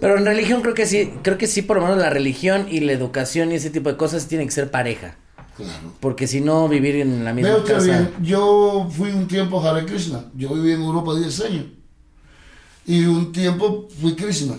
[0.00, 2.80] Pero en religión creo que sí, creo que sí, por lo menos la religión y
[2.80, 5.16] la educación y ese tipo de cosas tienen que ser pareja.
[5.56, 5.92] Claro.
[6.00, 7.84] Porque si no, vivir en la misma casa.
[7.84, 10.24] bien, yo fui un tiempo Hare Krishna.
[10.36, 11.64] Yo viví en Europa 10 años.
[12.86, 14.54] Y un tiempo fui Krishna.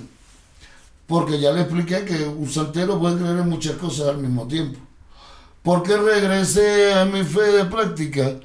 [1.07, 4.79] Porque ya le expliqué que un santero puede creer en muchas cosas al mismo tiempo.
[5.63, 8.35] ¿Por qué regresé a mi fe de práctica?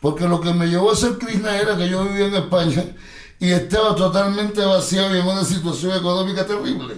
[0.00, 2.84] Porque lo que me llevó a ser Krishna era que yo vivía en España
[3.38, 6.94] y estaba totalmente vaciado y en una situación económica terrible.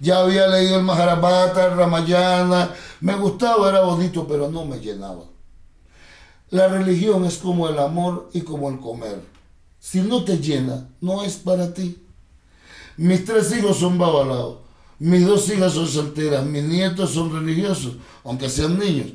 [0.00, 5.24] Ya había leído el Maharabata, el Ramayana, me gustaba, era bonito, pero no me llenaba.
[6.50, 9.22] La religión es como el amor y como el comer.
[9.78, 12.02] Si no te llena, no es para ti.
[12.96, 14.58] Mis tres hijos son babalaos.
[14.98, 16.44] Mis dos hijas son solteras.
[16.44, 19.08] Mis nietos son religiosos, aunque sean niños.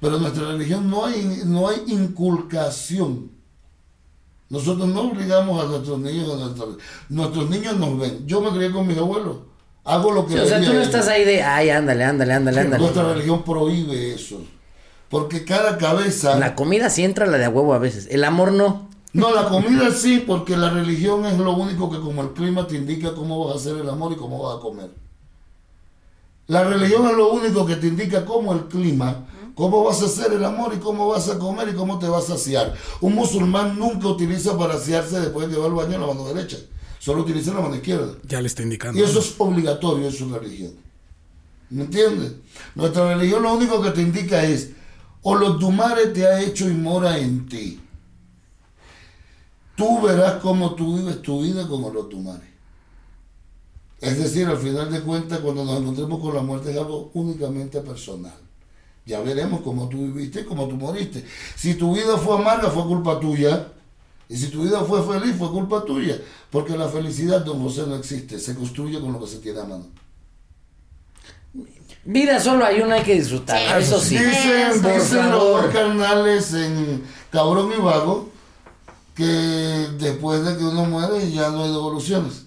[0.00, 3.30] Pero en nuestra religión no hay, no hay inculcación.
[4.50, 6.66] Nosotros no obligamos a nuestros niños a nuestra-
[7.08, 8.26] Nuestros niños nos ven.
[8.26, 9.36] Yo me crié con mis abuelos.
[9.84, 12.60] Hago lo que Sí, o sea, tú no estás ahí de, ay, ándale, ándale, ándale,
[12.60, 12.82] ándale.
[12.82, 14.42] Nuestra religión prohíbe eso.
[15.08, 16.38] Porque cada cabeza...
[16.38, 18.06] La comida sí entra la de a huevo a veces.
[18.10, 18.88] El amor no.
[19.12, 22.76] No, la comida sí, porque la religión es lo único que como el clima te
[22.76, 24.90] indica cómo vas a hacer el amor y cómo vas a comer.
[26.46, 29.24] La religión es lo único que te indica cómo el clima,
[29.60, 32.24] cómo vas a hacer el amor y cómo vas a comer y cómo te vas
[32.30, 32.74] a saciar.
[33.02, 36.56] Un musulmán nunca utiliza para saciarse después de que va al baño la mano derecha,
[36.98, 38.14] solo utiliza la mano izquierda.
[38.26, 38.98] Ya le está indicando.
[38.98, 40.72] Y eso es obligatorio en su religión.
[41.68, 42.36] ¿Me entiendes?
[42.74, 44.70] Nuestra religión lo único que te indica es,
[45.20, 47.78] o los tumares te ha hecho y mora en ti.
[49.76, 52.48] Tú verás cómo tú vives tu vida con los tumares.
[54.00, 57.82] Es decir, al final de cuentas, cuando nos encontremos con la muerte es algo únicamente
[57.82, 58.32] personal.
[59.10, 61.24] Ya veremos cómo tú viviste cómo tú moriste.
[61.56, 63.66] Si tu vida fue amarga, fue culpa tuya.
[64.28, 66.16] Y si tu vida fue feliz, fue culpa tuya.
[66.48, 68.38] Porque la felicidad, don José, no existe.
[68.38, 69.86] Se construye con lo que se tiene a mano.
[72.04, 73.80] Vida solo hay una, hay que disfrutar.
[73.80, 74.16] Eso sí.
[74.16, 78.30] Dicen, Por dicen los carnales en Cabrón y Vago
[79.16, 82.46] que después de que uno muere ya no hay devoluciones.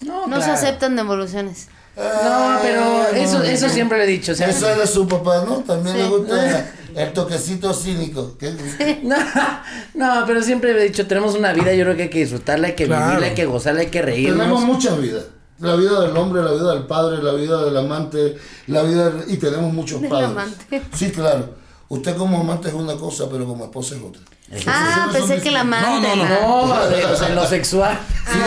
[0.00, 1.68] No, No se aceptan devoluciones.
[1.96, 4.32] No, pero eso, eso siempre lo he dicho.
[4.32, 5.56] O sea, Eso es de su papá, ¿no?
[5.60, 6.02] También Sí.
[6.02, 8.36] le gusta el toquecito cínico.
[8.38, 9.00] ¿Qué?
[9.02, 9.16] No,
[9.94, 12.74] no, pero siempre he dicho, tenemos una vida, yo creo que hay que disfrutarla, hay
[12.74, 13.06] que Claro.
[13.06, 14.38] vivirla, hay que gozarla, hay que reírnos.
[14.38, 15.24] Tenemos muchas vidas.
[15.58, 18.36] La vida del hombre, la vida del padre, la vida del amante,
[18.66, 20.28] la vida del- y tenemos muchos padres.
[20.28, 20.82] amante.
[20.94, 21.54] Sí, claro.
[21.88, 24.22] Usted como amante es una cosa, pero como esposa es otra.
[24.66, 26.08] Ah, pensé que la amante.
[26.08, 27.98] No, no, No, de- o sea, en lo sexual.
[28.32, 28.38] Sí,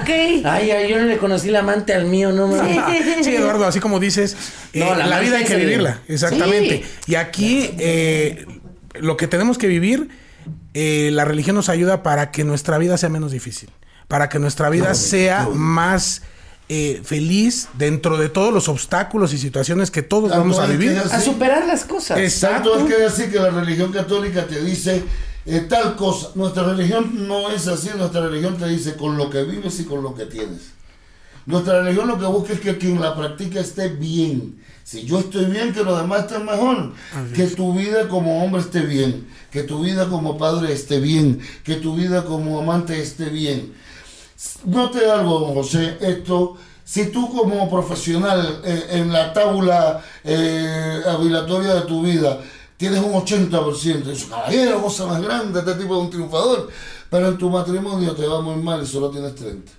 [0.00, 0.44] ok.
[0.44, 2.78] Ay, ay, yo no le conocí la amante al mío, no mames.
[3.24, 4.36] Sí, Eduardo, así como dices,
[4.72, 6.84] eh, No, la la, vida hay que vivirla, exactamente.
[7.06, 8.46] Y aquí eh,
[8.94, 10.08] lo que tenemos que vivir,
[10.74, 13.70] eh, la religión nos ayuda para que nuestra vida sea menos difícil,
[14.08, 16.22] para que nuestra vida sea más
[16.68, 20.98] eh, feliz dentro de todos los obstáculos y situaciones que todos Tanto vamos a vivir.
[20.98, 22.18] A superar las cosas.
[22.18, 22.72] Exacto.
[22.72, 25.04] Tanto es que decir que la religión católica te dice
[25.46, 26.30] eh, tal cosa.
[26.34, 30.02] Nuestra religión no es así, nuestra religión te dice con lo que vives y con
[30.02, 30.72] lo que tienes.
[31.46, 34.60] Nuestra religión lo que busca es que quien la practica esté bien.
[34.82, 36.92] Si yo estoy bien, que los demás estén mejor.
[37.34, 39.28] Que tu vida como hombre esté bien.
[39.52, 41.40] Que tu vida como padre esté bien.
[41.64, 43.72] Que tu vida como amante esté bien.
[44.66, 51.80] Note algo, don José, esto, si tú como profesional eh, en la tabla eh, de
[51.86, 52.40] tu vida
[52.76, 56.68] tienes un 80%, dices, caballero, cosa más grande, este tipo es un triunfador,
[57.08, 59.72] pero en tu matrimonio te va muy mal y solo tienes 30.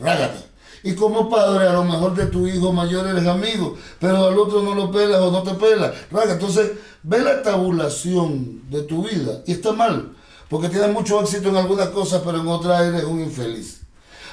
[0.00, 0.50] Rágate.
[0.82, 4.62] Y como padre, a lo mejor de tu hijo mayor eres amigo, pero al otro
[4.62, 5.92] no lo pelas o no te pelas.
[6.10, 6.72] Raga, entonces
[7.02, 10.16] ve la tabulación de tu vida y está mal,
[10.48, 13.79] porque tienes mucho éxito en algunas cosas, pero en otras eres un infeliz.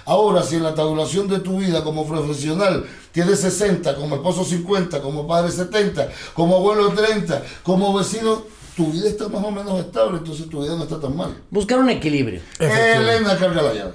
[0.08, 5.02] Ahora, si en la tabulación de tu vida como profesional tienes 60, como esposo 50,
[5.02, 8.42] como padre 70, como abuelo 30, como vecino,
[8.76, 11.36] tu vida está más o menos estable, entonces tu vida no está tan mal.
[11.52, 12.40] Buscar un equilibrio.
[12.58, 13.94] Elena carga la llave.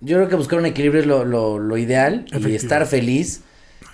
[0.00, 3.42] Yo creo que buscar un equilibrio es lo, lo, lo ideal y estar feliz.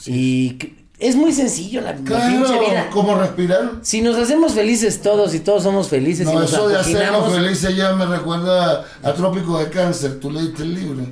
[0.06, 2.88] y que- es muy sencillo la, la pinche Claro, vida.
[2.90, 3.72] como respirar.
[3.82, 7.32] Si nos hacemos felies todos y todos somos felices y No, nos eso de hacernos
[7.34, 10.20] felices ya me recuerda a Trópico de Cáncer.
[10.20, 11.04] Tú leíste el libro.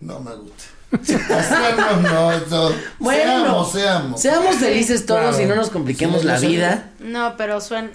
[0.00, 0.64] No me gusta.
[0.90, 2.74] Hacernos no, esto.
[2.98, 4.20] Bueno, seamos, seamos.
[4.22, 5.42] seamos felices todos Claro.
[5.42, 6.90] y no nos compliquemos Sí, la vida.
[7.00, 7.90] No, pero suena.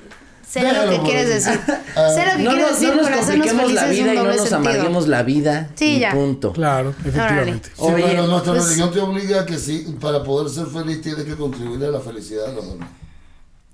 [0.47, 1.59] Sé Déjalo lo que quieres decir.
[1.95, 2.09] Ah.
[2.13, 4.23] sé lo que No, quieres nos- decir, no nos pero compliquemos la vida y no
[4.25, 4.57] nos sentido.
[4.57, 5.69] amarguemos la vida.
[5.75, 6.11] Sí, y ya.
[6.11, 6.53] punto.
[6.53, 7.69] Claro, efectivamente.
[7.69, 11.01] Sí, Oye, pero nuestra pues- religión te obliga a que sí, para poder ser feliz
[11.01, 12.89] tienes que contribuir a la felicidad de los demás.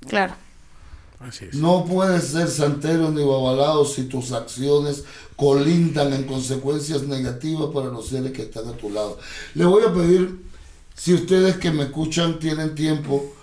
[0.07, 0.33] Claro.
[1.19, 1.55] Así es.
[1.55, 5.03] No puedes ser santero ni babalao si tus acciones
[5.35, 9.17] colindan en consecuencias negativas para los seres que están a tu lado.
[9.53, 10.45] Le voy a pedir,
[10.95, 13.33] si ustedes que me escuchan tienen tiempo,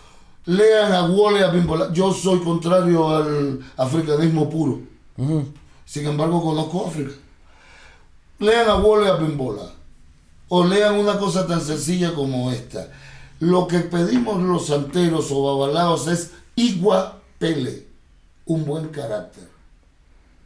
[0.46, 1.92] lean a Wole a Bimbola.
[1.92, 4.80] Yo soy contrario al africanismo puro.
[5.84, 7.12] Sin embargo, conozco África.
[8.38, 9.70] Lean a Wole a Bimbola.
[10.48, 12.90] O lean una cosa tan sencilla como esta.
[13.40, 17.86] Lo que pedimos los santeros o babalaos es igua pele,
[18.44, 19.44] un buen carácter.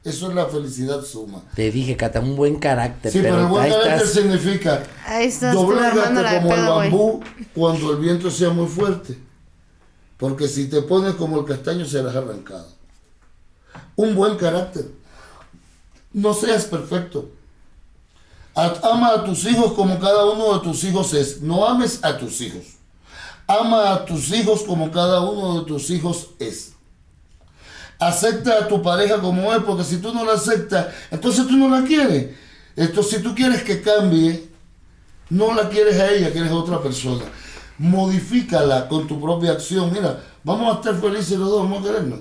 [0.03, 1.43] Eso es la felicidad suma.
[1.55, 3.13] Te dije, Cata, un buen carácter.
[3.13, 4.13] Sí, pero, el buen carácter estás.
[4.13, 7.23] significa de como el bambú
[7.55, 9.19] cuando el viento sea muy fuerte.
[10.17, 12.69] Porque si te pones como el castaño serás arrancado.
[13.97, 14.91] Un buen carácter.
[16.13, 17.31] No seas perfecto.
[18.55, 21.43] Ama a tus hijos como cada uno de tus hijos es.
[21.43, 22.65] No ames a tus hijos.
[23.47, 26.73] Ama a tus hijos como cada uno de tus hijos es.
[28.01, 31.69] Acepta a tu pareja como es, porque si tú no la aceptas, entonces tú no
[31.69, 32.31] la quieres.
[32.77, 34.49] Entonces, si tú quieres que cambie,
[35.29, 37.25] no la quieres a ella, quieres a otra persona.
[37.79, 39.93] Modifícala con tu propia acción.
[39.93, 42.21] Mira, vamos a estar felices los dos, vamos a querernos.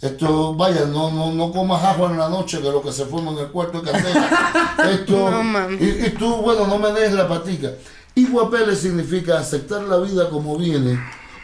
[0.00, 3.32] Esto, vaya, no, no, no comas ajo en la noche, que lo que se forma
[3.32, 4.76] en el cuarto de candela.
[4.90, 5.76] Esto, No, mami.
[5.76, 7.70] y, y tú, bueno, no me dejes la patica.
[8.14, 10.98] Iguapele significa aceptar la vida como viene,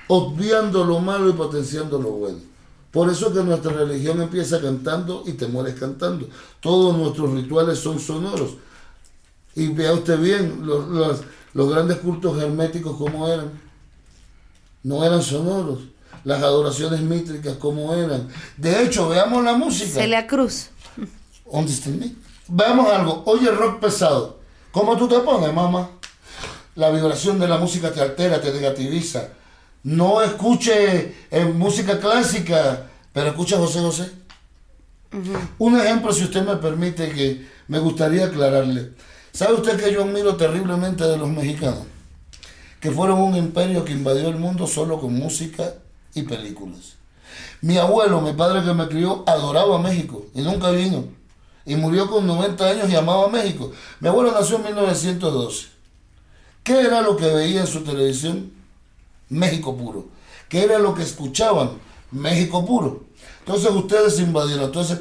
[0.09, 2.39] obviando lo malo y potenciando lo bueno.
[2.97, 6.31] Por eso que nuestra religión empieza cantando y te mueres cantando.
[6.60, 8.52] Todos nuestros rituales son sonoros.
[9.55, 11.20] Y vea usted bien, los, los-
[11.52, 13.51] los grandes cultos herméticos como eran.
[14.82, 15.81] No eran sonoros.
[16.24, 18.28] Las adoraciones mítricas como eran.
[18.56, 19.90] De hecho, veamos la música.
[20.01, 20.68] Celia Cruz.
[22.48, 23.24] Veamos algo.
[23.27, 24.39] Oye, rock pesado.
[24.73, 25.90] ¿Cómo tú te pones, mamá?
[26.77, 29.28] La vibración de la música te altera, te negativiza.
[29.87, 34.11] No escuche eh, música clásica, pero escucha José José.
[35.59, 38.95] Un ejemplo, si usted me permite, que me gustaría aclararle.
[39.31, 41.85] ¿Sabe usted que yo admiro terriblemente de los mexicanos?
[42.81, 45.75] Que fueron un imperio que invadió el mundo solo con música
[46.15, 46.95] y películas.
[47.61, 51.05] Mi abuelo, mi padre que me crió, adoraba a México y nunca vino.
[51.65, 53.71] Y murió con 90 años y amaba a México.
[54.01, 55.69] Mi abuelo nació en 1912.
[56.65, 58.56] ¿Qué era lo que veía en su televisión?
[59.28, 60.07] México puro.
[60.48, 61.70] ¿Qué era lo que escuchaban?
[62.11, 63.05] México puro.
[63.40, 64.65] Entonces ustedes invadieron.
[64.65, 65.01] Entonces,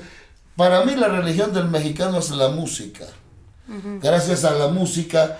[0.55, 3.05] para mí la religión del mexicano es la música.
[4.01, 5.39] Gracias a la música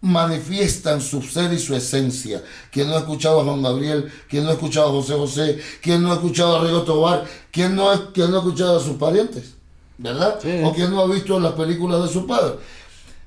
[0.00, 2.42] manifiestan su ser y su esencia.
[2.70, 6.02] Quien no ha escuchado a Juan Gabriel, quien no ha escuchado a José José, quien
[6.02, 8.96] no ha escuchado a Rigo Tobar, quien no ha, quien no ha escuchado a sus
[8.96, 9.54] parientes,
[9.96, 10.38] ¿verdad?
[10.62, 12.56] O quien no ha visto las películas de su padre.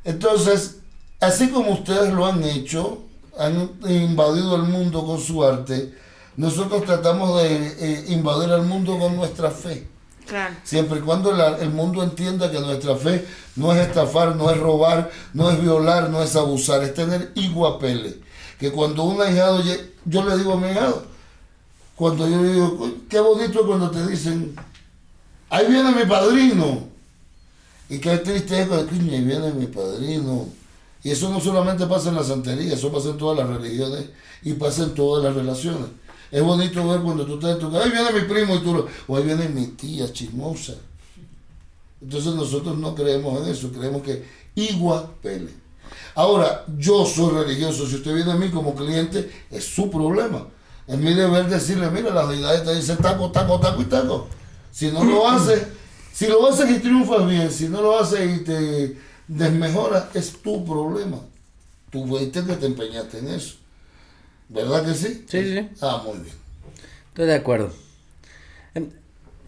[0.04, 0.78] Entonces,
[1.20, 3.07] así como ustedes lo han hecho,
[3.40, 5.94] han invadido el mundo con su arte,
[6.36, 9.88] nosotros tratamos de eh, invadir el mundo con nuestra fe.
[10.28, 10.56] Claro.
[10.64, 14.58] Siempre y cuando la- el mundo entienda que nuestra fe no es estafar, no es
[14.60, 18.18] robar, no es violar, no es abusar, es tener iguapele.
[18.60, 19.64] Que cuando un ahijado,
[20.06, 21.04] yo le digo a mi ahijado,
[21.96, 24.56] cuando yo le digo, qué bonito cuando te dicen,
[25.50, 26.88] ahí viene mi padrino.
[27.90, 30.48] Y qué triste es cuando ahí viene mi padrino.
[31.08, 34.08] Y eso no solamente pasa en la santería, eso pasa en todas las religiones
[34.44, 35.88] y pasa en todas las relaciones.
[36.30, 38.74] Es bonito ver cuando tú estás en tu casa, ahí viene mi primo y tú
[38.74, 40.74] lo, o ahí viene mi tía chismosa.
[42.02, 44.26] Entonces nosotros no creemos en eso, creemos que
[44.56, 45.50] igual pele.
[46.14, 50.46] Ahora, yo soy religioso, si usted viene a mí como cliente, es su problema.
[50.88, 54.28] Es mi deber decirle, mira, la deidad te dice taco, taco, taco y taco.
[54.74, 55.68] Si no lo hace,
[56.12, 60.66] si lo haces y triunfas bien, si no lo haces y te desmejora, es tu
[60.66, 61.20] problema.
[61.92, 63.56] Tú fuiste que te empeñaste en eso.
[64.50, 65.26] ¿Verdad que sí?
[65.28, 65.70] Sí, sí.
[65.82, 66.36] Ah, muy bien.
[67.10, 67.72] Estoy de acuerdo.
[68.74, 68.90] Em,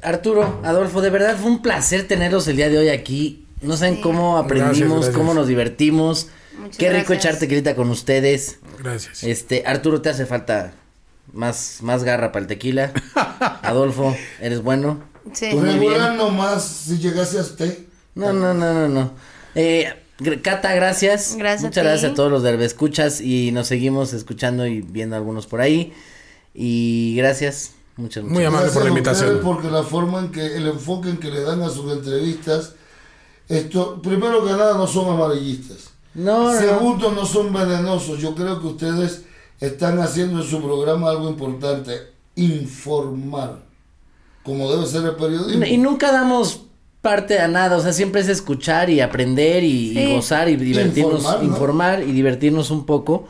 [0.02, 3.46] Arturo, Adolfo, de verdad fue un placer tenerlos el día de hoy aquí.
[3.62, 4.02] No saben Sí.
[4.02, 5.16] cómo aprendimos, Gracias, gracias.
[5.18, 6.28] cómo nos divertimos.
[6.58, 7.26] Muchas Qué rico gracias.
[7.26, 8.60] echar tequilita con ustedes.
[8.80, 9.24] Gracias.
[9.24, 10.74] Este, Arturo, te hace falta
[11.34, 12.92] más, más garra para el tequila.
[13.62, 15.02] Adolfo, ¿eres bueno?
[15.34, 15.50] Sí.
[15.52, 15.80] Tú muy bien.
[15.80, 17.78] Regular nomás si llegase a usted.
[18.16, 19.12] No, no, no, no, no.
[19.56, 19.94] Eh,
[20.42, 21.36] Cata, gracias.
[21.38, 21.88] Gracias a Muchas ti.
[21.90, 25.94] gracias a todos los de escuchas y nos seguimos escuchando y viendo algunos por ahí.
[26.54, 27.72] Y gracias.
[27.96, 29.40] Muchas, muchas Muy amable Gracias por la invitación.
[29.44, 32.74] Porque la forma en que, el enfoque en que le dan a sus entrevistas,
[33.48, 35.92] esto, primero que nada no son amarillistas.
[36.14, 36.60] No, no.
[36.60, 38.20] Segundo, no son venenosos.
[38.20, 39.24] Yo creo que ustedes
[39.60, 41.92] están haciendo en su programa algo importante,
[42.36, 43.64] informar,
[44.44, 45.66] como debe ser el periodismo.
[45.66, 46.66] Y nunca damos
[47.02, 52.04] parte a nada, o sea, siempre es escuchar y aprender y, gozar y divertirnos, Informar,
[52.04, 53.28] y divertirnos un poco.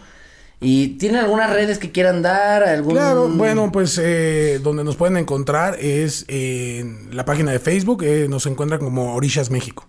[0.61, 2.63] ¿Y tienen algunas redes que quieran dar?
[2.63, 2.93] ¿Algún...
[2.93, 8.27] Claro, bueno, pues eh, donde nos pueden encontrar es en la página de Facebook, eh,
[8.29, 9.87] nos encuentran como Orishas México.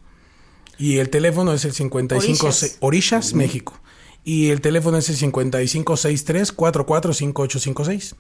[0.79, 2.25] Y el teléfono es el 55...
[2.47, 2.55] Orishas.
[2.57, 3.81] se- Orishas México.
[4.23, 8.15] Y el teléfono es el 5563 445856.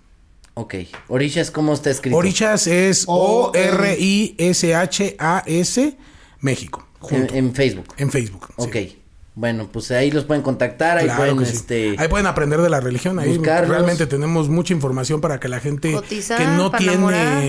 [0.60, 0.74] Ok.
[1.08, 2.16] Orishas, ¿cómo está escrito?
[2.16, 3.50] Orishas es O-
[4.70, 5.96] O-R-I-S-H-A-S
[6.40, 6.86] México.
[7.02, 7.94] En, Junto, en, en Facebook.
[8.10, 8.46] Facebook.
[8.48, 8.54] sí.
[8.64, 8.76] Ok.
[9.36, 11.56] Bueno, pues ahí los pueden contactar, ahí Claro pueden, sí.
[11.56, 11.94] este...
[11.98, 13.18] Ahí pueden aprender de la religión.
[13.18, 13.70] Ahí buscarlos.
[13.70, 17.42] realmente tenemos mucha información para que la gente Cotizar que no tiene enamorar.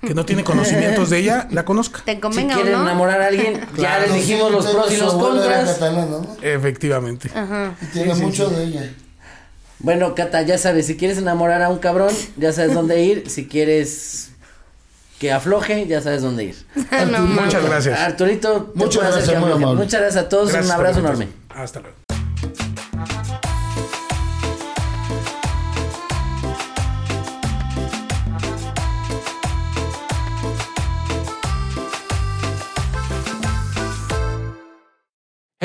[0.00, 2.02] que no tiene conocimientos de ella la conozca.
[2.04, 2.82] Te Si convenga o quieren no.
[2.82, 4.06] enamorar a alguien, ya Claro.
[4.06, 5.70] les dijimos los pros y los contras.
[5.74, 6.36] catalana, ¿no?
[6.42, 7.30] Efectivamente.
[7.82, 8.90] Y tiene mucho de ella.
[9.86, 13.30] Bueno, Cata, ya sabes, si quieres enamorar a un cabrón, ya sabes dónde ir.
[13.30, 14.32] Si quieres
[15.20, 16.56] que afloje, ya sabes dónde ir.
[17.12, 18.00] No, Muchas gracias.
[18.00, 19.40] Arturito, Muchas gracias.
[19.40, 21.28] Muchas gracias a todos, Gracias un abrazo enorme.
[21.50, 21.96] Hasta luego.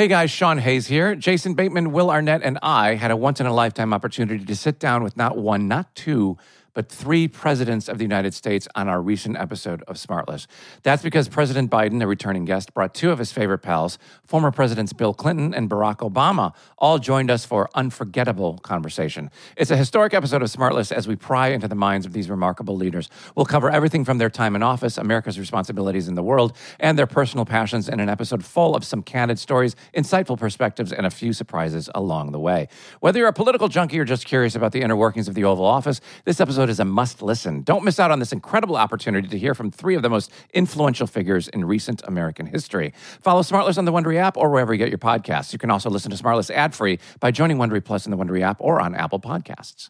[0.01, 1.13] Hey guys, Sean Hayes here.
[1.13, 4.79] Jason Bateman, Will Arnett, and I had a once in a lifetime opportunity to sit
[4.79, 6.39] down with not one, not two,
[6.73, 10.47] but three presidents of the United States on our recent episode of Smartless.
[10.83, 14.93] That's because President Biden, a returning guest, brought two of his favorite pals, former Presidents
[14.93, 19.29] Bill Clinton and Barack Obama, all joined us for unforgettable conversation.
[19.57, 22.75] It's a historic episode of Smartless as we pry into the minds of these remarkable
[22.75, 23.09] leaders.
[23.35, 27.07] We'll cover everything from their time in office, America's responsibilities in the world, and their
[27.07, 31.33] personal passions in an episode full of some candid stories, insightful perspectives, and a few
[31.33, 32.67] surprises along the way.
[32.99, 35.65] Whether you're a political junkie or just curious about the inner workings of the Oval
[35.65, 37.63] Office, this episode is a must listen.
[37.63, 41.07] Don't miss out on this incredible opportunity to hear from three of the most influential
[41.07, 42.93] figures in recent American history.
[43.21, 45.53] Follow Smartless on the Wondery app or wherever you get your podcasts.
[45.53, 48.41] You can also listen to Smartless ad free by joining Wondery Plus in the Wondery
[48.41, 49.89] app or on Apple Podcasts.